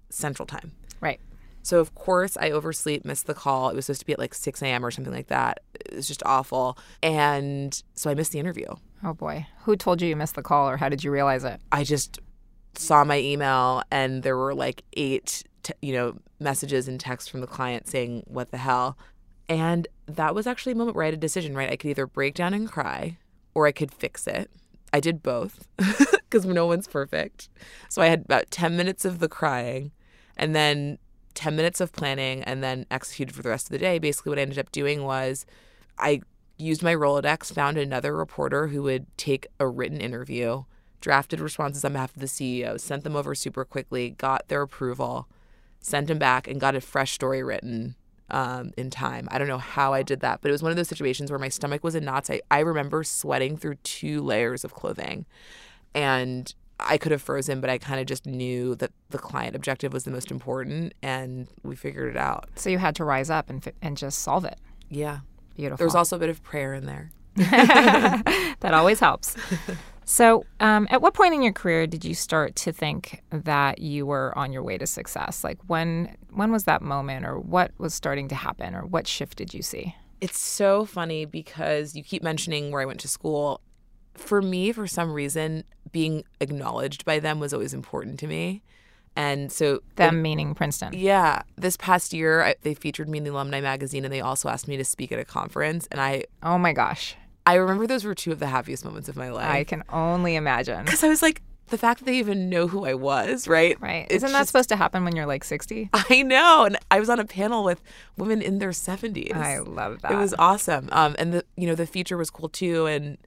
Central 0.10 0.46
time. 0.46 0.72
Right. 1.02 1.20
So 1.66 1.80
of 1.80 1.96
course 1.96 2.38
I 2.38 2.52
oversleep, 2.52 3.06
missed 3.06 3.26
the 3.26 3.34
call. 3.34 3.70
It 3.70 3.76
was 3.76 3.88
supposed 3.88 4.02
to 4.02 4.06
be 4.06 4.14
at 4.14 4.20
like 4.20 4.36
6 4.36 4.62
a.m. 4.62 4.86
or 4.86 4.92
something 4.92 5.12
like 5.12 5.28
that. 5.28 5.62
It 5.74 5.96
was 5.96 6.08
just 6.08 6.22
awful. 6.24 6.78
And 7.02 7.82
so 7.96 8.12
I 8.12 8.14
missed 8.14 8.32
the 8.32 8.40
interview. 8.40 8.68
Oh 9.04 9.14
boy. 9.14 9.48
Who 9.64 9.76
told 9.76 10.00
you 10.00 10.08
you 10.08 10.16
missed 10.16 10.36
the 10.36 10.44
call 10.44 10.70
or 10.70 10.78
how 10.78 10.90
did 10.90 11.04
you 11.04 11.10
realize 11.10 11.44
it? 11.44 11.60
I 11.72 11.84
just 11.84 12.20
saw 12.76 13.04
my 13.04 13.18
email 13.18 13.82
and 13.90 14.22
there 14.22 14.38
were 14.38 14.54
like 14.54 14.84
eight, 14.94 15.44
t- 15.64 15.74
you 15.82 15.92
know, 15.94 16.20
messages 16.40 16.88
and 16.88 17.00
texts 17.00 17.28
from 17.28 17.42
the 17.42 17.48
client 17.48 17.88
saying, 17.88 18.26
what 18.28 18.52
the 18.52 18.58
hell? 18.58 18.96
And 19.50 19.88
that 20.06 20.36
was 20.36 20.46
actually 20.46 20.74
a 20.74 20.76
moment 20.76 20.96
where 20.96 21.06
I 21.06 21.08
had 21.08 21.16
a 21.16 21.18
decision, 21.18 21.56
right? 21.56 21.72
I 21.72 21.78
could 21.78 21.90
either 21.90 22.06
break 22.06 22.36
down 22.36 22.54
and 22.54 22.70
cry 22.70 23.18
or 23.56 23.66
I 23.66 23.72
could 23.72 23.92
fix 23.92 24.28
it. 24.28 24.52
I 24.94 25.00
did 25.00 25.24
both 25.24 25.68
because 25.78 26.46
no 26.46 26.68
one's 26.68 26.88
perfect. 26.88 27.50
So 27.90 28.04
I 28.04 28.06
had 28.06 28.22
about 28.22 28.52
10 28.52 28.78
minutes 28.78 29.04
of 29.04 29.18
the 29.18 29.28
crying 29.28 29.92
and 30.38 30.56
then 30.56 31.00
10 31.36 31.56
minutes 31.56 31.80
of 31.80 31.92
planning 31.92 32.44
and 32.44 32.64
then 32.64 32.86
executed 32.90 33.36
for 33.36 33.44
the 33.44 33.50
rest 33.50 33.68
of 33.68 33.72
the 33.72 33.78
day. 33.78 34.00
Basically, 34.00 34.30
what 34.30 34.40
I 34.40 34.44
ended 34.44 34.60
up 34.60 34.72
doing 34.72 35.04
was 35.04 35.46
I 35.98 36.22
used 36.58 36.82
my 36.82 36.96
Rolodex, 36.96 37.54
found 37.54 37.78
another 37.78 38.16
reporter 38.16 38.68
who 38.68 38.84
would 38.84 39.06
take 39.18 39.48
a 39.60 39.68
written 39.68 40.00
interview, 40.00 40.64
drafted 41.02 41.40
responses 41.40 41.84
on 41.86 41.94
behalf 41.94 42.16
of 42.16 42.22
the 42.22 42.28
CEO, 42.28 42.80
sent 42.80 43.04
them 43.04 43.16
over 43.16 43.36
super 43.36 43.66
quickly, 43.66 44.12
got 44.12 44.48
their 44.48 44.62
approval, 44.62 45.28
sent 45.80 46.08
them 46.08 46.18
back, 46.18 46.48
and 46.48 46.60
got 46.60 46.76
a 46.76 46.82
fresh 46.82 47.12
story 47.12 47.44
written 47.44 47.96
um, 48.30 48.72
in 48.78 48.90
time. 48.90 49.28
I 49.32 49.38
don't 49.38 49.48
know 49.48 49.58
how 49.58 49.94
I 49.94 50.02
did 50.02 50.22
that, 50.22 50.42
but 50.42 50.50
it 50.50 50.52
was 50.52 50.64
one 50.64 50.72
of 50.72 50.78
those 50.78 50.88
situations 50.88 51.30
where 51.30 51.40
my 51.40 51.50
stomach 51.50 51.84
was 51.84 51.96
in 51.96 52.06
knots. 52.06 52.30
I, 52.30 52.42
I 52.50 52.60
remember 52.60 53.04
sweating 53.04 53.58
through 53.58 53.76
two 53.84 54.22
layers 54.22 54.64
of 54.64 54.74
clothing. 54.74 55.26
And 55.94 56.54
I 56.80 56.98
could 56.98 57.12
have 57.12 57.22
frozen, 57.22 57.62
but 57.62 57.70
I 57.70 57.78
kind 57.78 58.00
of 58.00 58.06
just 58.06 58.26
knew 58.26 58.76
that 58.76 58.92
the 59.10 59.18
client 59.18 59.56
objective 59.56 59.94
was 59.94 60.04
the 60.04 60.12
most 60.12 60.32
important, 60.32 60.94
and 61.02 61.48
we 61.64 61.76
figured 61.76 62.10
it 62.10 62.18
out. 62.18 62.50
So 62.56 62.70
you 62.70 62.78
had 62.78 62.96
to 62.96 63.06
rise 63.06 63.30
up 63.30 63.50
and 63.50 63.66
and 63.82 63.98
just 63.98 64.20
solve 64.20 64.46
it. 64.46 64.60
Yeah, 64.90 65.20
beautiful. 65.56 65.78
There 65.78 65.88
was 65.88 65.96
also 65.96 66.16
a 66.16 66.20
bit 66.20 66.30
of 66.30 66.44
prayer 66.44 66.74
in 66.74 66.86
there. 66.86 67.12
that 67.36 68.72
always 68.74 69.00
helps. 69.00 69.36
So, 70.08 70.46
um, 70.60 70.88
at 70.92 71.02
what 71.02 71.16
point 71.16 71.34
in 71.34 71.42
your 71.42 71.52
career 71.52 71.88
did 71.88 72.06
you 72.06 72.14
start 72.14 72.56
to 72.58 72.72
think 72.72 73.24
that 73.32 73.80
you 73.80 74.06
were 74.06 74.38
on 74.38 74.54
your 74.54 74.62
way 74.62 74.78
to 74.78 74.86
success? 74.86 75.44
Like 75.44 75.58
when 75.66 76.16
when 76.30 76.52
was 76.52 76.66
that 76.66 76.84
moment, 76.84 77.26
or 77.26 77.40
what 77.40 77.72
was 77.80 77.96
starting 77.96 78.28
to 78.28 78.36
happen, 78.36 78.76
or 78.76 78.86
what 78.86 79.08
shift 79.08 79.36
did 79.36 79.54
you 79.54 79.64
see? 79.64 79.96
It's 80.22 80.40
so 80.40 80.86
funny 80.86 81.26
because 81.26 81.96
you 81.96 82.04
keep 82.04 82.22
mentioning 82.22 82.72
where 82.72 82.82
I 82.82 82.86
went 82.86 83.00
to 83.00 83.08
school, 83.08 83.62
for 84.16 84.42
me, 84.42 84.72
for 84.72 84.88
some 84.88 85.14
reason, 85.14 85.64
being 85.92 86.24
acknowledged 86.40 87.06
by 87.06 87.20
them 87.20 87.40
was 87.40 87.54
always 87.54 87.74
important 87.74 88.20
to 88.20 88.28
me. 88.28 88.64
And 89.18 89.50
so, 89.50 89.82
them 89.96 90.22
meaning 90.22 90.56
Princeton. 90.56 90.92
Yeah. 90.94 91.44
This 91.56 91.78
past 91.78 92.12
year, 92.12 92.44
I, 92.44 92.56
they 92.64 92.74
featured 92.74 93.08
me 93.08 93.20
in 93.20 93.24
the 93.24 93.32
alumni 93.32 93.62
magazine 93.62 94.04
and 94.04 94.14
they 94.14 94.20
also 94.20 94.50
asked 94.50 94.68
me 94.68 94.76
to 94.76 94.84
speak 94.84 95.12
at 95.14 95.20
a 95.20 95.26
conference. 95.26 95.88
And 95.90 96.02
I, 96.02 96.26
oh 96.44 96.58
my 96.58 96.74
gosh. 96.74 97.16
I 97.46 97.54
remember 97.56 97.88
those 97.88 98.04
were 98.04 98.16
two 98.16 98.32
of 98.32 98.40
the 98.40 98.48
happiest 98.48 98.84
moments 98.84 99.08
of 99.08 99.16
my 99.16 99.30
life. 99.30 99.50
I 99.50 99.64
can 99.64 99.84
only 99.90 100.36
imagine. 100.36 100.84
Because 100.84 101.04
I 101.04 101.08
was 101.08 101.22
like, 101.22 101.42
the 101.68 101.78
fact 101.78 102.00
that 102.00 102.06
they 102.06 102.18
even 102.18 102.50
know 102.50 102.68
who 102.68 102.86
I 102.86 102.94
was, 102.94 103.48
right? 103.48 103.80
Right. 103.82 104.06
Isn't 104.10 104.32
that 104.32 104.40
just, 104.40 104.50
supposed 104.50 104.70
to 104.70 104.76
happen 104.76 105.04
when 105.04 105.16
you're 105.16 105.26
like 105.26 105.44
60? 105.44 105.90
I 105.94 106.22
know. 106.22 106.66
And 106.66 106.78
I 106.92 107.00
was 107.00 107.10
on 107.10 107.20
a 107.20 107.26
panel 107.26 107.64
with 107.64 107.82
women 108.18 108.42
in 108.42 108.60
their 108.60 108.70
70s. 108.70 109.34
I 109.34 109.60
love 109.60 110.02
that. 110.02 110.12
It 110.12 110.18
was 110.18 110.36
awesome. 110.38 110.90
Um, 110.92 111.16
and 111.18 111.34
the 111.34 111.46
you 111.56 111.68
know 111.68 111.76
the 111.76 111.88
feature 111.88 112.18
was 112.18 112.30
cool 112.30 112.50
too. 112.50 112.86
And 112.86 113.18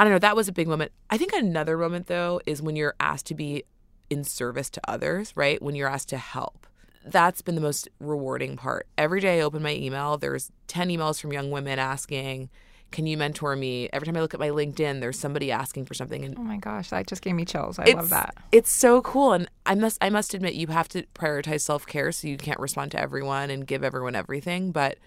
I 0.00 0.04
don't 0.04 0.14
know, 0.14 0.18
that 0.20 0.34
was 0.34 0.48
a 0.48 0.52
big 0.52 0.66
moment. 0.66 0.92
I 1.10 1.18
think 1.18 1.34
another 1.34 1.76
moment 1.76 2.06
though 2.06 2.40
is 2.46 2.62
when 2.62 2.74
you're 2.74 2.94
asked 2.98 3.26
to 3.26 3.34
be 3.34 3.64
in 4.08 4.24
service 4.24 4.70
to 4.70 4.80
others, 4.88 5.36
right? 5.36 5.60
When 5.60 5.74
you're 5.74 5.90
asked 5.90 6.08
to 6.08 6.16
help. 6.16 6.66
That's 7.04 7.42
been 7.42 7.54
the 7.54 7.60
most 7.60 7.86
rewarding 7.98 8.56
part. 8.56 8.86
Every 8.96 9.20
day 9.20 9.40
I 9.40 9.42
open 9.42 9.62
my 9.62 9.74
email, 9.74 10.16
there's 10.16 10.50
10 10.68 10.88
emails 10.88 11.20
from 11.20 11.34
young 11.34 11.50
women 11.50 11.78
asking, 11.78 12.48
can 12.90 13.06
you 13.06 13.18
mentor 13.18 13.54
me? 13.56 13.90
Every 13.92 14.06
time 14.06 14.16
I 14.16 14.22
look 14.22 14.32
at 14.32 14.40
my 14.40 14.48
LinkedIn, 14.48 15.02
there's 15.02 15.18
somebody 15.18 15.52
asking 15.52 15.84
for 15.84 15.92
something. 15.92 16.24
And 16.24 16.34
oh 16.38 16.44
my 16.44 16.56
gosh, 16.56 16.88
that 16.88 17.06
just 17.06 17.20
gave 17.20 17.34
me 17.34 17.44
chills. 17.44 17.78
I 17.78 17.90
love 17.90 18.08
that. 18.08 18.34
It's 18.52 18.70
so 18.70 19.02
cool, 19.02 19.34
and 19.34 19.50
I 19.66 19.74
must 19.74 19.98
I 20.00 20.08
must 20.08 20.32
admit, 20.32 20.54
you 20.54 20.68
have 20.68 20.88
to 20.88 21.04
prioritize 21.14 21.60
self 21.60 21.86
care, 21.86 22.10
so 22.10 22.26
you 22.26 22.38
can't 22.38 22.58
respond 22.58 22.90
to 22.92 23.00
everyone 23.00 23.50
and 23.50 23.66
give 23.66 23.84
everyone 23.84 24.16
everything. 24.16 24.72
But 24.72 24.98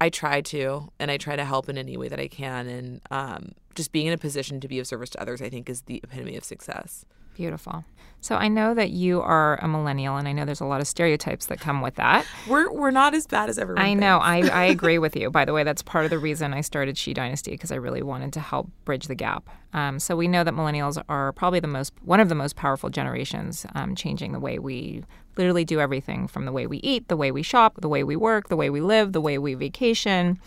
I 0.00 0.08
try 0.08 0.40
to, 0.40 0.92
and 0.98 1.10
I 1.10 1.16
try 1.16 1.36
to 1.36 1.44
help 1.44 1.68
in 1.68 1.78
any 1.78 1.96
way 1.96 2.08
that 2.08 2.20
I 2.20 2.28
can. 2.28 2.66
And 2.66 3.00
um, 3.10 3.52
just 3.74 3.92
being 3.92 4.06
in 4.06 4.12
a 4.12 4.18
position 4.18 4.60
to 4.60 4.68
be 4.68 4.78
of 4.78 4.86
service 4.86 5.10
to 5.10 5.20
others, 5.20 5.42
I 5.42 5.48
think, 5.48 5.68
is 5.68 5.82
the 5.82 6.00
epitome 6.02 6.36
of 6.36 6.44
success. 6.44 7.04
Beautiful. 7.34 7.84
So 8.20 8.36
I 8.36 8.46
know 8.46 8.72
that 8.74 8.90
you 8.90 9.20
are 9.20 9.58
a 9.60 9.66
millennial, 9.66 10.16
and 10.16 10.28
I 10.28 10.32
know 10.32 10.44
there's 10.44 10.60
a 10.60 10.64
lot 10.64 10.80
of 10.80 10.86
stereotypes 10.86 11.46
that 11.46 11.58
come 11.58 11.80
with 11.80 11.96
that. 11.96 12.24
We're 12.46 12.70
we're 12.70 12.92
not 12.92 13.14
as 13.14 13.26
bad 13.26 13.48
as 13.48 13.58
everyone. 13.58 13.82
I 13.82 13.94
know. 13.94 14.18
I, 14.18 14.46
I 14.48 14.64
agree 14.76 14.98
with 14.98 15.16
you. 15.16 15.28
By 15.28 15.44
the 15.44 15.52
way, 15.52 15.64
that's 15.64 15.82
part 15.82 16.04
of 16.04 16.10
the 16.10 16.20
reason 16.20 16.54
I 16.54 16.60
started 16.60 16.96
She 16.96 17.14
Dynasty 17.14 17.50
because 17.50 17.72
I 17.72 17.76
really 17.76 18.02
wanted 18.02 18.32
to 18.34 18.40
help 18.40 18.70
bridge 18.84 19.08
the 19.08 19.16
gap. 19.16 19.48
Um, 19.72 19.98
so 19.98 20.14
we 20.14 20.28
know 20.28 20.44
that 20.44 20.54
millennials 20.54 21.02
are 21.08 21.32
probably 21.32 21.58
the 21.58 21.66
most 21.66 21.94
one 22.02 22.20
of 22.20 22.28
the 22.28 22.36
most 22.36 22.54
powerful 22.54 22.90
generations, 22.90 23.66
um, 23.74 23.96
changing 23.96 24.32
the 24.32 24.40
way 24.40 24.60
we 24.60 25.02
literally 25.36 25.64
do 25.64 25.80
everything 25.80 26.28
from 26.28 26.44
the 26.44 26.52
way 26.52 26.66
we 26.66 26.78
eat, 26.78 27.08
the 27.08 27.16
way 27.16 27.32
we 27.32 27.42
shop, 27.42 27.80
the 27.80 27.88
way 27.88 28.04
we 28.04 28.14
work, 28.14 28.48
the 28.48 28.56
way 28.56 28.70
we 28.70 28.80
live, 28.80 29.12
the 29.12 29.20
way 29.20 29.38
we 29.38 29.54
vacation. 29.54 30.38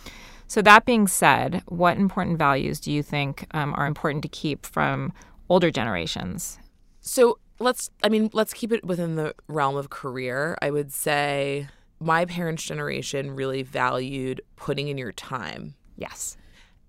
So 0.48 0.62
that 0.62 0.86
being 0.86 1.08
said, 1.08 1.64
what 1.68 1.98
important 1.98 2.38
values 2.38 2.80
do 2.80 2.92
you 2.92 3.02
think 3.02 3.48
um, 3.52 3.74
are 3.76 3.88
important 3.88 4.22
to 4.24 4.30
keep 4.30 4.66
from 4.66 5.12
older 5.50 5.72
generations 5.72 6.60
so 7.06 7.38
let's, 7.60 7.92
I 8.04 8.10
mean, 8.10 8.32
let's 8.34 8.54
keep 8.54 8.72
it 8.72 8.84
within 8.84 9.16
the 9.16 9.36
realm 9.48 9.78
of 9.78 9.92
career. 9.92 10.58
I 10.62 10.72
would 10.72 10.92
say 10.92 11.68
my 12.00 12.26
parents' 12.26 12.64
generation 12.64 13.36
really 13.36 13.62
valued 13.62 14.42
putting 14.56 14.88
in 14.88 14.98
your 14.98 15.12
time. 15.12 15.76
Yes. 15.96 16.36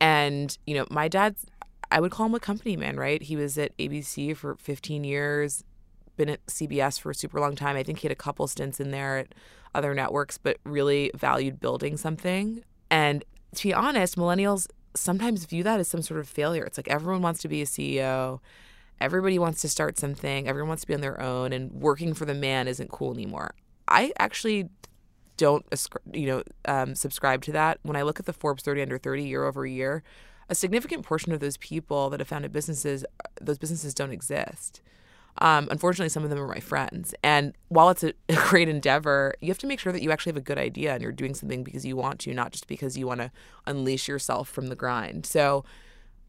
And, 0.00 0.56
you 0.66 0.74
know, 0.74 0.86
my 0.90 1.06
dad's, 1.06 1.44
I 1.90 2.00
would 2.00 2.10
call 2.10 2.26
him 2.26 2.34
a 2.34 2.40
company 2.40 2.78
man, 2.78 2.96
right? 2.96 3.22
He 3.22 3.36
was 3.36 3.58
at 3.58 3.76
ABC 3.76 4.34
for 4.34 4.56
15 4.56 5.04
years, 5.04 5.62
been 6.16 6.30
at 6.30 6.44
CBS 6.46 6.98
for 6.98 7.10
a 7.10 7.14
super 7.14 7.38
long 7.38 7.54
time. 7.54 7.76
I 7.76 7.82
think 7.82 7.98
he 7.98 8.08
had 8.08 8.12
a 8.12 8.16
couple 8.16 8.48
stints 8.48 8.80
in 8.80 8.90
there 8.92 9.18
at 9.18 9.34
other 9.74 9.92
networks, 9.92 10.38
but 10.38 10.56
really 10.64 11.10
valued 11.14 11.60
building 11.60 11.98
something. 11.98 12.64
And 12.90 13.22
to 13.54 13.62
be 13.62 13.74
honest, 13.74 14.16
millennials 14.16 14.66
sometimes 14.94 15.44
view 15.44 15.62
that 15.62 15.80
as 15.80 15.88
some 15.88 16.02
sort 16.02 16.20
of 16.20 16.28
failure. 16.28 16.64
It's 16.64 16.78
like 16.78 16.88
everyone 16.88 17.22
wants 17.22 17.40
to 17.42 17.48
be 17.48 17.62
a 17.62 17.66
CEO 17.66 18.40
everybody 19.00 19.38
wants 19.38 19.60
to 19.62 19.68
start 19.68 19.98
something, 19.98 20.48
everyone 20.48 20.68
wants 20.68 20.82
to 20.82 20.86
be 20.86 20.94
on 20.94 21.00
their 21.00 21.20
own, 21.20 21.52
and 21.52 21.72
working 21.72 22.14
for 22.14 22.24
the 22.24 22.34
man 22.34 22.68
isn't 22.68 22.90
cool 22.90 23.12
anymore. 23.12 23.54
I 23.88 24.12
actually 24.18 24.68
don't, 25.36 25.64
you 26.12 26.26
know, 26.26 26.42
um, 26.64 26.94
subscribe 26.94 27.42
to 27.42 27.52
that. 27.52 27.78
When 27.82 27.96
I 27.96 28.02
look 28.02 28.18
at 28.18 28.26
the 28.26 28.32
Forbes 28.32 28.62
30 28.62 28.82
under 28.82 28.98
30 28.98 29.24
year 29.24 29.44
over 29.44 29.66
year, 29.66 30.02
a 30.48 30.54
significant 30.54 31.04
portion 31.04 31.32
of 31.32 31.40
those 31.40 31.56
people 31.56 32.08
that 32.10 32.20
have 32.20 32.28
founded 32.28 32.52
businesses, 32.52 33.04
those 33.40 33.58
businesses 33.58 33.94
don't 33.94 34.12
exist. 34.12 34.80
Um, 35.38 35.68
unfortunately, 35.70 36.08
some 36.08 36.24
of 36.24 36.30
them 36.30 36.40
are 36.40 36.48
my 36.48 36.60
friends. 36.60 37.14
And 37.22 37.54
while 37.68 37.90
it's 37.90 38.02
a, 38.02 38.14
a, 38.28 38.34
great 38.34 38.68
endeavor, 38.68 39.34
you 39.40 39.48
have 39.48 39.58
to 39.58 39.66
make 39.66 39.80
sure 39.80 39.92
that 39.92 40.02
you 40.02 40.10
actually 40.10 40.30
have 40.30 40.38
a 40.38 40.42
good 40.42 40.58
idea 40.58 40.94
and 40.94 41.02
you're 41.02 41.12
doing 41.12 41.34
something 41.34 41.62
because 41.62 41.84
you 41.84 41.96
want 41.96 42.20
to, 42.20 42.32
not 42.32 42.52
just 42.52 42.66
because 42.66 42.96
you 42.96 43.06
want 43.06 43.20
to 43.20 43.30
unleash 43.66 44.08
yourself 44.08 44.48
from 44.48 44.68
the 44.68 44.76
grind. 44.76 45.26
So 45.26 45.64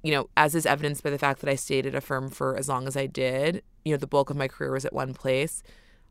you 0.03 0.11
know, 0.11 0.29
as 0.37 0.55
is 0.55 0.65
evidenced 0.65 1.03
by 1.03 1.09
the 1.09 1.17
fact 1.17 1.41
that 1.41 1.49
I 1.49 1.55
stayed 1.55 1.85
at 1.85 1.95
a 1.95 2.01
firm 2.01 2.29
for 2.29 2.55
as 2.55 2.69
long 2.69 2.87
as 2.87 2.95
I 2.95 3.07
did, 3.07 3.63
you 3.83 3.91
know, 3.91 3.97
the 3.97 4.07
bulk 4.07 4.29
of 4.29 4.37
my 4.37 4.47
career 4.47 4.71
was 4.71 4.85
at 4.85 4.93
one 4.93 5.13
place. 5.13 5.63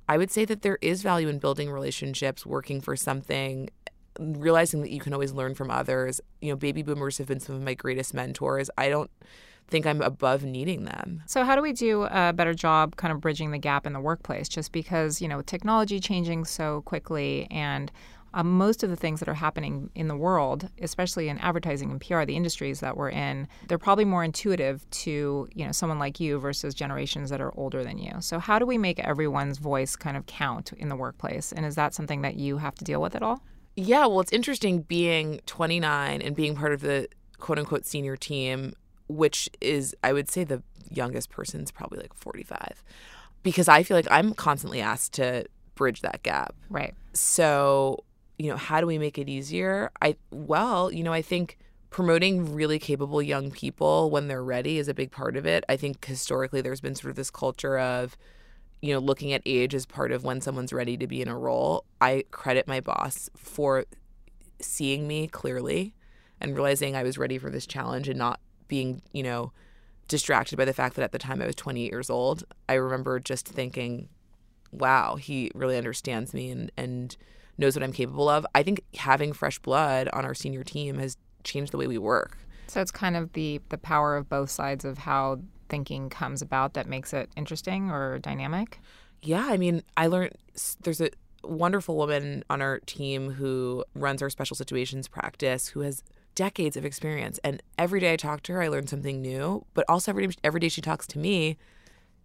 I 0.09 0.19
would 0.19 0.31
say 0.31 0.45
that 0.45 0.63
there 0.63 0.79
is 0.81 1.03
value 1.03 1.29
in 1.29 1.39
building 1.39 1.71
relationships, 1.71 2.45
working 2.45 2.81
for 2.81 2.97
something, 2.97 3.71
realizing 4.19 4.83
that 4.83 4.91
you 4.91 5.01
can 5.01 5.13
always 5.13 5.33
learn 5.33 5.55
from 5.55 5.71
others. 5.71 6.21
You 6.41 6.51
know, 6.51 6.57
baby 6.57 6.83
boomers 6.83 7.19
have 7.19 7.27
been 7.27 7.41
some 7.41 7.57
of 7.57 7.63
my 7.63 7.75
greatest 7.75 8.15
mentors. 8.15 8.71
I 8.77 8.89
don't 8.89 9.11
think 9.69 9.87
I'm 9.87 10.01
above 10.01 10.45
needing 10.45 10.85
them. 10.85 11.23
So, 11.27 11.45
how 11.45 11.57
do 11.57 11.63
we 11.63 11.73
do 11.73 12.05
a 12.05 12.33
better 12.33 12.55
job 12.55 12.97
kind 12.97 13.13
of 13.13 13.21
bridging 13.21 13.51
the 13.51 13.59
gap 13.59 13.87
in 13.87 13.93
the 13.93 14.01
workplace? 14.01 14.49
Just 14.49 14.73
because, 14.73 15.21
you 15.21 15.29
know, 15.29 15.43
technology 15.43 16.01
changing 16.01 16.45
so 16.45 16.83
quickly 16.83 17.47
and 17.51 17.91
um, 18.37 18.59
most 18.59 18.83
of 18.83 18.91
the 18.91 18.97
things 18.97 19.19
that 19.21 19.31
are 19.31 19.35
happening 19.35 19.89
in 19.95 20.09
the 20.09 20.17
world, 20.17 20.69
especially 20.83 21.31
in 21.31 21.39
advertising 21.39 21.91
and 21.91 22.01
PR, 22.01 22.25
the 22.25 22.37
industries 22.37 22.81
that 22.81 22.95
we're 22.95 23.09
in, 23.09 23.49
they're 23.69 23.79
probably 23.79 24.05
more 24.05 24.23
intuitive 24.23 24.89
to 24.91 25.49
you 25.55 25.65
know 25.65 25.73
someone 25.73 25.99
like 25.99 26.21
you 26.21 26.39
versus 26.39 26.75
generations 26.75 27.31
that 27.31 27.41
are 27.41 27.53
older 27.59 27.83
than 27.83 27.97
you. 27.97 28.13
So 28.21 28.39
how 28.39 28.59
do 28.59 28.67
we 28.67 28.77
make 28.77 28.99
everyone's 29.01 29.57
voice 29.57 29.97
kind 29.97 30.19
of 30.19 30.27
count 30.27 30.73
in 30.75 30.91
the 30.91 30.97
workplace? 30.97 31.51
And 31.51 31.65
is 31.65 31.77
that 31.77 31.95
something 31.95 32.21
that 32.23 32.37
you 32.37 32.59
have 32.59 32.75
to 32.75 32.85
deal 32.85 33.01
with 33.01 33.17
at 33.17 33.23
all? 33.23 33.43
Yeah, 33.75 34.07
well, 34.07 34.21
it's 34.21 34.33
interesting 34.33 34.83
being 34.83 35.41
29 35.47 36.21
and 36.21 36.37
being 36.37 36.57
part 36.57 36.73
of 36.73 36.83
the 36.83 37.09
quote 37.39 37.59
unquote 37.59 37.87
senior 37.87 38.17
team, 38.17 38.75
which 39.09 39.49
is, 39.61 39.95
I 40.03 40.13
would 40.13 40.31
say, 40.31 40.45
the 40.45 40.63
youngest 40.91 41.31
person's 41.31 41.71
probably 41.71 41.99
like 41.99 42.15
45, 42.15 42.83
because 43.43 43.69
I 43.69 43.83
feel 43.83 43.97
like 43.97 44.09
I'm 44.11 44.35
constantly 44.35 44.81
asked 44.81 45.15
to 45.15 45.47
bridge 45.75 46.03
that 46.03 46.23
gap. 46.23 46.55
Right. 46.71 46.95
So, 47.13 48.05
you 48.39 48.51
know, 48.51 48.57
how 48.57 48.81
do 48.81 48.87
we 48.87 48.99
make 48.99 49.19
it 49.19 49.29
easier? 49.29 49.91
I, 50.03 50.17
well, 50.31 50.93
you 50.93 51.03
know, 51.05 51.13
I 51.13 51.23
think 51.23 51.59
promoting 51.91 52.53
really 52.53 52.79
capable 52.79 53.23
young 53.23 53.51
people 53.51 54.11
when 54.11 54.29
they're 54.29 54.45
ready 54.45 54.79
is 54.79 54.89
a 54.89 54.95
big 54.95 55.11
part 55.11 55.37
of 55.37 55.47
it. 55.47 55.65
I 55.69 55.77
think 55.77 56.05
historically 56.05 56.61
there's 56.61 56.81
been 56.81 56.95
sort 56.95 57.11
of 57.11 57.17
this 57.17 57.31
culture 57.31 57.79
of, 57.79 58.17
you 58.83 58.93
know, 58.93 58.99
looking 58.99 59.33
at 59.33 59.41
age 59.47 59.75
as 59.75 59.87
part 59.87 60.13
of 60.13 60.25
when 60.25 60.41
someone's 60.41 60.73
ready 60.73 60.97
to 60.99 61.07
be 61.07 61.23
in 61.23 61.29
a 61.29 61.39
role. 61.39 61.85
I 62.01 62.25
credit 62.31 62.69
my 62.69 62.81
boss 62.81 63.31
for 63.37 63.87
seeing 64.61 65.07
me 65.09 65.29
clearly 65.29 65.95
and 66.41 66.55
realizing 66.55 66.95
I 66.95 67.03
was 67.03 67.17
ready 67.17 67.39
for 67.39 67.49
this 67.49 67.67
challenge 67.67 68.09
and 68.09 68.19
not 68.19 68.41
being, 68.69 69.03
you 69.13 69.23
know, 69.23 69.53
distracted 70.09 70.57
by 70.57 70.65
the 70.65 70.73
fact 70.73 70.97
that 70.97 71.03
at 71.03 71.13
the 71.13 71.19
time 71.19 71.43
I 71.43 71.47
was 71.47 71.55
28 71.55 71.91
years 71.91 72.11
old. 72.11 72.45
I 72.69 72.75
remember 72.75 73.19
just 73.19 73.49
thinking, 73.49 74.09
wow, 74.71 75.17
he 75.17 75.51
really 75.55 75.77
understands 75.77 76.33
me 76.33 76.51
and, 76.51 76.71
and 76.77 77.17
knows 77.59 77.77
what 77.77 77.83
I'm 77.83 77.93
capable 77.93 78.29
of. 78.29 78.47
I 78.55 78.63
think 78.63 78.83
having 78.97 79.33
fresh 79.33 79.59
blood 79.59 80.09
on 80.13 80.25
our 80.25 80.35
senior 80.35 80.63
team 80.63 80.99
has 80.99 81.17
changed 81.45 81.73
the 81.73 81.79
way 81.79 81.87
we 81.87 81.99
work. 81.99 82.39
So 82.69 82.81
it's 82.81 82.91
kind 82.91 83.17
of 83.17 83.33
the 83.33 83.61
the 83.69 83.79
power 83.79 84.17
of 84.17 84.29
both 84.29 84.51
sides 84.51 84.85
of 84.85 84.99
how 84.99 85.41
thinking 85.69 86.11
comes 86.11 86.43
about 86.43 86.75
that 86.75 86.89
makes 86.89 87.13
it 87.13 87.31
interesting 87.37 87.91
or 87.91 88.19
dynamic. 88.19 88.81
Yeah, 89.23 89.47
I 89.49 89.57
mean, 89.57 89.83
I 89.97 90.09
learned 90.09 90.33
there's 90.83 91.01
a 91.01 91.11
wonderful 91.43 91.97
woman 91.97 92.45
on 92.51 92.61
our 92.61 92.81
team 92.81 93.31
who 93.31 93.85
runs 93.95 94.21
our 94.21 94.31
special 94.31 94.57
situations 94.57 95.09
practice 95.09 95.69
who 95.69 95.81
has 95.81 96.03
decades 96.37 96.77
of 96.77 96.85
experience 96.85 97.41
and 97.43 97.61
every 97.77 97.99
day 97.99 98.13
I 98.13 98.17
talk 98.17 98.43
to 98.45 98.53
her 98.53 98.63
I 98.63 98.69
learn 98.69 98.87
something 98.87 99.21
new, 99.21 99.65
but 99.75 99.85
also 99.89 100.13
every 100.13 100.29
day, 100.29 100.35
every 100.45 100.61
day 100.61 100.69
she 100.69 100.81
talks 100.81 101.07
to 101.09 101.19
me 101.19 101.57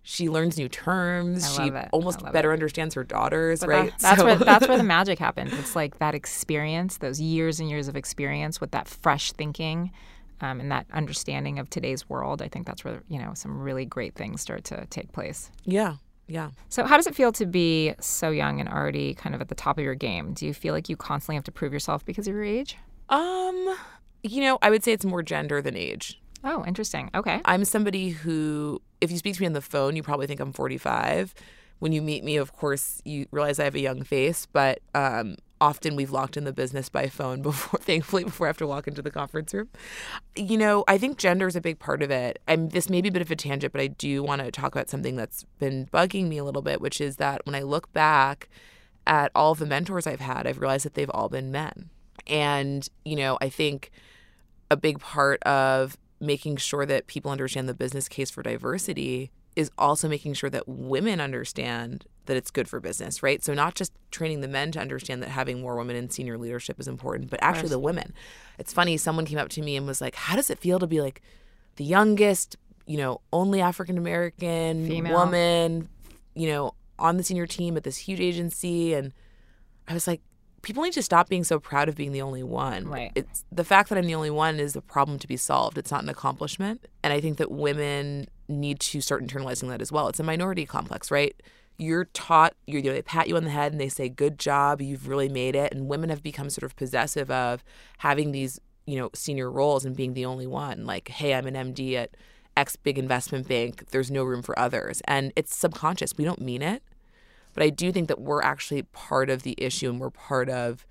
she 0.03 0.29
learns 0.29 0.57
new 0.57 0.67
terms. 0.67 1.59
I 1.59 1.65
she 1.65 1.71
almost 1.91 2.23
better 2.33 2.49
it. 2.49 2.53
understands 2.53 2.95
her 2.95 3.03
daughters, 3.03 3.59
But 3.59 3.69
right? 3.69 3.91
that- 3.91 3.99
that's 3.99 4.19
So- 4.19 4.25
where 4.25 4.35
that's 4.35 4.67
where 4.67 4.77
the 4.83 4.83
magic 4.83 5.19
happens. 5.19 5.53
It's 5.53 5.75
like 5.75 5.99
that 5.99 6.15
experience, 6.15 6.97
those 6.97 7.21
years 7.21 7.59
and 7.59 7.69
years 7.69 7.87
of 7.87 7.95
experience 7.95 8.59
with 8.59 8.71
that 8.71 8.87
fresh 8.87 9.31
thinking, 9.31 9.91
um, 10.41 10.59
and 10.59 10.71
that 10.71 10.87
understanding 10.91 11.59
of 11.59 11.69
today's 11.69 12.09
world. 12.09 12.41
I 12.41 12.47
think 12.47 12.65
that's 12.65 12.83
where 12.83 13.03
you 13.09 13.19
know 13.19 13.33
some 13.35 13.61
really 13.61 13.85
great 13.85 14.15
things 14.15 14.41
start 14.41 14.63
to 14.65 14.87
take 14.87 15.11
place. 15.11 15.51
yeah, 15.65 15.97
yeah. 16.27 16.49
So, 16.69 16.83
how 16.87 16.97
does 16.97 17.05
it 17.05 17.13
feel 17.13 17.31
to 17.33 17.45
be 17.45 17.93
so 17.99 18.31
young 18.31 18.59
and 18.59 18.67
already 18.67 19.13
kind 19.13 19.35
of 19.35 19.41
at 19.41 19.49
the 19.49 19.55
top 19.55 19.77
of 19.77 19.83
your 19.83 19.93
game? 19.95 20.33
Do 20.33 20.47
you 20.47 20.53
feel 20.55 20.73
like 20.73 20.89
you 20.89 20.97
constantly 20.97 21.35
have 21.35 21.43
to 21.43 21.51
prove 21.51 21.71
yourself 21.73 22.03
because 22.03 22.27
of 22.27 22.33
your 22.33 22.43
age? 22.43 22.75
Um, 23.09 23.75
you 24.23 24.41
know, 24.41 24.57
I 24.61 24.69
would 24.69 24.83
say 24.83 24.91
it's 24.91 25.05
more 25.05 25.23
gender 25.23 25.61
than 25.61 25.75
age. 25.75 26.21
Oh, 26.43 26.63
interesting. 26.65 27.09
Okay. 27.13 27.39
I'm 27.45 27.65
somebody 27.65 28.09
who, 28.09 28.81
if 28.99 29.11
you 29.11 29.17
speak 29.17 29.35
to 29.35 29.41
me 29.41 29.47
on 29.47 29.53
the 29.53 29.61
phone, 29.61 29.95
you 29.95 30.03
probably 30.03 30.27
think 30.27 30.39
I'm 30.39 30.53
45. 30.53 31.33
When 31.79 31.91
you 31.91 32.01
meet 32.01 32.23
me, 32.23 32.37
of 32.37 32.53
course, 32.53 33.01
you 33.05 33.27
realize 33.31 33.59
I 33.59 33.63
have 33.63 33.75
a 33.75 33.79
young 33.79 34.03
face, 34.03 34.47
but 34.51 34.79
um, 34.95 35.35
often 35.59 35.95
we've 35.95 36.11
locked 36.11 36.37
in 36.37 36.43
the 36.43 36.53
business 36.53 36.89
by 36.89 37.07
phone 37.07 37.41
before, 37.43 37.79
thankfully, 37.79 38.23
before 38.23 38.47
I 38.47 38.49
have 38.49 38.57
to 38.57 38.67
walk 38.67 38.87
into 38.87 39.01
the 39.01 39.11
conference 39.11 39.53
room. 39.53 39.69
You 40.35 40.57
know, 40.57 40.83
I 40.87 40.97
think 40.97 41.17
gender 41.17 41.47
is 41.47 41.55
a 41.55 41.61
big 41.61 41.79
part 41.79 42.01
of 42.01 42.11
it. 42.11 42.39
And 42.47 42.71
this 42.71 42.89
may 42.89 43.01
be 43.01 43.09
a 43.09 43.11
bit 43.11 43.21
of 43.21 43.31
a 43.31 43.35
tangent, 43.35 43.71
but 43.71 43.81
I 43.81 43.87
do 43.87 44.23
want 44.23 44.41
to 44.41 44.51
talk 44.51 44.73
about 44.73 44.89
something 44.89 45.15
that's 45.15 45.43
been 45.59 45.87
bugging 45.93 46.27
me 46.27 46.37
a 46.37 46.43
little 46.43 46.63
bit, 46.63 46.81
which 46.81 46.99
is 46.99 47.17
that 47.17 47.45
when 47.45 47.55
I 47.55 47.61
look 47.61 47.91
back 47.93 48.49
at 49.05 49.31
all 49.35 49.51
of 49.51 49.59
the 49.59 49.65
mentors 49.65 50.07
I've 50.07 50.19
had, 50.19 50.47
I've 50.47 50.59
realized 50.59 50.85
that 50.85 50.95
they've 50.95 51.09
all 51.11 51.29
been 51.29 51.51
men. 51.51 51.89
And, 52.27 52.87
you 53.03 53.15
know, 53.15 53.37
I 53.41 53.49
think 53.49 53.91
a 54.71 54.77
big 54.77 54.99
part 54.99 55.43
of 55.43 55.97
making 56.21 56.55
sure 56.55 56.85
that 56.85 57.05
people 57.05 57.29
understand 57.29 57.67
the 57.67 57.73
business 57.73 58.07
case 58.07 58.31
for 58.31 58.41
diversity 58.41 59.29
is 59.55 59.69
also 59.77 60.07
making 60.07 60.33
sure 60.33 60.49
that 60.49 60.65
women 60.65 61.19
understand 61.19 62.05
that 62.25 62.37
it's 62.37 62.49
good 62.49 62.69
for 62.69 62.79
business, 62.79 63.21
right? 63.21 63.43
So 63.43 63.53
not 63.53 63.75
just 63.75 63.91
training 64.11 64.39
the 64.39 64.47
men 64.47 64.71
to 64.71 64.79
understand 64.79 65.21
that 65.23 65.29
having 65.29 65.59
more 65.59 65.75
women 65.75 65.97
in 65.97 66.09
senior 66.09 66.37
leadership 66.37 66.79
is 66.79 66.87
important, 66.87 67.29
but 67.29 67.43
actually 67.43 67.67
the 67.69 67.79
women. 67.79 68.13
It's 68.57 68.71
funny, 68.71 68.95
someone 68.95 69.25
came 69.25 69.37
up 69.37 69.49
to 69.49 69.61
me 69.61 69.75
and 69.75 69.85
was 69.85 69.99
like, 69.99 70.15
"How 70.15 70.37
does 70.37 70.49
it 70.49 70.57
feel 70.57 70.79
to 70.79 70.87
be 70.87 71.01
like 71.01 71.21
the 71.75 71.83
youngest, 71.83 72.55
you 72.85 72.97
know, 72.97 73.19
only 73.33 73.59
African 73.59 73.97
American 73.97 74.85
woman, 75.11 75.89
you 76.33 76.47
know, 76.47 76.75
on 76.97 77.17
the 77.17 77.23
senior 77.23 77.47
team 77.47 77.75
at 77.75 77.83
this 77.83 77.97
huge 77.97 78.21
agency?" 78.21 78.93
And 78.93 79.11
I 79.89 79.93
was 79.93 80.07
like, 80.07 80.21
people 80.61 80.83
need 80.83 80.93
to 80.93 81.01
stop 81.01 81.29
being 81.29 81.43
so 81.43 81.59
proud 81.59 81.89
of 81.89 81.95
being 81.95 82.11
the 82.11 82.21
only 82.21 82.43
one. 82.43 82.87
Right. 82.87 83.11
It's 83.15 83.43
the 83.51 83.63
fact 83.63 83.89
that 83.89 83.97
I'm 83.97 84.05
the 84.05 84.15
only 84.15 84.29
one 84.29 84.59
is 84.59 84.75
a 84.75 84.81
problem 84.81 85.17
to 85.19 85.27
be 85.27 85.37
solved. 85.37 85.77
It's 85.77 85.91
not 85.91 86.03
an 86.03 86.09
accomplishment. 86.09 86.87
And 87.03 87.11
I 87.11 87.19
think 87.19 87.37
that 87.37 87.51
women 87.51 88.27
need 88.47 88.79
to 88.81 89.01
start 89.01 89.25
internalizing 89.25 89.69
that 89.69 89.81
as 89.81 89.91
well. 89.91 90.07
It's 90.07 90.19
a 90.19 90.23
minority 90.23 90.65
complex, 90.65 91.09
right? 91.09 91.35
You're 91.77 92.05
taught, 92.05 92.53
you 92.67 92.81
know, 92.81 92.91
they 92.91 93.01
pat 93.01 93.27
you 93.27 93.37
on 93.37 93.43
the 93.43 93.49
head 93.49 93.71
and 93.71 93.81
they 93.81 93.89
say, 93.89 94.07
good 94.07 94.37
job, 94.37 94.81
you've 94.81 95.07
really 95.07 95.29
made 95.29 95.55
it. 95.55 95.73
And 95.73 95.87
women 95.87 96.09
have 96.09 96.21
become 96.21 96.49
sort 96.49 96.63
of 96.63 96.75
possessive 96.75 97.31
of 97.31 97.63
having 97.99 98.31
these, 98.31 98.59
you 98.85 98.97
know, 98.97 99.09
senior 99.15 99.49
roles 99.49 99.83
and 99.83 99.95
being 99.95 100.13
the 100.13 100.25
only 100.25 100.45
one. 100.45 100.85
Like, 100.85 101.07
hey, 101.07 101.33
I'm 101.33 101.47
an 101.47 101.55
MD 101.55 101.95
at 101.95 102.11
X 102.55 102.75
big 102.75 102.99
investment 102.99 103.47
bank. 103.47 103.85
There's 103.91 104.11
no 104.11 104.23
room 104.23 104.43
for 104.43 104.57
others. 104.59 105.01
And 105.05 105.33
it's 105.35 105.55
subconscious. 105.55 106.13
We 106.17 106.25
don't 106.25 106.41
mean 106.41 106.61
it. 106.61 106.83
But 107.53 107.63
I 107.63 107.69
do 107.69 107.91
think 107.91 108.07
that 108.07 108.19
we're 108.19 108.41
actually 108.41 108.83
part 108.83 109.29
of 109.29 109.43
the 109.43 109.55
issue 109.57 109.89
and 109.89 109.99
we're 109.99 110.09
part 110.09 110.49
of 110.49 110.85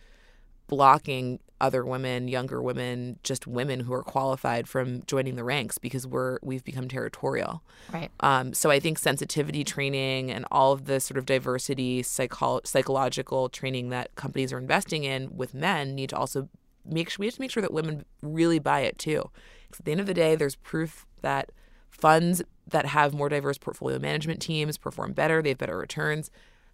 blocking 0.66 1.40
other 1.60 1.84
women, 1.84 2.26
younger 2.28 2.62
women, 2.62 3.18
just 3.22 3.46
women 3.46 3.80
who 3.80 3.92
are 3.92 4.02
qualified 4.02 4.66
from 4.66 5.02
joining 5.06 5.36
the 5.36 5.44
ranks 5.44 5.76
because 5.78 6.06
we're 6.06 6.38
we've 6.42 6.64
become 6.64 6.88
territorial. 6.88 7.62
Right. 7.92 8.10
Um, 8.20 8.54
so 8.54 8.70
I 8.70 8.80
think 8.80 8.98
sensitivity 8.98 9.62
training 9.62 10.30
and 10.30 10.46
all 10.50 10.72
of 10.72 10.86
the 10.86 11.00
sort 11.00 11.18
of 11.18 11.26
diversity 11.26 12.02
psycho- 12.02 12.60
psychological 12.64 13.48
training 13.48 13.90
that 13.90 14.14
companies 14.14 14.52
are 14.52 14.58
investing 14.58 15.04
in 15.04 15.36
with 15.36 15.52
men 15.52 15.94
need 15.94 16.10
to 16.10 16.16
also 16.16 16.48
make 16.84 17.10
sure 17.10 17.18
we 17.20 17.26
have 17.26 17.34
to 17.34 17.40
make 17.40 17.50
sure 17.50 17.60
that 17.60 17.72
women 17.72 18.04
really 18.22 18.58
buy 18.58 18.80
it 18.80 18.98
too. 18.98 19.30
at 19.78 19.84
the 19.84 19.90
end 19.92 20.00
of 20.00 20.06
the 20.06 20.14
day, 20.14 20.34
there's 20.34 20.56
proof 20.56 21.06
that 21.20 21.52
funds 21.90 22.42
that 22.66 22.86
have 22.86 23.12
more 23.12 23.28
diverse 23.28 23.58
portfolio 23.58 23.98
management 23.98 24.40
teams 24.40 24.78
perform 24.78 25.12
better, 25.12 25.42
they 25.42 25.50
have 25.50 25.58
better 25.58 25.76
returns. 25.76 26.30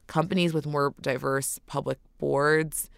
Companies 0.06 0.54
with 0.54 0.66
more 0.66 0.94
diverse 1.00 1.58
public 1.66 1.98
boards 2.18 2.90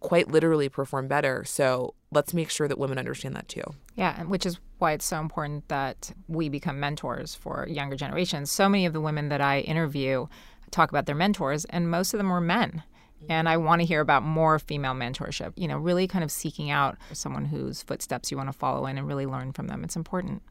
quite 0.00 0.28
literally 0.28 0.68
perform 0.68 1.08
better. 1.08 1.44
So 1.44 1.94
let's 2.12 2.34
make 2.34 2.50
sure 2.50 2.68
that 2.68 2.78
women 2.78 2.98
understand 2.98 3.34
that 3.36 3.48
too. 3.48 3.62
Yeah, 3.94 4.22
which 4.24 4.44
is 4.44 4.58
why 4.78 4.92
it's 4.92 5.06
so 5.06 5.18
important 5.18 5.66
that 5.68 6.12
we 6.28 6.48
become 6.48 6.78
mentors 6.78 7.34
for 7.34 7.66
younger 7.68 7.96
generations. 7.96 8.52
So 8.52 8.68
many 8.68 8.84
of 8.86 8.92
the 8.92 9.00
women 9.00 9.30
that 9.30 9.40
I 9.40 9.60
interview 9.60 10.26
talk 10.70 10.90
about 10.90 11.06
their 11.06 11.14
mentors, 11.14 11.64
and 11.66 11.90
most 11.90 12.12
of 12.12 12.18
them 12.18 12.28
were 12.28 12.40
men. 12.40 12.82
And 13.30 13.48
I 13.48 13.56
want 13.56 13.80
to 13.80 13.86
hear 13.86 14.00
about 14.00 14.22
more 14.22 14.58
female 14.58 14.92
mentorship, 14.92 15.54
you 15.56 15.66
know, 15.66 15.78
really 15.78 16.06
kind 16.06 16.22
of 16.22 16.30
seeking 16.30 16.70
out 16.70 16.98
someone 17.12 17.46
whose 17.46 17.82
footsteps 17.82 18.30
you 18.30 18.36
want 18.36 18.50
to 18.50 18.52
follow 18.52 18.84
in 18.84 18.98
and 18.98 19.06
really 19.06 19.24
learn 19.24 19.52
from 19.52 19.68
them. 19.68 19.82
It's 19.82 19.96
important. 19.96 20.42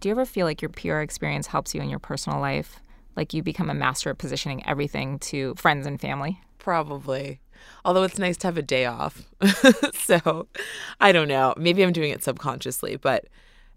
Do 0.00 0.08
you 0.08 0.14
ever 0.14 0.26
feel 0.26 0.46
like 0.46 0.60
your 0.60 0.70
PR 0.70 0.98
experience 0.98 1.46
helps 1.46 1.74
you 1.74 1.80
in 1.80 1.88
your 1.88 2.00
personal 2.00 2.40
life? 2.40 2.80
Like 3.16 3.32
you 3.34 3.42
become 3.42 3.70
a 3.70 3.74
master 3.74 4.10
of 4.10 4.18
positioning 4.18 4.66
everything 4.66 5.18
to 5.20 5.54
friends 5.56 5.86
and 5.86 6.00
family? 6.00 6.40
Probably. 6.58 7.40
Although 7.84 8.02
it's 8.02 8.18
nice 8.18 8.36
to 8.38 8.48
have 8.48 8.58
a 8.58 8.62
day 8.62 8.84
off. 8.84 9.22
so 9.94 10.48
I 11.00 11.12
don't 11.12 11.28
know. 11.28 11.54
Maybe 11.56 11.82
I'm 11.82 11.92
doing 11.92 12.10
it 12.10 12.22
subconsciously, 12.22 12.96
but 12.96 13.26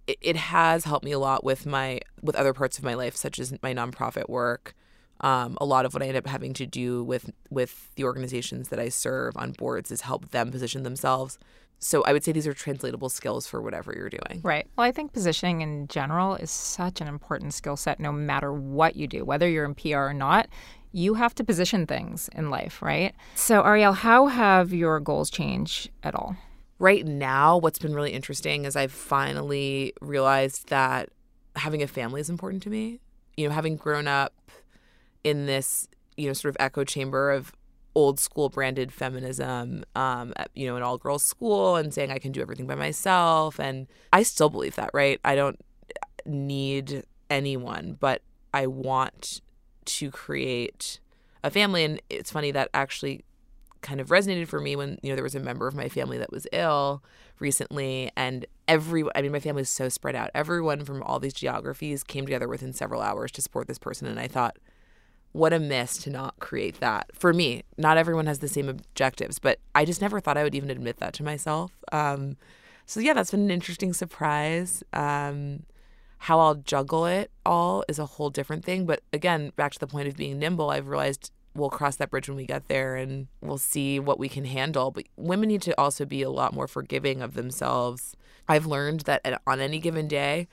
it, 0.08 0.18
it 0.22 0.36
has 0.36 0.86
helped 0.86 1.06
me 1.06 1.12
a 1.12 1.20
lot 1.20 1.44
with 1.44 1.66
my 1.66 2.00
with 2.22 2.36
other 2.36 2.54
parts 2.54 2.78
of 2.78 2.84
my 2.84 2.96
life, 2.96 3.16
such 3.16 3.40
as 3.40 3.54
my 3.62 3.74
nonprofit 3.74 4.28
work. 4.28 4.76
Um, 5.22 5.58
a 5.60 5.66
lot 5.66 5.86
of 5.86 5.94
what 5.94 6.02
I 6.02 6.08
end 6.08 6.18
up 6.18 6.28
having 6.28 6.54
to 6.56 6.66
do 6.66 7.04
with 7.04 7.30
with 7.50 7.90
the 7.96 8.04
organizations 8.04 8.70
that 8.70 8.80
I 8.80 8.90
serve 8.90 9.36
on 9.38 9.52
boards 9.52 9.92
is 9.92 10.02
help 10.02 10.32
them 10.32 10.52
position 10.52 10.84
themselves. 10.84 11.38
So 11.80 12.04
I 12.04 12.14
would 12.14 12.24
say 12.24 12.32
these 12.32 12.48
are 12.48 12.54
translatable 12.54 13.10
skills 13.10 13.48
for 13.48 13.62
whatever 13.62 13.94
you're 13.96 14.10
doing. 14.10 14.42
Right. 14.44 14.68
Well, 14.76 14.86
I 14.86 14.92
think 14.92 15.14
positioning 15.14 15.62
in 15.62 15.88
general 15.88 16.36
is 16.36 16.52
such 16.52 17.02
an 17.02 17.08
important 17.08 17.54
skill 17.54 17.78
set 17.78 18.00
no 18.00 18.12
matter 18.12 18.54
what 18.54 18.96
you 18.96 19.08
do, 19.08 19.24
whether 19.24 19.50
you're 19.50 19.66
in 19.66 19.76
PR 19.76 19.98
or 19.98 20.14
not. 20.14 20.48
You 20.92 21.14
have 21.14 21.36
to 21.36 21.44
position 21.44 21.86
things 21.86 22.30
in 22.36 22.50
life, 22.50 22.82
right? 22.82 23.14
So, 23.36 23.62
Arielle, 23.62 23.96
how 23.96 24.26
have 24.26 24.74
your 24.74 25.00
goals 25.00 25.30
changed 25.30 25.92
at 26.02 26.16
all? 26.16 26.36
right 26.80 27.06
now, 27.06 27.58
what's 27.58 27.78
been 27.78 27.94
really 27.94 28.14
interesting 28.14 28.66
is 28.66 28.76
I've 28.76 28.92
finally 28.92 29.94
realized 30.02 30.70
that 30.70 31.10
having 31.56 31.84
a 31.84 31.88
family 31.88 32.22
is 32.22 32.30
important 32.30 32.64
to 32.64 32.70
me. 32.70 33.00
You 33.38 33.48
know, 33.48 33.54
having 33.54 33.76
grown 33.76 34.08
up 34.08 34.34
in 35.24 35.46
this, 35.46 35.88
you 36.18 36.28
know, 36.28 36.34
sort 36.34 36.50
of 36.50 36.58
echo 36.60 36.84
chamber 36.84 37.32
of 37.32 37.52
old 37.96 38.20
school 38.20 38.50
branded 38.50 38.92
feminism, 38.92 39.84
um, 39.96 40.34
at, 40.36 40.50
you 40.54 40.68
know, 40.68 40.76
an 40.76 40.84
all 40.84 40.98
girls 40.98 41.24
school 41.24 41.76
and 41.76 41.94
saying 41.94 42.12
I 42.12 42.20
can 42.20 42.32
do 42.32 42.42
everything 42.42 42.68
by 42.68 42.76
myself. 42.76 43.60
And 43.60 43.88
I 44.14 44.24
still 44.24 44.50
believe 44.50 44.76
that, 44.76 44.92
right? 44.94 45.20
I 45.26 45.36
don't 45.36 45.60
need 46.26 47.04
anyone, 47.30 47.98
but 48.00 48.22
I 48.54 48.68
want 48.68 49.42
to 49.86 50.12
create 50.12 51.00
a 51.44 51.50
family. 51.50 51.84
And 51.84 52.02
it's 52.10 52.32
funny 52.32 52.52
that 52.52 52.70
actually 52.74 53.24
kind 53.82 54.02
of 54.02 54.10
resonated 54.10 54.48
for 54.48 54.60
me 54.60 54.76
when 54.76 55.00
you 55.02 55.10
know 55.10 55.16
there 55.16 55.24
was 55.24 55.36
a 55.36 55.40
member 55.40 55.68
of 55.68 55.76
my 55.76 55.88
family 55.88 56.18
that 56.18 56.32
was 56.32 56.46
ill 56.52 57.02
recently 57.40 58.12
and 58.18 58.46
every 58.68 59.06
I 59.16 59.22
mean 59.22 59.32
my 59.32 59.40
family 59.40 59.62
is 59.62 59.70
so 59.70 59.90
spread 59.90 60.16
out. 60.16 60.32
Everyone 60.36 60.84
from 60.84 61.02
all 61.04 61.20
these 61.20 61.34
geographies 61.34 62.04
came 62.04 62.26
together 62.26 62.48
within 62.48 62.74
several 62.74 63.02
hours 63.02 63.32
to 63.32 63.42
support 63.42 63.68
this 63.68 63.80
person 63.80 64.08
and 64.08 64.20
I 64.20 64.28
thought 64.28 64.58
what 65.32 65.54
a 65.54 65.60
miss 65.60 65.98
to 66.00 66.10
not 66.10 66.36
create 66.40 66.80
that 66.80 67.12
for 67.14 67.34
me. 67.34 67.64
Not 67.78 67.98
everyone 67.98 68.26
has 68.26 68.40
the 68.40 68.48
same 68.48 68.68
objectives, 68.68 69.40
but 69.40 69.60
I 69.76 69.86
just 69.86 70.02
never 70.02 70.20
thought 70.20 70.38
I 70.38 70.44
would 70.44 70.56
even 70.56 70.70
admit 70.70 70.98
that 70.98 71.14
to 71.16 71.24
myself. 71.24 71.72
Um, 71.92 72.38
so 72.86 73.00
yeah, 73.00 73.14
that's 73.14 73.32
been 73.32 73.42
an 73.42 73.52
interesting 73.52 73.94
surprise. 73.94 74.84
Um, 74.94 75.64
how 76.20 76.40
I'll 76.40 76.56
juggle 76.56 77.06
it 77.06 77.32
all 77.46 77.84
is 77.88 78.00
a 78.00 78.06
whole 78.06 78.30
different 78.30 78.66
thing. 78.66 78.86
But 78.86 79.02
again, 79.14 79.52
back 79.56 79.72
to 79.74 79.80
the 79.80 79.88
point 79.88 80.08
of 80.08 80.18
being 80.18 80.40
nimble, 80.40 80.70
I've 80.70 80.88
realized 80.88 81.32
we'll 81.56 81.70
cross 81.70 81.96
that 81.98 82.10
bridge 82.10 82.28
when 82.28 82.38
we 82.38 82.46
get 82.46 82.68
there 82.68 82.96
and 82.96 83.28
we'll 83.42 83.58
see 83.58 84.00
what 84.00 84.20
we 84.20 84.28
can 84.30 84.46
handle. 84.46 84.92
But 84.92 85.06
women 85.16 85.50
need 85.50 85.62
to 85.64 85.80
also 85.80 86.06
be 86.06 86.22
a 86.22 86.30
lot 86.30 86.54
more 86.54 86.68
forgiving 86.68 87.22
of 87.22 87.36
themselves. 87.36 88.16
I've 88.48 88.66
learned 88.66 89.02
that 89.02 89.42
on 89.46 89.60
any 89.60 89.80
given 89.80 90.08
day, 90.08 90.48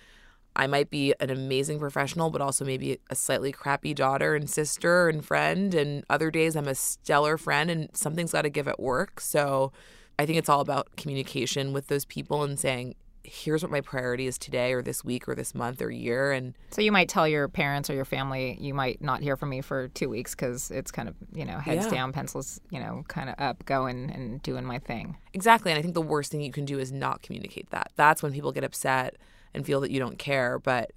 I 0.56 0.66
might 0.66 0.90
be 0.90 1.14
an 1.20 1.30
amazing 1.30 1.78
professional, 1.78 2.30
but 2.30 2.40
also 2.40 2.64
maybe 2.64 2.98
a 3.10 3.14
slightly 3.14 3.52
crappy 3.52 3.92
daughter 3.94 4.34
and 4.34 4.48
sister 4.48 5.08
and 5.08 5.24
friend. 5.24 5.74
And 5.74 6.04
other 6.08 6.30
days 6.30 6.56
I'm 6.56 6.66
a 6.66 6.74
stellar 6.74 7.36
friend 7.36 7.70
and 7.70 7.88
something's 7.92 8.32
got 8.32 8.42
to 8.42 8.50
give 8.50 8.66
at 8.66 8.80
work. 8.80 9.20
So 9.20 9.72
I 10.18 10.24
think 10.24 10.38
it's 10.38 10.48
all 10.48 10.60
about 10.60 10.96
communication 10.96 11.74
with 11.74 11.88
those 11.88 12.06
people 12.06 12.42
and 12.42 12.58
saying, 12.58 12.94
here's 13.22 13.62
what 13.62 13.70
my 13.70 13.80
priority 13.80 14.26
is 14.26 14.38
today 14.38 14.72
or 14.72 14.82
this 14.82 15.04
week 15.04 15.28
or 15.28 15.34
this 15.34 15.52
month 15.52 15.82
or 15.82 15.90
year 15.90 16.30
and 16.30 16.54
so 16.70 16.80
you 16.80 16.92
might 16.92 17.08
tell 17.08 17.26
your 17.26 17.48
parents 17.48 17.90
or 17.90 17.94
your 17.94 18.04
family 18.04 18.56
you 18.60 18.72
might 18.72 19.02
not 19.02 19.20
hear 19.20 19.36
from 19.36 19.48
me 19.48 19.60
for 19.60 19.88
two 19.88 20.08
weeks 20.08 20.32
because 20.32 20.70
it's 20.70 20.92
kind 20.92 21.08
of 21.08 21.16
you 21.34 21.44
know 21.44 21.58
heads 21.58 21.86
yeah. 21.86 21.90
down 21.90 22.12
pencils 22.12 22.60
you 22.70 22.78
know 22.78 23.04
kind 23.08 23.28
of 23.28 23.34
up 23.38 23.64
going 23.64 24.10
and 24.12 24.40
doing 24.42 24.64
my 24.64 24.78
thing 24.78 25.16
exactly 25.32 25.72
and 25.72 25.78
i 25.78 25.82
think 25.82 25.94
the 25.94 26.00
worst 26.00 26.30
thing 26.30 26.40
you 26.40 26.52
can 26.52 26.64
do 26.64 26.78
is 26.78 26.92
not 26.92 27.20
communicate 27.20 27.68
that 27.70 27.90
that's 27.96 28.22
when 28.22 28.32
people 28.32 28.52
get 28.52 28.62
upset 28.62 29.16
and 29.56 29.66
feel 29.66 29.80
that 29.80 29.90
you 29.90 29.98
don't 29.98 30.18
care 30.18 30.58
but 30.58 30.92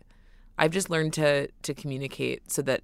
i've 0.57 0.71
just 0.71 0.89
learned 0.89 1.13
to 1.13 1.47
to 1.61 1.73
communicate 1.73 2.51
so 2.51 2.61
that 2.61 2.81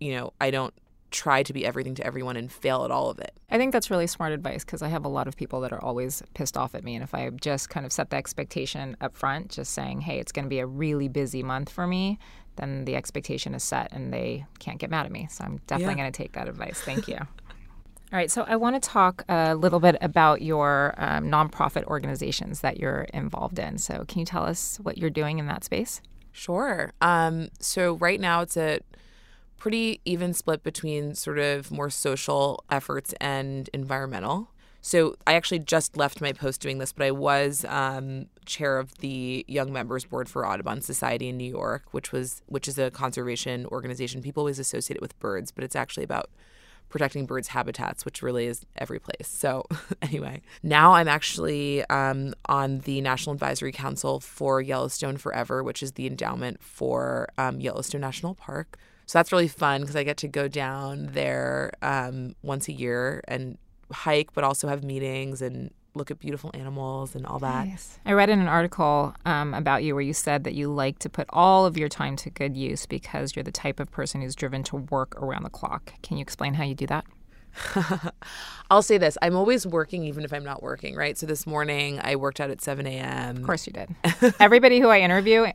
you 0.00 0.12
know 0.14 0.32
i 0.40 0.50
don't 0.50 0.74
try 1.14 1.44
to 1.44 1.52
be 1.52 1.64
everything 1.64 1.94
to 1.94 2.04
everyone 2.04 2.36
and 2.36 2.50
fail 2.50 2.84
at 2.84 2.90
all 2.90 3.08
of 3.08 3.20
it. 3.20 3.38
I 3.48 3.56
think 3.56 3.72
that's 3.72 3.88
really 3.88 4.08
smart 4.08 4.32
advice 4.32 4.64
because 4.64 4.82
I 4.82 4.88
have 4.88 5.04
a 5.04 5.08
lot 5.08 5.28
of 5.28 5.36
people 5.36 5.60
that 5.60 5.72
are 5.72 5.82
always 5.82 6.22
pissed 6.34 6.56
off 6.56 6.74
at 6.74 6.82
me. 6.82 6.96
And 6.96 7.04
if 7.04 7.14
I 7.14 7.30
just 7.30 7.70
kind 7.70 7.86
of 7.86 7.92
set 7.92 8.10
the 8.10 8.16
expectation 8.16 8.96
up 9.00 9.14
front, 9.14 9.50
just 9.50 9.72
saying, 9.72 10.00
hey, 10.00 10.18
it's 10.18 10.32
going 10.32 10.44
to 10.44 10.48
be 10.48 10.58
a 10.58 10.66
really 10.66 11.06
busy 11.06 11.44
month 11.44 11.70
for 11.70 11.86
me, 11.86 12.18
then 12.56 12.84
the 12.84 12.96
expectation 12.96 13.54
is 13.54 13.62
set 13.62 13.92
and 13.92 14.12
they 14.12 14.44
can't 14.58 14.78
get 14.78 14.90
mad 14.90 15.06
at 15.06 15.12
me. 15.12 15.28
So 15.30 15.44
I'm 15.44 15.60
definitely 15.68 15.94
yeah. 15.94 16.00
going 16.00 16.12
to 16.12 16.16
take 16.16 16.32
that 16.32 16.48
advice. 16.48 16.80
Thank 16.80 17.06
you. 17.06 17.18
All 18.14 18.18
right, 18.18 18.30
so 18.30 18.44
I 18.46 18.54
want 18.54 18.80
to 18.80 18.88
talk 18.88 19.24
a 19.28 19.56
little 19.56 19.80
bit 19.80 19.96
about 20.00 20.40
your 20.40 20.94
um, 20.98 21.24
nonprofit 21.24 21.82
organizations 21.86 22.60
that 22.60 22.78
you're 22.78 23.08
involved 23.12 23.58
in. 23.58 23.76
So, 23.76 24.04
can 24.06 24.20
you 24.20 24.24
tell 24.24 24.44
us 24.44 24.78
what 24.80 24.98
you're 24.98 25.10
doing 25.10 25.40
in 25.40 25.48
that 25.48 25.64
space? 25.64 26.00
Sure. 26.30 26.92
Um, 27.00 27.48
so, 27.58 27.94
right 27.94 28.20
now 28.20 28.42
it's 28.42 28.56
a 28.56 28.78
pretty 29.56 30.00
even 30.04 30.32
split 30.32 30.62
between 30.62 31.16
sort 31.16 31.40
of 31.40 31.72
more 31.72 31.90
social 31.90 32.62
efforts 32.70 33.14
and 33.20 33.68
environmental. 33.74 34.52
So 34.80 35.16
I 35.26 35.34
actually 35.34 35.58
just 35.60 35.96
left 35.96 36.20
my 36.20 36.32
post 36.32 36.60
doing 36.60 36.78
this, 36.78 36.92
but 36.92 37.06
I 37.06 37.10
was 37.10 37.64
um, 37.68 38.26
chair 38.44 38.78
of 38.78 38.96
the 38.98 39.44
Young 39.48 39.72
Members 39.72 40.04
Board 40.04 40.28
for 40.28 40.46
Audubon 40.46 40.82
Society 40.82 41.30
in 41.30 41.36
New 41.36 41.50
York, 41.50 41.86
which 41.90 42.12
was 42.12 42.42
which 42.46 42.68
is 42.68 42.78
a 42.78 42.92
conservation 42.92 43.66
organization. 43.66 44.22
People 44.22 44.42
always 44.42 44.60
associate 44.60 44.98
it 44.98 45.02
with 45.02 45.18
birds, 45.18 45.50
but 45.50 45.64
it's 45.64 45.74
actually 45.74 46.04
about 46.04 46.30
protecting 46.94 47.26
birds' 47.26 47.48
habitats, 47.48 48.04
which 48.04 48.22
really 48.22 48.46
is 48.46 48.64
every 48.76 49.00
place. 49.00 49.26
So 49.26 49.66
anyway, 50.02 50.42
now 50.62 50.92
I'm 50.92 51.08
actually 51.08 51.84
um, 51.86 52.34
on 52.46 52.78
the 52.82 53.00
National 53.00 53.32
Advisory 53.34 53.72
Council 53.72 54.20
for 54.20 54.60
Yellowstone 54.60 55.16
Forever, 55.16 55.64
which 55.64 55.82
is 55.82 55.94
the 55.94 56.06
endowment 56.06 56.62
for 56.62 57.30
um, 57.36 57.60
Yellowstone 57.60 58.00
National 58.00 58.36
Park. 58.36 58.78
So 59.06 59.18
that's 59.18 59.32
really 59.32 59.48
fun 59.48 59.80
because 59.80 59.96
I 59.96 60.04
get 60.04 60.18
to 60.18 60.28
go 60.28 60.46
down 60.46 61.08
there 61.10 61.72
um, 61.82 62.36
once 62.42 62.68
a 62.68 62.72
year 62.72 63.24
and 63.26 63.58
hike, 63.90 64.32
but 64.32 64.44
also 64.44 64.68
have 64.68 64.84
meetings 64.84 65.42
and 65.42 65.72
look 65.94 66.10
at 66.10 66.18
beautiful 66.18 66.50
animals 66.54 67.14
and 67.14 67.24
all 67.26 67.38
that. 67.38 67.68
Nice. 67.68 67.98
I 68.04 68.12
read 68.12 68.30
in 68.30 68.40
an 68.40 68.48
article 68.48 69.14
um, 69.24 69.54
about 69.54 69.84
you 69.84 69.94
where 69.94 70.02
you 70.02 70.12
said 70.12 70.44
that 70.44 70.54
you 70.54 70.68
like 70.68 70.98
to 71.00 71.08
put 71.08 71.26
all 71.30 71.66
of 71.66 71.76
your 71.76 71.88
time 71.88 72.16
to 72.16 72.30
good 72.30 72.56
use 72.56 72.86
because 72.86 73.36
you're 73.36 73.44
the 73.44 73.52
type 73.52 73.80
of 73.80 73.90
person 73.90 74.20
who's 74.20 74.34
driven 74.34 74.62
to 74.64 74.76
work 74.76 75.14
around 75.16 75.44
the 75.44 75.50
clock. 75.50 75.92
Can 76.02 76.16
you 76.16 76.22
explain 76.22 76.54
how 76.54 76.64
you 76.64 76.74
do 76.74 76.86
that? 76.88 77.04
I'll 78.70 78.82
say 78.82 78.98
this 78.98 79.16
I'm 79.22 79.36
always 79.36 79.66
working 79.66 80.04
even 80.04 80.24
if 80.24 80.32
I'm 80.32 80.44
not 80.44 80.62
working, 80.62 80.96
right? 80.96 81.16
So 81.16 81.26
this 81.26 81.46
morning 81.46 82.00
I 82.02 82.16
worked 82.16 82.40
out 82.40 82.50
at 82.50 82.60
7 82.60 82.86
a.m. 82.86 83.36
Of 83.36 83.42
course 83.44 83.66
you 83.66 83.72
did. 83.72 83.94
Everybody 84.40 84.80
who 84.80 84.88
I 84.88 85.00
interview 85.00 85.46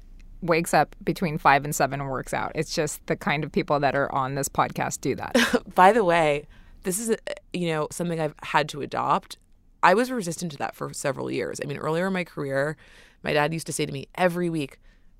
wakes 0.41 0.73
up 0.73 0.95
between 1.03 1.37
five 1.37 1.65
and 1.65 1.75
seven 1.75 1.99
and 1.99 2.09
works 2.09 2.33
out. 2.33 2.51
It's 2.55 2.73
just 2.73 3.05
the 3.07 3.15
kind 3.15 3.43
of 3.43 3.51
people 3.51 3.79
that 3.81 3.95
are 3.95 4.13
on 4.13 4.35
this 4.35 4.47
podcast 4.47 5.01
do 5.01 5.15
that. 5.15 5.35
By 5.75 5.91
the 5.91 6.03
way, 6.03 6.47
this 6.83 6.99
is 6.99 7.15
you 7.53 7.67
know 7.67 7.87
something 7.91 8.19
I've 8.19 8.35
had 8.43 8.69
to 8.69 8.81
adopt. 8.81 9.37
I 9.81 9.93
was 9.93 10.11
resistant 10.11 10.51
to 10.53 10.57
that 10.57 10.75
for 10.75 10.93
several 10.93 11.31
years. 11.31 11.59
I 11.63 11.67
mean, 11.67 11.77
earlier 11.77 12.07
in 12.07 12.13
my 12.13 12.23
career, 12.23 12.77
my 13.23 13.33
dad 13.33 13.53
used 13.53 13.67
to 13.67 13.73
say 13.73 13.85
to 13.85 13.93
me 13.93 14.07
every 14.15 14.49
week, 14.49 14.79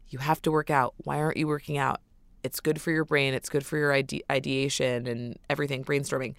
"You 0.10 0.20
have 0.20 0.42
to 0.44 0.52
work 0.52 0.70
out. 0.70 0.94
Why 0.98 1.20
aren't 1.20 1.38
you 1.38 1.48
working 1.48 1.78
out? 1.78 2.02
It's 2.44 2.60
good 2.60 2.80
for 2.82 2.92
your 2.92 3.06
brain. 3.06 3.34
It's 3.34 3.50
good 3.50 3.66
for 3.66 3.78
your 3.78 3.94
ide- 3.94 4.24
ideation 4.32 5.08
and 5.08 5.38
everything, 5.50 5.84
brainstorming." 5.84 6.36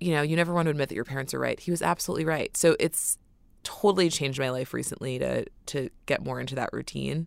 You 0.00 0.12
know, 0.12 0.22
you 0.22 0.36
never 0.36 0.54
want 0.54 0.66
to 0.66 0.70
admit 0.70 0.88
that 0.90 0.94
your 0.94 1.04
parents 1.04 1.34
are 1.34 1.40
right. 1.40 1.58
He 1.58 1.70
was 1.70 1.82
absolutely 1.82 2.24
right. 2.24 2.56
So 2.56 2.76
it's 2.78 3.18
totally 3.64 4.08
changed 4.08 4.38
my 4.38 4.50
life 4.50 4.72
recently 4.72 5.18
to 5.18 5.44
to 5.66 5.90
get 6.06 6.24
more 6.24 6.40
into 6.40 6.54
that 6.54 6.70
routine. 6.72 7.26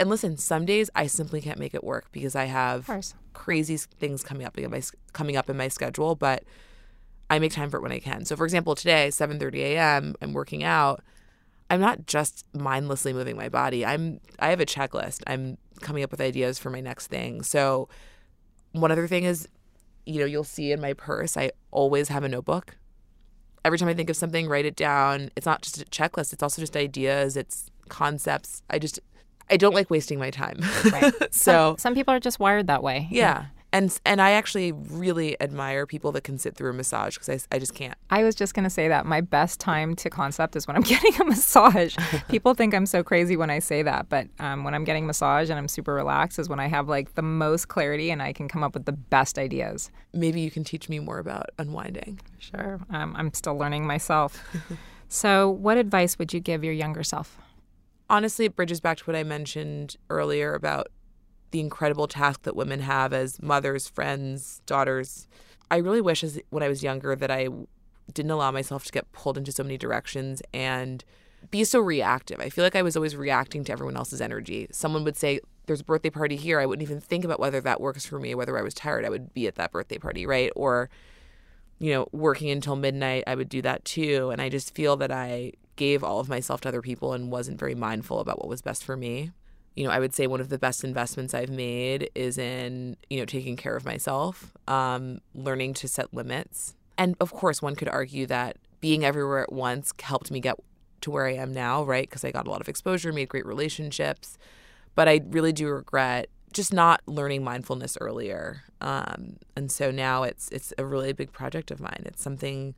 And 0.00 0.08
listen, 0.08 0.38
some 0.38 0.64
days 0.64 0.88
I 0.94 1.06
simply 1.06 1.42
can't 1.42 1.58
make 1.58 1.74
it 1.74 1.84
work 1.84 2.06
because 2.10 2.34
I 2.34 2.46
have 2.46 2.86
crazy 3.34 3.76
things 3.76 4.22
coming 4.22 4.46
up 4.46 4.56
in 4.58 4.70
my 4.70 4.82
coming 5.12 5.36
up 5.36 5.50
in 5.50 5.56
my 5.56 5.68
schedule, 5.68 6.14
but 6.14 6.44
I 7.28 7.38
make 7.38 7.52
time 7.52 7.70
for 7.70 7.78
it 7.78 7.82
when 7.82 7.92
I 7.92 7.98
can. 7.98 8.24
So 8.24 8.36
for 8.36 8.44
example, 8.44 8.74
today, 8.74 9.08
7:30 9.08 9.58
a.m., 9.58 10.14
I'm 10.20 10.32
working 10.32 10.62
out. 10.62 11.02
I'm 11.68 11.80
not 11.80 12.06
just 12.06 12.44
mindlessly 12.54 13.12
moving 13.12 13.36
my 13.36 13.48
body. 13.48 13.84
I'm 13.84 14.20
I 14.38 14.50
have 14.50 14.60
a 14.60 14.66
checklist. 14.66 15.22
I'm 15.26 15.58
coming 15.80 16.02
up 16.02 16.10
with 16.10 16.20
ideas 16.20 16.58
for 16.58 16.70
my 16.70 16.80
next 16.80 17.08
thing. 17.08 17.42
So 17.42 17.88
one 18.72 18.92
other 18.92 19.06
thing 19.06 19.24
is, 19.24 19.48
you 20.04 20.20
know, 20.20 20.26
you'll 20.26 20.44
see 20.44 20.72
in 20.72 20.80
my 20.80 20.92
purse, 20.92 21.36
I 21.36 21.50
always 21.70 22.08
have 22.08 22.22
a 22.24 22.28
notebook. 22.28 22.76
Every 23.64 23.78
time 23.78 23.88
I 23.88 23.94
think 23.94 24.08
of 24.08 24.16
something, 24.16 24.48
write 24.48 24.64
it 24.64 24.76
down. 24.76 25.30
It's 25.34 25.46
not 25.46 25.62
just 25.62 25.82
a 25.82 25.84
checklist, 25.86 26.32
it's 26.32 26.42
also 26.42 26.62
just 26.62 26.76
ideas, 26.76 27.36
it's 27.36 27.70
concepts. 27.88 28.62
I 28.70 28.78
just 28.78 29.00
I 29.50 29.56
don't 29.56 29.74
like 29.74 29.90
wasting 29.90 30.18
my 30.18 30.30
time. 30.30 30.60
Right. 30.92 31.12
so 31.32 31.70
some, 31.70 31.78
some, 31.78 31.94
people 31.94 32.12
are 32.14 32.20
just 32.20 32.40
wired 32.40 32.66
that 32.66 32.82
way. 32.82 33.08
Yeah. 33.10 33.46
And 33.76 34.00
and 34.06 34.22
I 34.22 34.30
actually 34.30 34.72
really 34.72 35.38
admire 35.38 35.84
people 35.86 36.10
that 36.12 36.24
can 36.24 36.38
sit 36.38 36.56
through 36.56 36.70
a 36.70 36.72
massage 36.72 37.18
because 37.18 37.46
I, 37.50 37.56
I 37.56 37.58
just 37.58 37.74
can't. 37.74 37.94
I 38.08 38.22
was 38.22 38.34
just 38.34 38.54
going 38.54 38.64
to 38.64 38.70
say 38.70 38.88
that 38.88 39.04
my 39.04 39.20
best 39.20 39.60
time 39.60 39.94
to 39.96 40.08
concept 40.08 40.56
is 40.56 40.66
when 40.66 40.76
I'm 40.76 40.82
getting 40.94 41.14
a 41.20 41.24
massage. 41.24 41.94
people 42.30 42.54
think 42.54 42.74
I'm 42.74 42.86
so 42.86 43.02
crazy 43.02 43.36
when 43.36 43.50
I 43.50 43.58
say 43.58 43.82
that, 43.82 44.08
but 44.08 44.28
um, 44.38 44.64
when 44.64 44.72
I'm 44.72 44.84
getting 44.84 45.06
massage 45.06 45.50
and 45.50 45.58
I'm 45.58 45.68
super 45.68 45.92
relaxed 45.92 46.38
is 46.38 46.48
when 46.48 46.58
I 46.58 46.68
have 46.68 46.88
like 46.88 47.16
the 47.16 47.22
most 47.22 47.68
clarity 47.68 48.10
and 48.10 48.22
I 48.22 48.32
can 48.32 48.48
come 48.48 48.64
up 48.64 48.72
with 48.72 48.86
the 48.86 48.92
best 48.92 49.38
ideas. 49.38 49.90
Maybe 50.14 50.40
you 50.40 50.50
can 50.50 50.64
teach 50.64 50.88
me 50.88 50.98
more 50.98 51.18
about 51.18 51.50
unwinding. 51.58 52.18
Sure. 52.38 52.80
Um, 52.88 53.14
I'm 53.14 53.34
still 53.34 53.58
learning 53.58 53.86
myself. 53.86 54.42
so, 55.08 55.50
what 55.50 55.76
advice 55.76 56.18
would 56.18 56.32
you 56.32 56.40
give 56.40 56.64
your 56.64 56.72
younger 56.72 57.02
self? 57.02 57.38
honestly, 58.08 58.44
it 58.44 58.56
bridges 58.56 58.80
back 58.80 58.98
to 58.98 59.04
what 59.04 59.16
I 59.16 59.24
mentioned 59.24 59.96
earlier 60.10 60.54
about 60.54 60.88
the 61.56 61.60
incredible 61.60 62.06
task 62.06 62.42
that 62.42 62.54
women 62.54 62.80
have 62.80 63.14
as 63.14 63.40
mothers, 63.40 63.88
friends, 63.88 64.60
daughters. 64.66 65.26
I 65.70 65.78
really 65.78 66.02
wish, 66.02 66.22
as 66.22 66.38
when 66.50 66.62
I 66.62 66.68
was 66.68 66.82
younger, 66.82 67.16
that 67.16 67.30
I 67.30 67.48
didn't 68.12 68.30
allow 68.30 68.50
myself 68.50 68.84
to 68.84 68.92
get 68.92 69.10
pulled 69.12 69.38
into 69.38 69.52
so 69.52 69.62
many 69.62 69.78
directions 69.78 70.42
and 70.52 71.02
be 71.50 71.64
so 71.64 71.80
reactive. 71.80 72.40
I 72.40 72.50
feel 72.50 72.62
like 72.62 72.76
I 72.76 72.82
was 72.82 72.94
always 72.94 73.16
reacting 73.16 73.64
to 73.64 73.72
everyone 73.72 73.96
else's 73.96 74.20
energy. 74.20 74.66
Someone 74.70 75.02
would 75.04 75.16
say, 75.16 75.40
There's 75.64 75.80
a 75.80 75.84
birthday 75.84 76.10
party 76.10 76.36
here. 76.36 76.60
I 76.60 76.66
wouldn't 76.66 76.86
even 76.86 77.00
think 77.00 77.24
about 77.24 77.40
whether 77.40 77.62
that 77.62 77.80
works 77.80 78.04
for 78.04 78.20
me, 78.20 78.34
whether 78.34 78.58
I 78.58 78.62
was 78.62 78.74
tired. 78.74 79.06
I 79.06 79.08
would 79.08 79.32
be 79.32 79.46
at 79.46 79.54
that 79.54 79.72
birthday 79.72 79.96
party, 79.96 80.26
right? 80.26 80.52
Or, 80.54 80.90
you 81.78 81.90
know, 81.90 82.06
working 82.12 82.50
until 82.50 82.76
midnight, 82.76 83.24
I 83.26 83.34
would 83.34 83.48
do 83.48 83.62
that 83.62 83.82
too. 83.86 84.28
And 84.28 84.42
I 84.42 84.50
just 84.50 84.74
feel 84.74 84.94
that 84.98 85.10
I 85.10 85.52
gave 85.76 86.04
all 86.04 86.20
of 86.20 86.28
myself 86.28 86.60
to 86.62 86.68
other 86.68 86.82
people 86.82 87.14
and 87.14 87.32
wasn't 87.32 87.58
very 87.58 87.74
mindful 87.74 88.20
about 88.20 88.40
what 88.40 88.48
was 88.48 88.60
best 88.60 88.84
for 88.84 88.94
me. 88.94 89.30
You 89.76 89.84
know, 89.84 89.90
I 89.90 90.00
would 90.00 90.14
say 90.14 90.26
one 90.26 90.40
of 90.40 90.48
the 90.48 90.58
best 90.58 90.82
investments 90.82 91.34
I've 91.34 91.50
made 91.50 92.10
is 92.14 92.38
in, 92.38 92.96
you 93.08 93.18
know, 93.18 93.24
taking 93.26 93.56
care 93.56 93.76
of 93.76 93.84
myself, 93.84 94.52
um, 94.66 95.20
learning 95.34 95.74
to 95.74 95.88
set 95.88 96.12
limits. 96.12 96.74
And 96.98 97.14
of 97.20 97.30
course, 97.32 97.62
one 97.62 97.76
could 97.76 97.88
argue 97.88 98.26
that 98.26 98.56
being 98.80 99.04
everywhere 99.04 99.42
at 99.42 99.52
once 99.52 99.92
helped 100.02 100.30
me 100.30 100.40
get 100.40 100.56
to 101.02 101.10
where 101.10 101.26
I 101.26 101.34
am 101.34 101.52
now, 101.52 101.84
right? 101.84 102.08
Because 102.08 102.24
I 102.24 102.30
got 102.30 102.46
a 102.46 102.50
lot 102.50 102.60
of 102.60 102.68
exposure, 102.68 103.12
made 103.12 103.28
great 103.28 103.46
relationships. 103.46 104.38
But 104.94 105.08
I 105.08 105.20
really 105.28 105.52
do 105.52 105.68
regret 105.68 106.30
just 106.52 106.72
not 106.72 107.02
learning 107.06 107.44
mindfulness 107.44 107.98
earlier. 108.00 108.62
Um, 108.80 109.36
and 109.54 109.70
so 109.70 109.90
now 109.90 110.22
it's 110.22 110.48
it's 110.48 110.72
a 110.78 110.86
really 110.86 111.12
big 111.12 111.32
project 111.32 111.70
of 111.70 111.80
mine. 111.80 112.02
It's 112.06 112.22
something 112.22 112.74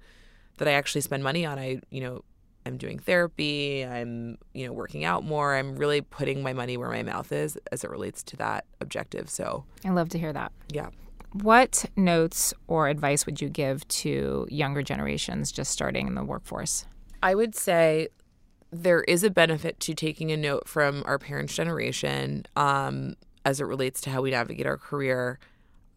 that 0.56 0.66
I 0.66 0.72
actually 0.72 1.02
spend 1.02 1.22
money 1.22 1.46
on. 1.46 1.58
I 1.58 1.80
you 1.90 2.00
know 2.00 2.24
I'm 2.66 2.76
doing 2.76 2.98
therapy. 2.98 3.84
I'm 3.84 4.38
you 4.52 4.66
know 4.66 4.72
working 4.72 5.04
out 5.04 5.24
more. 5.24 5.56
I'm 5.56 5.76
really 5.76 6.00
putting 6.00 6.42
my 6.42 6.52
money 6.52 6.76
where 6.76 6.90
my 6.90 7.02
mouth 7.02 7.32
is 7.32 7.58
as 7.72 7.84
it 7.84 7.90
relates 7.90 8.22
to 8.24 8.36
that 8.36 8.64
objective. 8.80 9.30
So 9.30 9.64
I 9.84 9.90
love 9.90 10.08
to 10.10 10.18
hear 10.18 10.32
that. 10.32 10.52
Yeah. 10.68 10.90
What 11.32 11.84
notes 11.96 12.54
or 12.68 12.88
advice 12.88 13.26
would 13.26 13.40
you 13.40 13.48
give 13.48 13.86
to 13.88 14.46
younger 14.50 14.82
generations 14.82 15.52
just 15.52 15.70
starting 15.70 16.06
in 16.06 16.14
the 16.14 16.24
workforce? 16.24 16.86
I 17.22 17.34
would 17.34 17.54
say 17.54 18.08
there 18.70 19.02
is 19.02 19.24
a 19.24 19.30
benefit 19.30 19.80
to 19.80 19.94
taking 19.94 20.30
a 20.30 20.36
note 20.36 20.68
from 20.68 21.02
our 21.06 21.18
parents' 21.18 21.54
generation 21.54 22.46
um, 22.56 23.14
as 23.44 23.60
it 23.60 23.64
relates 23.64 24.00
to 24.02 24.10
how 24.10 24.22
we 24.22 24.30
navigate 24.30 24.66
our 24.66 24.76
career. 24.76 25.38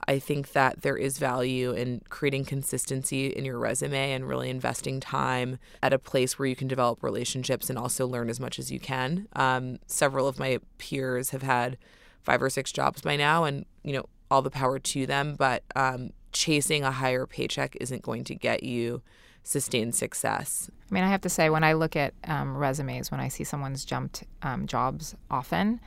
I 0.08 0.20
think 0.20 0.54
that 0.54 0.82
there 0.82 0.98
is 0.98 1.18
value 1.18 1.72
in 1.72 2.02
creating 2.10 2.46
consistency 2.46 3.28
in 3.28 3.46
your 3.46 3.60
resume 3.60 4.14
and 4.14 4.28
really 4.28 4.50
investing 4.50 5.00
time 5.00 5.58
at 5.82 5.94
a 5.94 6.00
place 6.00 6.38
where 6.38 6.48
you 6.48 6.56
can 6.56 6.68
develop 6.68 7.04
relationships 7.04 7.70
and 7.70 7.78
also 7.78 8.08
learn 8.08 8.30
as 8.30 8.40
much 8.40 8.60
as 8.60 8.72
you 8.72 8.80
can. 8.80 9.28
Um, 9.34 9.80
several 9.88 10.28
of 10.28 10.40
my 10.40 10.60
peers 10.78 11.30
have 11.32 11.44
had 11.44 11.78
five 12.22 12.42
or 12.42 12.50
six 12.50 12.72
jobs 12.72 13.02
by 13.02 13.16
now, 13.16 13.44
and 13.44 13.66
you 13.84 13.94
know 13.94 14.06
all 14.30 14.42
the 14.42 14.52
power 14.52 14.80
to 14.80 15.06
them. 15.06 15.36
But 15.38 15.64
um, 15.76 16.12
chasing 16.32 16.84
a 16.84 16.92
higher 16.92 17.26
paycheck 17.26 17.76
isn't 17.80 18.02
going 18.02 18.24
to 18.26 18.36
get 18.36 18.64
you 18.64 19.02
sustained 19.44 19.96
success. 19.96 20.70
I 20.90 20.94
mean, 20.94 21.04
I 21.04 21.10
have 21.10 21.22
to 21.22 21.30
say, 21.30 21.50
when 21.50 21.64
I 21.64 21.74
look 21.74 21.96
at 21.96 22.14
um, 22.26 22.56
resumes, 22.56 23.12
when 23.12 23.20
I 23.20 23.28
see 23.28 23.44
someone's 23.44 23.86
jumped 23.86 24.24
um, 24.42 24.68
jobs 24.68 25.16
often, 25.30 25.80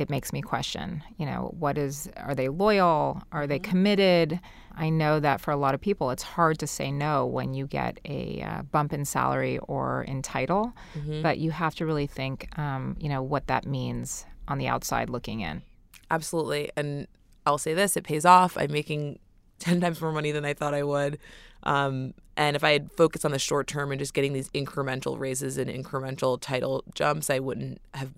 it 0.00 0.10
makes 0.10 0.32
me 0.32 0.42
question, 0.42 1.02
you 1.16 1.26
know, 1.26 1.54
what 1.58 1.78
is, 1.78 2.08
are 2.16 2.34
they 2.34 2.48
loyal? 2.48 3.22
Are 3.32 3.46
they 3.46 3.58
mm-hmm. 3.58 3.70
committed? 3.70 4.40
I 4.76 4.90
know 4.90 5.18
that 5.20 5.40
for 5.40 5.50
a 5.50 5.56
lot 5.56 5.74
of 5.74 5.80
people, 5.80 6.10
it's 6.10 6.22
hard 6.22 6.58
to 6.60 6.66
say 6.66 6.90
no 6.90 7.26
when 7.26 7.54
you 7.54 7.66
get 7.66 7.98
a 8.04 8.42
uh, 8.42 8.62
bump 8.62 8.92
in 8.92 9.04
salary 9.04 9.58
or 9.58 10.02
in 10.04 10.22
title, 10.22 10.72
mm-hmm. 10.96 11.22
but 11.22 11.38
you 11.38 11.50
have 11.50 11.74
to 11.76 11.86
really 11.86 12.06
think, 12.06 12.56
um, 12.58 12.96
you 13.00 13.08
know, 13.08 13.22
what 13.22 13.48
that 13.48 13.66
means 13.66 14.24
on 14.46 14.58
the 14.58 14.68
outside 14.68 15.10
looking 15.10 15.40
in. 15.40 15.62
Absolutely. 16.10 16.70
And 16.76 17.06
I'll 17.44 17.58
say 17.58 17.74
this 17.74 17.96
it 17.96 18.04
pays 18.04 18.24
off. 18.24 18.56
I'm 18.56 18.72
making 18.72 19.18
10 19.58 19.80
times 19.80 20.00
more 20.00 20.12
money 20.12 20.30
than 20.30 20.44
I 20.44 20.54
thought 20.54 20.74
I 20.74 20.84
would. 20.84 21.18
Um, 21.64 22.14
and 22.36 22.54
if 22.54 22.62
I 22.62 22.70
had 22.70 22.92
focused 22.92 23.24
on 23.24 23.32
the 23.32 23.38
short 23.38 23.66
term 23.66 23.90
and 23.90 23.98
just 23.98 24.14
getting 24.14 24.32
these 24.32 24.48
incremental 24.50 25.18
raises 25.18 25.58
and 25.58 25.68
incremental 25.68 26.40
title 26.40 26.84
jumps, 26.94 27.30
I 27.30 27.40
wouldn't 27.40 27.80
have 27.94 28.12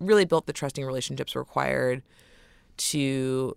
really 0.00 0.24
built 0.24 0.46
the 0.46 0.52
trusting 0.52 0.84
relationships 0.84 1.36
required 1.36 2.02
to 2.76 3.56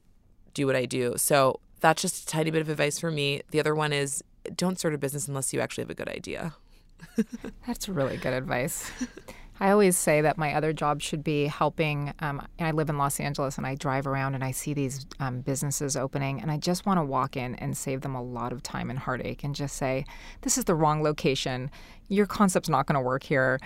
do 0.53 0.67
what 0.67 0.75
I 0.75 0.85
do. 0.85 1.15
So 1.17 1.59
that's 1.79 2.01
just 2.01 2.23
a 2.23 2.25
tiny 2.27 2.51
bit 2.51 2.61
of 2.61 2.69
advice 2.69 2.99
for 2.99 3.09
me. 3.09 3.41
The 3.51 3.59
other 3.59 3.73
one 3.73 3.93
is 3.93 4.23
don't 4.55 4.77
start 4.77 4.93
a 4.93 4.97
business 4.97 5.27
unless 5.27 5.53
you 5.53 5.61
actually 5.61 5.83
have 5.83 5.89
a 5.89 5.95
good 5.95 6.09
idea. 6.09 6.53
that's 7.65 7.87
really 7.89 8.17
good 8.17 8.33
advice. 8.33 8.91
I 9.59 9.71
always 9.71 9.95
say 9.97 10.21
that 10.21 10.37
my 10.37 10.53
other 10.55 10.73
job 10.73 11.01
should 11.01 11.23
be 11.23 11.45
helping. 11.45 12.13
Um, 12.19 12.45
I 12.59 12.71
live 12.71 12.89
in 12.89 12.97
Los 12.97 13.19
Angeles 13.19 13.57
and 13.57 13.67
I 13.67 13.75
drive 13.75 14.07
around 14.07 14.35
and 14.35 14.43
I 14.43 14.51
see 14.51 14.73
these 14.73 15.05
um, 15.19 15.41
businesses 15.41 15.95
opening, 15.95 16.41
and 16.41 16.51
I 16.51 16.57
just 16.57 16.85
want 16.85 16.97
to 16.97 17.03
walk 17.03 17.37
in 17.37 17.55
and 17.55 17.77
save 17.77 18.01
them 18.01 18.15
a 18.15 18.21
lot 18.21 18.51
of 18.51 18.63
time 18.63 18.89
and 18.89 18.97
heartache 18.97 19.43
and 19.43 19.53
just 19.53 19.75
say, 19.75 20.05
This 20.41 20.57
is 20.57 20.65
the 20.65 20.75
wrong 20.75 21.03
location. 21.03 21.69
Your 22.09 22.25
concept's 22.25 22.69
not 22.69 22.87
going 22.87 22.95
to 22.95 23.01
work 23.01 23.23
here. 23.23 23.59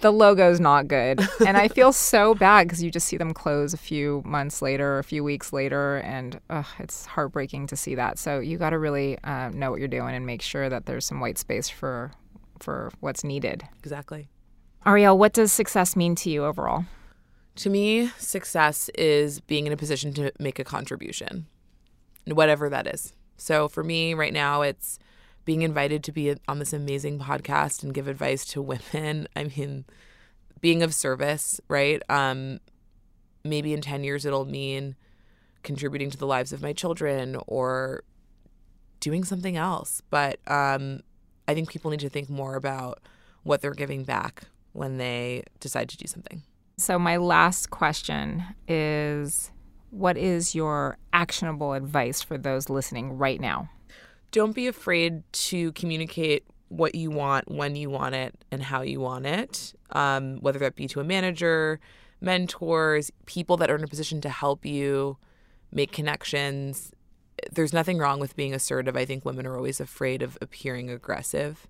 The 0.00 0.12
logo's 0.12 0.60
not 0.60 0.88
good. 0.88 1.20
and 1.46 1.56
I 1.56 1.68
feel 1.68 1.92
so 1.92 2.34
bad 2.34 2.66
because 2.66 2.82
you 2.82 2.90
just 2.90 3.06
see 3.06 3.16
them 3.16 3.34
close 3.34 3.74
a 3.74 3.78
few 3.78 4.22
months 4.24 4.62
later, 4.62 4.98
a 4.98 5.04
few 5.04 5.22
weeks 5.22 5.52
later, 5.52 5.98
and 5.98 6.40
it's 6.78 7.04
heartbreaking 7.06 7.66
to 7.68 7.76
see 7.76 7.94
that. 7.96 8.18
So 8.18 8.38
you 8.40 8.58
got 8.58 8.70
to 8.70 8.78
really 8.78 9.18
uh, 9.24 9.50
know 9.50 9.70
what 9.70 9.80
you're 9.80 9.88
doing 9.88 10.14
and 10.14 10.24
make 10.24 10.42
sure 10.42 10.68
that 10.68 10.86
there's 10.86 11.04
some 11.04 11.20
white 11.20 11.38
space 11.38 11.68
for 11.68 12.12
for 12.58 12.90
what's 13.00 13.22
needed. 13.22 13.64
Exactly. 13.80 14.28
Arielle, 14.86 15.18
what 15.18 15.32
does 15.32 15.50
success 15.50 15.96
mean 15.96 16.14
to 16.14 16.30
you 16.30 16.44
overall? 16.44 16.84
To 17.56 17.70
me, 17.70 18.06
success 18.18 18.88
is 18.90 19.40
being 19.40 19.66
in 19.66 19.72
a 19.72 19.76
position 19.76 20.12
to 20.14 20.32
make 20.38 20.60
a 20.60 20.64
contribution, 20.64 21.46
whatever 22.24 22.68
that 22.70 22.86
is. 22.86 23.12
So 23.36 23.66
for 23.66 23.82
me 23.82 24.14
right 24.14 24.32
now, 24.32 24.62
it's 24.62 25.00
being 25.44 25.62
invited 25.62 26.04
to 26.04 26.12
be 26.12 26.36
on 26.46 26.60
this 26.60 26.72
amazing 26.72 27.18
podcast 27.18 27.82
and 27.82 27.92
give 27.92 28.06
advice 28.06 28.44
to 28.46 28.62
women. 28.62 29.26
I 29.36 29.44
mean, 29.44 29.86
being 30.60 30.84
of 30.84 30.94
service, 30.94 31.60
right? 31.66 32.00
Um, 32.08 32.60
maybe 33.42 33.72
in 33.72 33.80
10 33.80 34.04
years, 34.04 34.24
it'll 34.24 34.44
mean 34.44 34.94
contributing 35.64 36.10
to 36.10 36.16
the 36.16 36.28
lives 36.28 36.52
of 36.52 36.62
my 36.62 36.72
children 36.72 37.36
or 37.48 38.04
doing 39.00 39.24
something 39.24 39.56
else. 39.56 40.00
But 40.10 40.38
um, 40.46 41.00
I 41.48 41.54
think 41.54 41.70
people 41.70 41.90
need 41.90 42.00
to 42.00 42.08
think 42.08 42.30
more 42.30 42.54
about 42.54 43.00
what 43.42 43.62
they're 43.62 43.74
giving 43.74 44.04
back 44.04 44.44
when 44.76 44.98
they 44.98 45.42
decide 45.60 45.88
to 45.88 45.96
do 45.96 46.06
something. 46.06 46.42
So, 46.78 46.98
my 46.98 47.16
last 47.16 47.70
question 47.70 48.44
is 48.68 49.50
what 49.90 50.16
is 50.18 50.54
your 50.54 50.98
actionable 51.12 51.72
advice 51.72 52.22
for 52.22 52.36
those 52.36 52.68
listening 52.68 53.16
right 53.16 53.40
now? 53.40 53.70
Don't 54.30 54.54
be 54.54 54.66
afraid 54.66 55.22
to 55.32 55.72
communicate 55.72 56.44
what 56.68 56.94
you 56.94 57.10
want, 57.10 57.50
when 57.50 57.76
you 57.76 57.88
want 57.88 58.14
it, 58.14 58.34
and 58.50 58.62
how 58.62 58.82
you 58.82 59.00
want 59.00 59.24
it, 59.24 59.72
um, 59.92 60.38
whether 60.40 60.58
that 60.58 60.74
be 60.74 60.88
to 60.88 61.00
a 61.00 61.04
manager, 61.04 61.80
mentors, 62.20 63.10
people 63.24 63.56
that 63.56 63.70
are 63.70 63.76
in 63.76 63.84
a 63.84 63.88
position 63.88 64.20
to 64.20 64.28
help 64.28 64.66
you 64.66 65.16
make 65.72 65.92
connections. 65.92 66.92
There's 67.52 67.72
nothing 67.72 67.98
wrong 67.98 68.18
with 68.18 68.36
being 68.36 68.52
assertive. 68.52 68.96
I 68.96 69.04
think 69.04 69.24
women 69.24 69.46
are 69.46 69.56
always 69.56 69.80
afraid 69.80 70.22
of 70.22 70.36
appearing 70.40 70.90
aggressive. 70.90 71.66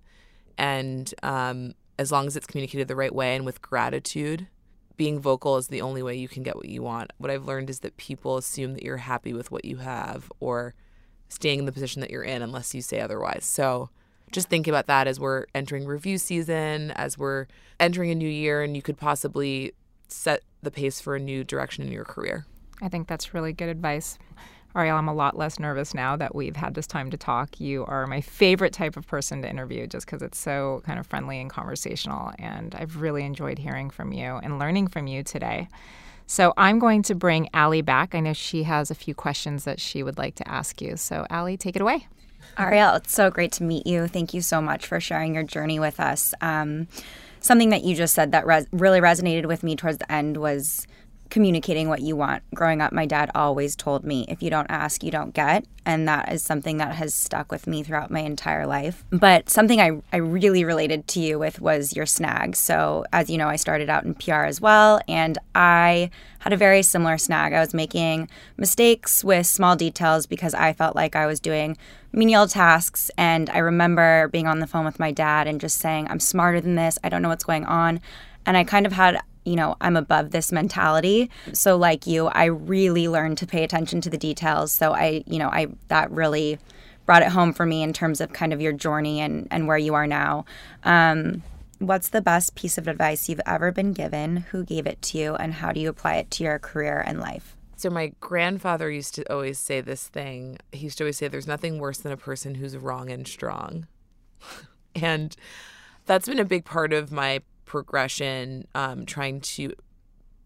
And 0.57 1.13
um, 1.23 1.73
as 1.99 2.11
long 2.11 2.27
as 2.27 2.35
it's 2.35 2.47
communicated 2.47 2.87
the 2.87 2.95
right 2.95 3.13
way 3.13 3.35
and 3.35 3.45
with 3.45 3.61
gratitude. 3.61 4.47
Being 4.95 5.19
vocal 5.19 5.57
is 5.57 5.67
the 5.67 5.81
only 5.81 6.01
way 6.01 6.15
you 6.15 6.27
can 6.27 6.43
get 6.43 6.55
what 6.55 6.69
you 6.69 6.81
want. 6.81 7.13
What 7.17 7.29
I've 7.29 7.45
learned 7.45 7.69
is 7.69 7.81
that 7.81 7.97
people 7.97 8.37
assume 8.37 8.73
that 8.73 8.83
you're 8.83 8.97
happy 8.97 9.33
with 9.33 9.51
what 9.51 9.65
you 9.65 9.77
have 9.77 10.31
or 10.39 10.73
staying 11.29 11.59
in 11.59 11.65
the 11.65 11.71
position 11.71 12.01
that 12.01 12.09
you're 12.09 12.23
in 12.23 12.41
unless 12.41 12.73
you 12.73 12.81
say 12.81 12.99
otherwise. 12.99 13.45
So 13.45 13.89
just 14.31 14.49
think 14.49 14.67
about 14.67 14.87
that 14.87 15.07
as 15.07 15.19
we're 15.19 15.45
entering 15.53 15.85
review 15.85 16.17
season, 16.17 16.91
as 16.91 17.17
we're 17.17 17.47
entering 17.79 18.11
a 18.11 18.15
new 18.15 18.29
year, 18.29 18.63
and 18.63 18.75
you 18.75 18.81
could 18.81 18.97
possibly 18.97 19.73
set 20.07 20.41
the 20.63 20.71
pace 20.71 20.99
for 20.99 21.15
a 21.15 21.19
new 21.19 21.43
direction 21.43 21.85
in 21.85 21.91
your 21.91 22.05
career. 22.05 22.45
I 22.81 22.89
think 22.89 23.07
that's 23.07 23.33
really 23.33 23.53
good 23.53 23.69
advice. 23.69 24.17
Arielle, 24.77 24.99
I'm 24.99 25.07
a 25.07 25.13
lot 25.13 25.35
less 25.35 25.57
nervous 25.57 25.95
now 25.95 26.15
that 26.17 26.35
we've 26.35 26.55
had 26.55 26.75
this 26.75 26.85
time 26.85 27.09
to 27.09 27.17
talk. 27.17 27.59
You 27.59 27.83
are 27.85 28.05
my 28.05 28.21
favorite 28.21 28.73
type 28.73 28.95
of 28.95 29.07
person 29.07 29.41
to 29.41 29.49
interview 29.49 29.87
just 29.87 30.05
because 30.05 30.21
it's 30.21 30.37
so 30.37 30.83
kind 30.85 30.99
of 30.99 31.07
friendly 31.07 31.41
and 31.41 31.49
conversational. 31.49 32.31
And 32.37 32.75
I've 32.75 32.97
really 32.97 33.23
enjoyed 33.23 33.57
hearing 33.57 33.89
from 33.89 34.13
you 34.13 34.35
and 34.35 34.59
learning 34.59 34.89
from 34.89 35.07
you 35.07 35.23
today. 35.23 35.67
So 36.27 36.53
I'm 36.57 36.77
going 36.77 37.01
to 37.03 37.15
bring 37.15 37.49
Allie 37.55 37.81
back. 37.81 38.13
I 38.13 38.19
know 38.19 38.33
she 38.33 38.63
has 38.63 38.91
a 38.91 38.95
few 38.95 39.15
questions 39.15 39.63
that 39.63 39.79
she 39.79 40.03
would 40.03 40.19
like 40.19 40.35
to 40.35 40.47
ask 40.47 40.79
you. 40.79 40.95
So, 40.95 41.25
Allie, 41.31 41.57
take 41.57 41.75
it 41.75 41.81
away. 41.81 42.07
Arielle, 42.57 42.97
it's 42.97 43.13
so 43.13 43.31
great 43.31 43.53
to 43.53 43.63
meet 43.63 43.87
you. 43.87 44.07
Thank 44.07 44.35
you 44.35 44.41
so 44.41 44.61
much 44.61 44.85
for 44.85 44.99
sharing 44.99 45.33
your 45.33 45.43
journey 45.43 45.79
with 45.79 45.99
us. 45.99 46.35
Um, 46.39 46.87
something 47.39 47.69
that 47.69 47.83
you 47.83 47.95
just 47.95 48.13
said 48.13 48.31
that 48.33 48.45
res- 48.45 48.67
really 48.71 48.99
resonated 48.99 49.47
with 49.47 49.63
me 49.63 49.75
towards 49.75 49.97
the 49.97 50.11
end 50.11 50.37
was 50.37 50.85
communicating 51.29 51.89
what 51.89 52.01
you 52.01 52.15
want. 52.15 52.43
Growing 52.53 52.81
up, 52.81 52.91
my 52.91 53.05
dad 53.05 53.31
always 53.35 53.75
told 53.75 54.03
me, 54.03 54.25
if 54.27 54.41
you 54.41 54.49
don't 54.49 54.69
ask, 54.69 55.03
you 55.03 55.11
don't 55.11 55.33
get. 55.33 55.65
And 55.85 56.07
that 56.07 56.31
is 56.31 56.43
something 56.43 56.77
that 56.77 56.95
has 56.95 57.13
stuck 57.13 57.51
with 57.51 57.67
me 57.67 57.83
throughout 57.83 58.11
my 58.11 58.19
entire 58.19 58.67
life. 58.67 59.05
But 59.09 59.49
something 59.49 59.79
I, 59.79 60.01
I 60.11 60.17
really 60.17 60.65
related 60.65 61.07
to 61.09 61.19
you 61.19 61.39
with 61.39 61.61
was 61.61 61.95
your 61.95 62.05
snag. 62.05 62.55
So, 62.55 63.05
as 63.13 63.29
you 63.29 63.37
know, 63.37 63.47
I 63.47 63.55
started 63.55 63.89
out 63.89 64.03
in 64.03 64.13
PR 64.13 64.43
as 64.43 64.59
well, 64.59 64.99
and 65.07 65.37
I 65.55 66.09
had 66.39 66.53
a 66.53 66.57
very 66.57 66.81
similar 66.81 67.17
snag. 67.17 67.53
I 67.53 67.59
was 67.59 67.73
making 67.73 68.29
mistakes 68.57 69.23
with 69.23 69.47
small 69.47 69.75
details 69.75 70.25
because 70.25 70.53
I 70.53 70.73
felt 70.73 70.95
like 70.95 71.15
I 71.15 71.25
was 71.25 71.39
doing 71.39 71.77
menial 72.11 72.47
tasks. 72.47 73.11
And 73.17 73.49
I 73.49 73.59
remember 73.59 74.27
being 74.29 74.47
on 74.47 74.59
the 74.59 74.67
phone 74.67 74.85
with 74.85 74.99
my 74.99 75.11
dad 75.11 75.47
and 75.47 75.61
just 75.61 75.77
saying, 75.77 76.07
I'm 76.09 76.19
smarter 76.19 76.61
than 76.61 76.75
this. 76.75 76.97
I 77.03 77.09
don't 77.09 77.21
know 77.21 77.29
what's 77.29 77.43
going 77.43 77.65
on. 77.65 78.01
And 78.45 78.55
I 78.55 78.63
kind 78.63 78.85
of 78.85 78.93
had 78.93 79.19
you 79.47 79.55
know, 79.55 79.77
I'm 79.79 79.95
above 79.95 80.31
this 80.31 80.51
mentality. 80.51 81.29
So 81.53 81.77
like 81.77 82.05
you, 82.05 82.27
I 82.27 82.45
really 82.45 83.07
learned 83.07 83.37
to 83.37 83.47
pay 83.47 83.63
attention 83.63 84.01
to 84.01 84.09
the 84.09 84.17
details. 84.17 84.73
So 84.73 84.93
I, 84.93 85.23
you 85.25 85.39
know, 85.39 85.47
I 85.47 85.67
that 85.87 86.11
really 86.11 86.59
brought 87.05 87.21
it 87.21 87.29
home 87.29 87.53
for 87.53 87.65
me 87.65 87.81
in 87.81 87.93
terms 87.93 88.19
of 88.19 88.33
kind 88.33 88.51
of 88.51 88.59
your 88.59 88.73
journey 88.73 89.21
and 89.21 89.47
and 89.49 89.65
where 89.65 89.77
you 89.77 89.93
are 89.93 90.05
now. 90.05 90.43
Um, 90.83 91.43
what's 91.79 92.09
the 92.09 92.21
best 92.21 92.55
piece 92.55 92.77
of 92.77 92.89
advice 92.89 93.29
you've 93.29 93.41
ever 93.45 93.71
been 93.71 93.93
given? 93.93 94.37
Who 94.51 94.65
gave 94.65 94.85
it 94.85 95.01
to 95.03 95.17
you, 95.17 95.35
and 95.35 95.53
how 95.53 95.71
do 95.71 95.79
you 95.79 95.87
apply 95.87 96.15
it 96.15 96.29
to 96.31 96.43
your 96.43 96.59
career 96.59 97.01
and 97.07 97.21
life? 97.21 97.55
So 97.77 97.89
my 97.89 98.11
grandfather 98.19 98.91
used 98.91 99.15
to 99.15 99.31
always 99.31 99.59
say 99.59 99.79
this 99.79 100.07
thing. 100.07 100.57
He 100.73 100.79
used 100.85 100.97
to 100.97 101.05
always 101.05 101.17
say, 101.17 101.29
"There's 101.29 101.47
nothing 101.47 101.79
worse 101.79 101.99
than 101.99 102.11
a 102.11 102.17
person 102.17 102.55
who's 102.55 102.75
wrong 102.75 103.09
and 103.09 103.25
strong," 103.25 103.87
and 104.95 105.37
that's 106.05 106.27
been 106.27 106.39
a 106.39 106.45
big 106.45 106.65
part 106.65 106.91
of 106.91 107.13
my 107.13 107.41
progression, 107.67 108.65
um, 108.73 109.05
trying 109.05 109.41
to, 109.41 109.73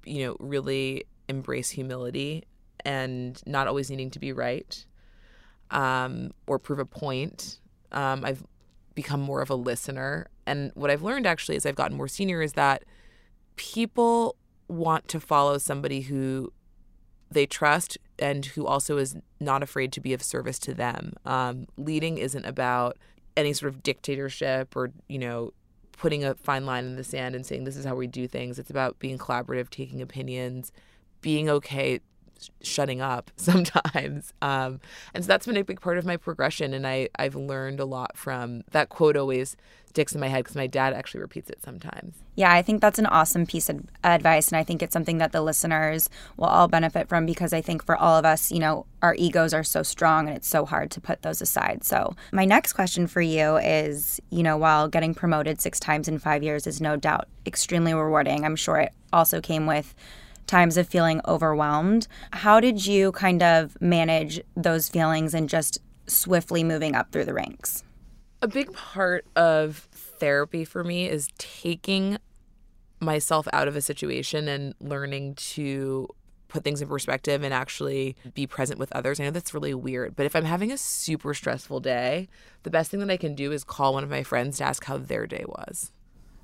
you 0.04 0.26
know, 0.26 0.36
really 0.40 1.06
embrace 1.30 1.70
humility 1.70 2.44
and 2.84 3.42
not 3.46 3.68
always 3.68 3.90
needing 3.90 4.10
to 4.10 4.20
be 4.20 4.34
right 4.34 4.86
um, 5.70 6.32
or 6.48 6.60
prove 6.60 6.80
a 6.80 6.86
point. 6.86 7.60
Um, 7.94 8.26
I've 8.26 8.44
become 8.96 9.22
more 9.22 9.42
of 9.42 9.50
a 9.50 9.56
listener. 9.56 10.28
And 10.46 10.72
what 10.74 10.90
I've 10.90 11.04
learned 11.04 11.26
actually 11.26 11.56
as 11.56 11.66
I've 11.66 11.76
gotten 11.76 11.96
more 11.96 12.10
senior 12.10 12.42
is 12.42 12.54
that 12.54 12.84
people 13.56 14.36
want 14.68 15.08
to 15.10 15.20
follow 15.20 15.58
somebody 15.60 16.02
who 16.02 16.52
they 17.30 17.46
trust 17.46 17.98
and 18.20 18.46
who 18.48 18.66
also 18.66 18.98
is 18.98 19.16
not 19.40 19.64
afraid 19.64 19.94
to 19.94 20.02
be 20.02 20.12
of 20.12 20.24
service 20.24 20.60
to 20.60 20.74
them. 20.74 21.14
Um, 21.26 21.68
leading 21.78 22.18
isn't 22.18 22.46
about 22.46 22.98
any 23.38 23.54
sort 23.54 23.74
of 23.74 23.84
dictatorship 23.84 24.76
or, 24.76 24.92
you 25.08 25.20
know, 25.20 25.54
putting 26.02 26.24
a 26.24 26.34
fine 26.34 26.66
line 26.66 26.84
in 26.84 26.96
the 26.96 27.04
sand 27.04 27.36
and 27.36 27.46
saying 27.46 27.64
this 27.64 27.78
is 27.78 27.86
how 27.86 27.94
we 27.94 28.08
do 28.08 28.28
things. 28.28 28.58
It's 28.58 28.72
about 28.72 28.98
being 28.98 29.20
collaborative, 29.20 29.70
taking 29.70 30.02
opinions, 30.02 30.72
being 31.22 31.48
okay 31.48 32.00
shutting 32.64 33.02
up 33.02 33.30
sometimes. 33.38 34.34
Um, 34.42 34.80
and 35.14 35.24
so 35.24 35.28
that's 35.28 35.46
been 35.46 35.58
a 35.58 35.64
big 35.64 35.80
part 35.80 36.00
of 36.00 36.06
my 36.08 36.18
progression. 36.18 36.74
And 36.74 36.88
I, 36.88 37.10
I've 37.20 37.36
learned 37.36 37.80
a 37.80 37.86
lot 37.86 38.18
from 38.18 38.64
that 38.72 38.90
quote 38.90 39.16
always 39.16 39.56
sticks 39.92 40.14
in 40.14 40.22
my 40.22 40.28
head 40.28 40.44
because 40.44 40.56
my 40.56 40.68
dad 40.68 40.94
actually 40.94 41.22
repeats 41.22 41.50
it 41.50 41.62
sometimes. 41.62 42.16
Yeah, 42.36 42.54
I 42.54 42.62
think 42.62 42.82
that's 42.82 42.98
an 42.98 43.06
awesome 43.06 43.46
piece 43.46 43.70
of 43.70 43.82
advice. 44.04 44.48
And 44.48 44.58
I 44.58 44.64
think 44.64 44.82
it's 44.82 44.94
something 44.94 45.18
that 45.18 45.34
the 45.34 45.42
listeners 45.42 46.10
will 46.38 46.48
all 46.48 46.68
benefit 46.68 47.10
from 47.10 47.26
because 47.26 47.52
I 47.52 47.62
think 47.62 47.86
for 47.86 47.96
all 47.96 48.18
of 48.18 48.26
us, 48.26 48.52
you 48.52 48.60
know, 48.60 48.86
our 49.02 49.16
egos 49.16 49.54
are 49.54 49.64
so 49.64 49.84
strong 49.84 50.28
and 50.28 50.38
it's 50.38 50.48
so 50.48 50.66
hard 50.66 50.92
to 50.92 51.02
put 51.02 51.22
those 51.22 51.42
aside. 51.42 51.84
So, 51.84 52.16
my 52.32 52.46
next 52.46 52.74
question 52.74 53.06
for 53.06 53.22
you 53.22 53.58
is 53.58 54.20
you 54.30 54.44
know, 54.44 54.58
while 54.58 54.88
getting 54.88 55.14
promoted 55.14 55.60
six 55.60 55.80
times 55.80 56.08
in 56.08 56.20
five 56.20 56.42
years 56.42 56.66
is 56.66 56.80
no 56.80 56.96
doubt 56.96 57.28
extremely 57.46 57.94
rewarding, 57.94 58.46
I'm 58.46 58.56
sure 58.56 58.78
it 58.78 58.94
also 59.12 59.42
came 59.42 59.66
with 59.66 59.94
times 60.48 60.78
of 60.78 60.88
feeling 60.88 61.22
overwhelmed. 61.28 62.08
How 62.32 62.60
did 62.60 62.86
you 62.86 63.12
kind 63.12 63.44
of 63.44 63.80
manage 63.82 64.42
those 64.56 64.90
feelings 64.90 65.34
and 65.34 65.50
just 65.50 65.80
swiftly 66.08 66.64
moving 66.64 66.96
up 66.96 67.12
through 67.12 67.26
the 67.26 67.34
ranks? 67.34 67.84
A 68.42 68.48
big 68.48 68.74
part 68.74 69.26
of 69.36 69.88
therapy 69.92 70.66
for 70.66 70.84
me 70.84 71.08
is 71.08 71.30
taking 71.38 72.18
myself 73.00 73.48
out 73.54 73.68
of 73.68 73.76
a 73.76 73.82
situation 73.82 74.48
and 74.48 74.74
learning 74.80 75.36
to 75.36 76.08
put 76.48 76.64
things 76.64 76.82
in 76.82 76.88
perspective 76.88 77.44
and 77.44 77.54
actually 77.54 78.16
be 78.34 78.46
present 78.46 78.78
with 78.78 78.92
others. 78.92 79.20
I 79.20 79.24
know 79.24 79.32
that's 79.32 79.54
really 79.54 79.74
weird, 79.74 80.16
but 80.16 80.26
if 80.26 80.36
I'm 80.36 80.46
having 80.46 80.72
a 80.72 80.78
super 80.78 81.34
stressful 81.34 81.80
day, 81.80 82.28
the 82.64 82.70
best 82.70 82.92
thing 82.92 83.00
that 83.00 83.10
I 83.10 83.18
can 83.18 83.36
do 83.36 83.52
is 83.52 83.64
call 83.64 83.94
one 83.94 84.04
of 84.04 84.10
my 84.10 84.24
friends 84.24 84.58
to 84.58 84.66
ask 84.66 84.84
how 84.84 84.98
their 84.98 85.26
day 85.26 85.46
was. 85.48 85.92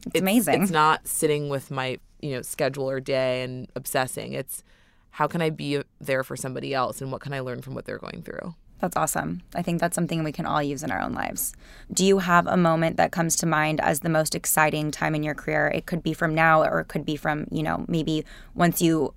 It's, 0.05 0.07
it's 0.15 0.21
amazing. 0.21 0.63
It's 0.63 0.71
not 0.71 1.07
sitting 1.07 1.49
with 1.49 1.69
my 1.69 1.99
you 2.21 2.31
know 2.31 2.41
schedule 2.41 2.89
or 2.89 2.99
day 2.99 3.43
and 3.43 3.67
obsessing 3.75 4.33
it's 4.33 4.63
how 5.11 5.27
can 5.27 5.41
i 5.41 5.49
be 5.49 5.81
there 5.99 6.23
for 6.23 6.35
somebody 6.35 6.73
else 6.73 7.01
and 7.01 7.11
what 7.11 7.21
can 7.21 7.33
i 7.33 7.39
learn 7.39 7.61
from 7.61 7.73
what 7.73 7.85
they're 7.85 7.97
going 7.97 8.21
through 8.21 8.55
that's 8.80 8.95
awesome. 8.95 9.41
I 9.55 9.61
think 9.61 9.80
that's 9.80 9.95
something 9.95 10.23
we 10.23 10.32
can 10.32 10.45
all 10.45 10.61
use 10.61 10.84
in 10.84 10.91
our 10.91 11.01
own 11.01 11.13
lives. 11.13 11.53
Do 11.91 12.05
you 12.05 12.19
have 12.19 12.45
a 12.45 12.57
moment 12.57 12.97
that 12.97 13.11
comes 13.11 13.36
to 13.38 13.45
mind 13.45 13.82
as 13.82 14.01
the 14.01 14.09
most 14.09 14.36
exciting 14.36 14.91
time 14.91 15.15
in 15.15 15.23
your 15.23 15.34
career? 15.34 15.67
It 15.73 15.86
could 15.86 16.03
be 16.03 16.13
from 16.13 16.36
now 16.36 16.63
or 16.63 16.80
it 16.82 16.88
could 16.88 17.05
be 17.05 17.15
from, 17.15 17.47
you 17.51 17.63
know, 17.63 17.86
maybe 17.88 18.23
once 18.53 18.82
you 18.82 19.13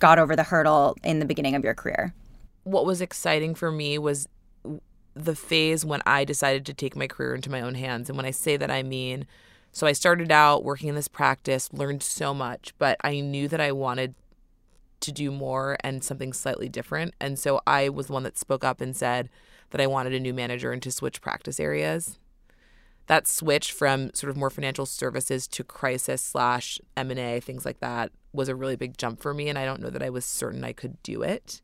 got 0.00 0.18
over 0.18 0.34
the 0.34 0.42
hurdle 0.42 0.96
in 1.04 1.20
the 1.20 1.24
beginning 1.24 1.54
of 1.54 1.62
your 1.62 1.74
career. 1.74 2.14
What 2.64 2.84
was 2.84 3.00
exciting 3.00 3.54
for 3.54 3.70
me 3.70 3.96
was 3.98 4.28
the 5.14 5.36
phase 5.36 5.84
when 5.84 6.02
I 6.04 6.24
decided 6.24 6.66
to 6.66 6.74
take 6.74 6.96
my 6.96 7.06
career 7.06 7.34
into 7.34 7.50
my 7.50 7.60
own 7.60 7.74
hands. 7.74 8.08
And 8.08 8.16
when 8.16 8.26
I 8.26 8.32
say 8.32 8.56
that, 8.56 8.70
I 8.70 8.82
mean 8.82 9.26
so 9.72 9.86
I 9.86 9.92
started 9.92 10.32
out 10.32 10.64
working 10.64 10.88
in 10.88 10.94
this 10.94 11.08
practice, 11.08 11.72
learned 11.72 12.02
so 12.02 12.34
much, 12.34 12.74
but 12.78 12.96
I 13.02 13.20
knew 13.20 13.46
that 13.48 13.60
I 13.60 13.72
wanted 13.72 14.14
to 15.00 15.12
do 15.12 15.30
more 15.30 15.76
and 15.82 16.04
something 16.04 16.32
slightly 16.32 16.68
different. 16.68 17.14
And 17.20 17.38
so 17.38 17.60
I 17.66 17.88
was 17.88 18.06
the 18.06 18.12
one 18.12 18.22
that 18.24 18.38
spoke 18.38 18.64
up 18.64 18.80
and 18.80 18.96
said 18.96 19.28
that 19.70 19.80
I 19.80 19.86
wanted 19.86 20.14
a 20.14 20.20
new 20.20 20.34
manager 20.34 20.72
and 20.72 20.82
to 20.82 20.90
switch 20.90 21.20
practice 21.20 21.60
areas. 21.60 22.18
That 23.06 23.26
switch 23.26 23.72
from 23.72 24.12
sort 24.14 24.30
of 24.30 24.36
more 24.36 24.50
financial 24.50 24.86
services 24.86 25.48
to 25.48 25.64
crisis 25.64 26.22
slash 26.22 26.80
M&A, 26.96 27.40
things 27.40 27.64
like 27.64 27.80
that, 27.80 28.12
was 28.32 28.48
a 28.48 28.54
really 28.54 28.76
big 28.76 28.96
jump 28.96 29.20
for 29.20 29.34
me. 29.34 29.48
And 29.48 29.58
I 29.58 29.64
don't 29.64 29.80
know 29.80 29.90
that 29.90 30.02
I 30.02 30.10
was 30.10 30.24
certain 30.24 30.62
I 30.62 30.72
could 30.72 31.02
do 31.02 31.22
it 31.22 31.60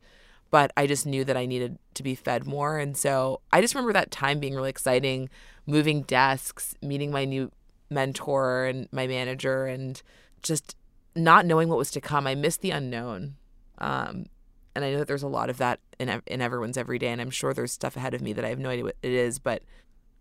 but 0.49 0.71
I 0.77 0.87
just 0.87 1.05
knew 1.05 1.23
that 1.25 1.37
I 1.37 1.45
needed 1.45 1.77
to 1.95 2.03
be 2.03 2.15
fed 2.15 2.45
more. 2.45 2.77
And 2.77 2.95
so 2.95 3.41
I 3.51 3.61
just 3.61 3.75
remember 3.75 3.93
that 3.93 4.11
time 4.11 4.39
being 4.39 4.55
really 4.55 4.69
exciting, 4.69 5.29
moving 5.65 6.03
desks, 6.03 6.75
meeting 6.81 7.11
my 7.11 7.25
new 7.25 7.51
mentor 7.89 8.65
and 8.65 8.87
my 8.91 9.07
manager 9.07 9.65
and 9.65 10.01
just 10.43 10.75
not 11.17 11.45
knowing 11.45 11.69
what 11.69 11.77
was 11.77 11.91
to 11.91 12.01
come. 12.01 12.27
I 12.27 12.35
missed 12.35 12.61
the 12.61 12.71
unknown. 12.71 13.35
Um, 13.79 14.27
and 14.75 14.85
I 14.85 14.91
know 14.91 14.99
that 14.99 15.07
there's 15.07 15.23
a 15.23 15.27
lot 15.27 15.49
of 15.49 15.57
that 15.57 15.79
in, 15.99 16.21
in 16.27 16.41
everyone's 16.41 16.77
everyday. 16.77 17.07
And 17.07 17.19
I'm 17.19 17.29
sure 17.29 17.53
there's 17.53 17.71
stuff 17.71 17.95
ahead 17.95 18.13
of 18.13 18.21
me 18.21 18.33
that 18.33 18.45
I 18.45 18.49
have 18.49 18.59
no 18.59 18.69
idea 18.69 18.85
what 18.85 18.95
it 19.01 19.11
is. 19.11 19.39
But 19.39 19.63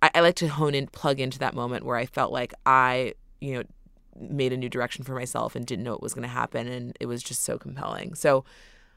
I, 0.02 0.10
I 0.14 0.20
like 0.20 0.34
to 0.36 0.48
hone 0.48 0.74
in, 0.74 0.86
plug 0.86 1.20
into 1.20 1.38
that 1.40 1.54
moment 1.54 1.84
where 1.84 1.96
I 1.96 2.06
felt 2.06 2.32
like 2.32 2.54
I, 2.64 3.14
you 3.40 3.54
know, 3.54 3.62
made 4.18 4.52
a 4.52 4.56
new 4.56 4.68
direction 4.68 5.04
for 5.04 5.14
myself 5.14 5.54
and 5.54 5.66
didn't 5.66 5.84
know 5.84 5.92
what 5.92 6.02
was 6.02 6.14
going 6.14 6.22
to 6.22 6.28
happen. 6.28 6.66
And 6.66 6.96
it 7.00 7.06
was 7.06 7.22
just 7.22 7.42
so 7.42 7.58
compelling. 7.58 8.14
So 8.14 8.44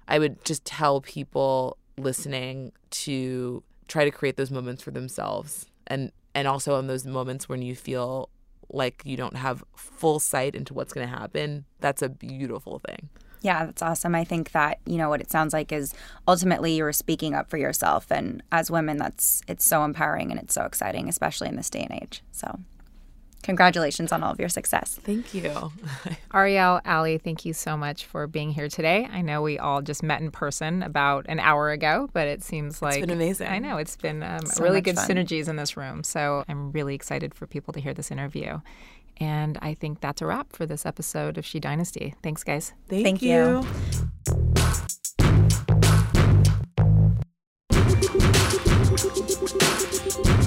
I 0.08 0.18
would 0.20 0.44
just 0.46 0.66
tell 0.66 1.02
people 1.02 1.78
listening 1.98 2.72
to 2.92 3.64
try 3.88 4.06
to 4.06 4.12
create 4.12 4.38
those 4.38 4.52
moments 4.52 4.82
for 4.82 4.92
themselves 4.92 5.66
and 5.88 6.12
and 6.36 6.48
also 6.48 6.78
in 6.80 6.88
those 6.88 7.06
moments 7.06 7.50
when 7.50 7.62
you 7.62 7.76
feel 7.76 8.30
like 8.70 9.02
you 9.06 9.18
don't 9.18 9.36
have 9.36 9.64
full 9.76 10.20
sight 10.20 10.56
into 10.56 10.74
what's 10.74 10.94
going 10.94 11.08
to 11.08 11.14
happen, 11.14 11.66
that's 11.80 12.02
a 12.02 12.10
beautiful 12.10 12.80
thing. 12.88 13.10
Yeah, 13.42 13.66
that's 13.66 13.82
awesome. 13.82 14.16
I 14.16 14.26
think 14.26 14.52
that, 14.52 14.80
you 14.86 14.98
know, 14.98 15.10
what 15.10 15.22
it 15.22 15.32
sounds 15.32 15.54
like 15.54 15.72
is 15.72 15.94
ultimately 16.28 16.76
you're 16.76 16.92
speaking 16.92 17.34
up 17.34 17.50
for 17.50 17.58
yourself 17.58 18.12
and 18.12 18.44
as 18.52 18.70
women 18.70 18.98
that's 18.98 19.42
it's 19.48 19.66
so 19.66 19.84
empowering 19.84 20.32
and 20.32 20.40
it's 20.40 20.54
so 20.54 20.64
exciting, 20.64 21.08
especially 21.08 21.48
in 21.48 21.56
this 21.56 21.70
day 21.70 21.88
and 21.90 22.02
age. 22.02 22.22
So 22.32 22.60
Congratulations 23.44 24.12
on 24.12 24.22
all 24.22 24.32
of 24.32 24.40
your 24.40 24.50
success. 24.50 25.00
Thank 25.04 25.34
you. 25.34 25.50
Arielle, 26.32 26.82
Ali, 26.86 27.18
thank 27.18 27.46
you 27.46 27.54
so 27.54 27.78
much 27.78 28.06
for 28.06 28.28
being 28.28 28.52
here 28.52 28.68
today. 28.68 29.08
I 29.12 29.22
know 29.22 29.42
we 29.42 29.58
all 29.58 29.82
just 29.82 30.04
met 30.04 30.22
in 30.22 30.30
person 30.30 30.84
about 30.84 31.26
an 31.30 31.40
hour 31.40 31.72
ago, 31.72 32.10
but 32.14 32.28
it 32.28 32.44
seems 32.44 32.82
like 32.82 32.98
it's 32.98 33.08
been 33.08 33.16
amazing. 33.16 33.48
I 33.48 33.60
know 33.60 33.78
it's 33.78 33.96
been 33.96 34.24
um, 34.24 34.46
so 34.46 34.64
really 34.64 34.82
good 34.82 34.96
fun. 34.96 35.08
synergies 35.08 35.48
in 35.48 35.56
this 35.56 35.78
room. 35.78 36.04
So 36.04 36.44
I'm 36.48 36.72
really 36.72 36.96
excited 36.96 37.34
for 37.34 37.48
people 37.48 37.74
to 37.74 37.80
hear 37.80 37.94
this 37.94 38.12
interview. 38.12 38.60
And 39.18 39.58
I 39.62 39.74
think 39.74 40.02
that's 40.02 40.22
a 40.22 40.26
wrap 40.26 40.54
for 40.54 40.66
this 40.66 40.86
episode 40.86 41.38
of 41.38 41.46
She 41.46 41.60
Dynasty. 41.60 42.16
Thanks, 42.24 42.44
guys. 42.44 42.74
Thank, 42.88 43.04
Thank 43.04 43.22
you. 43.22 43.66
you. 50.26 50.39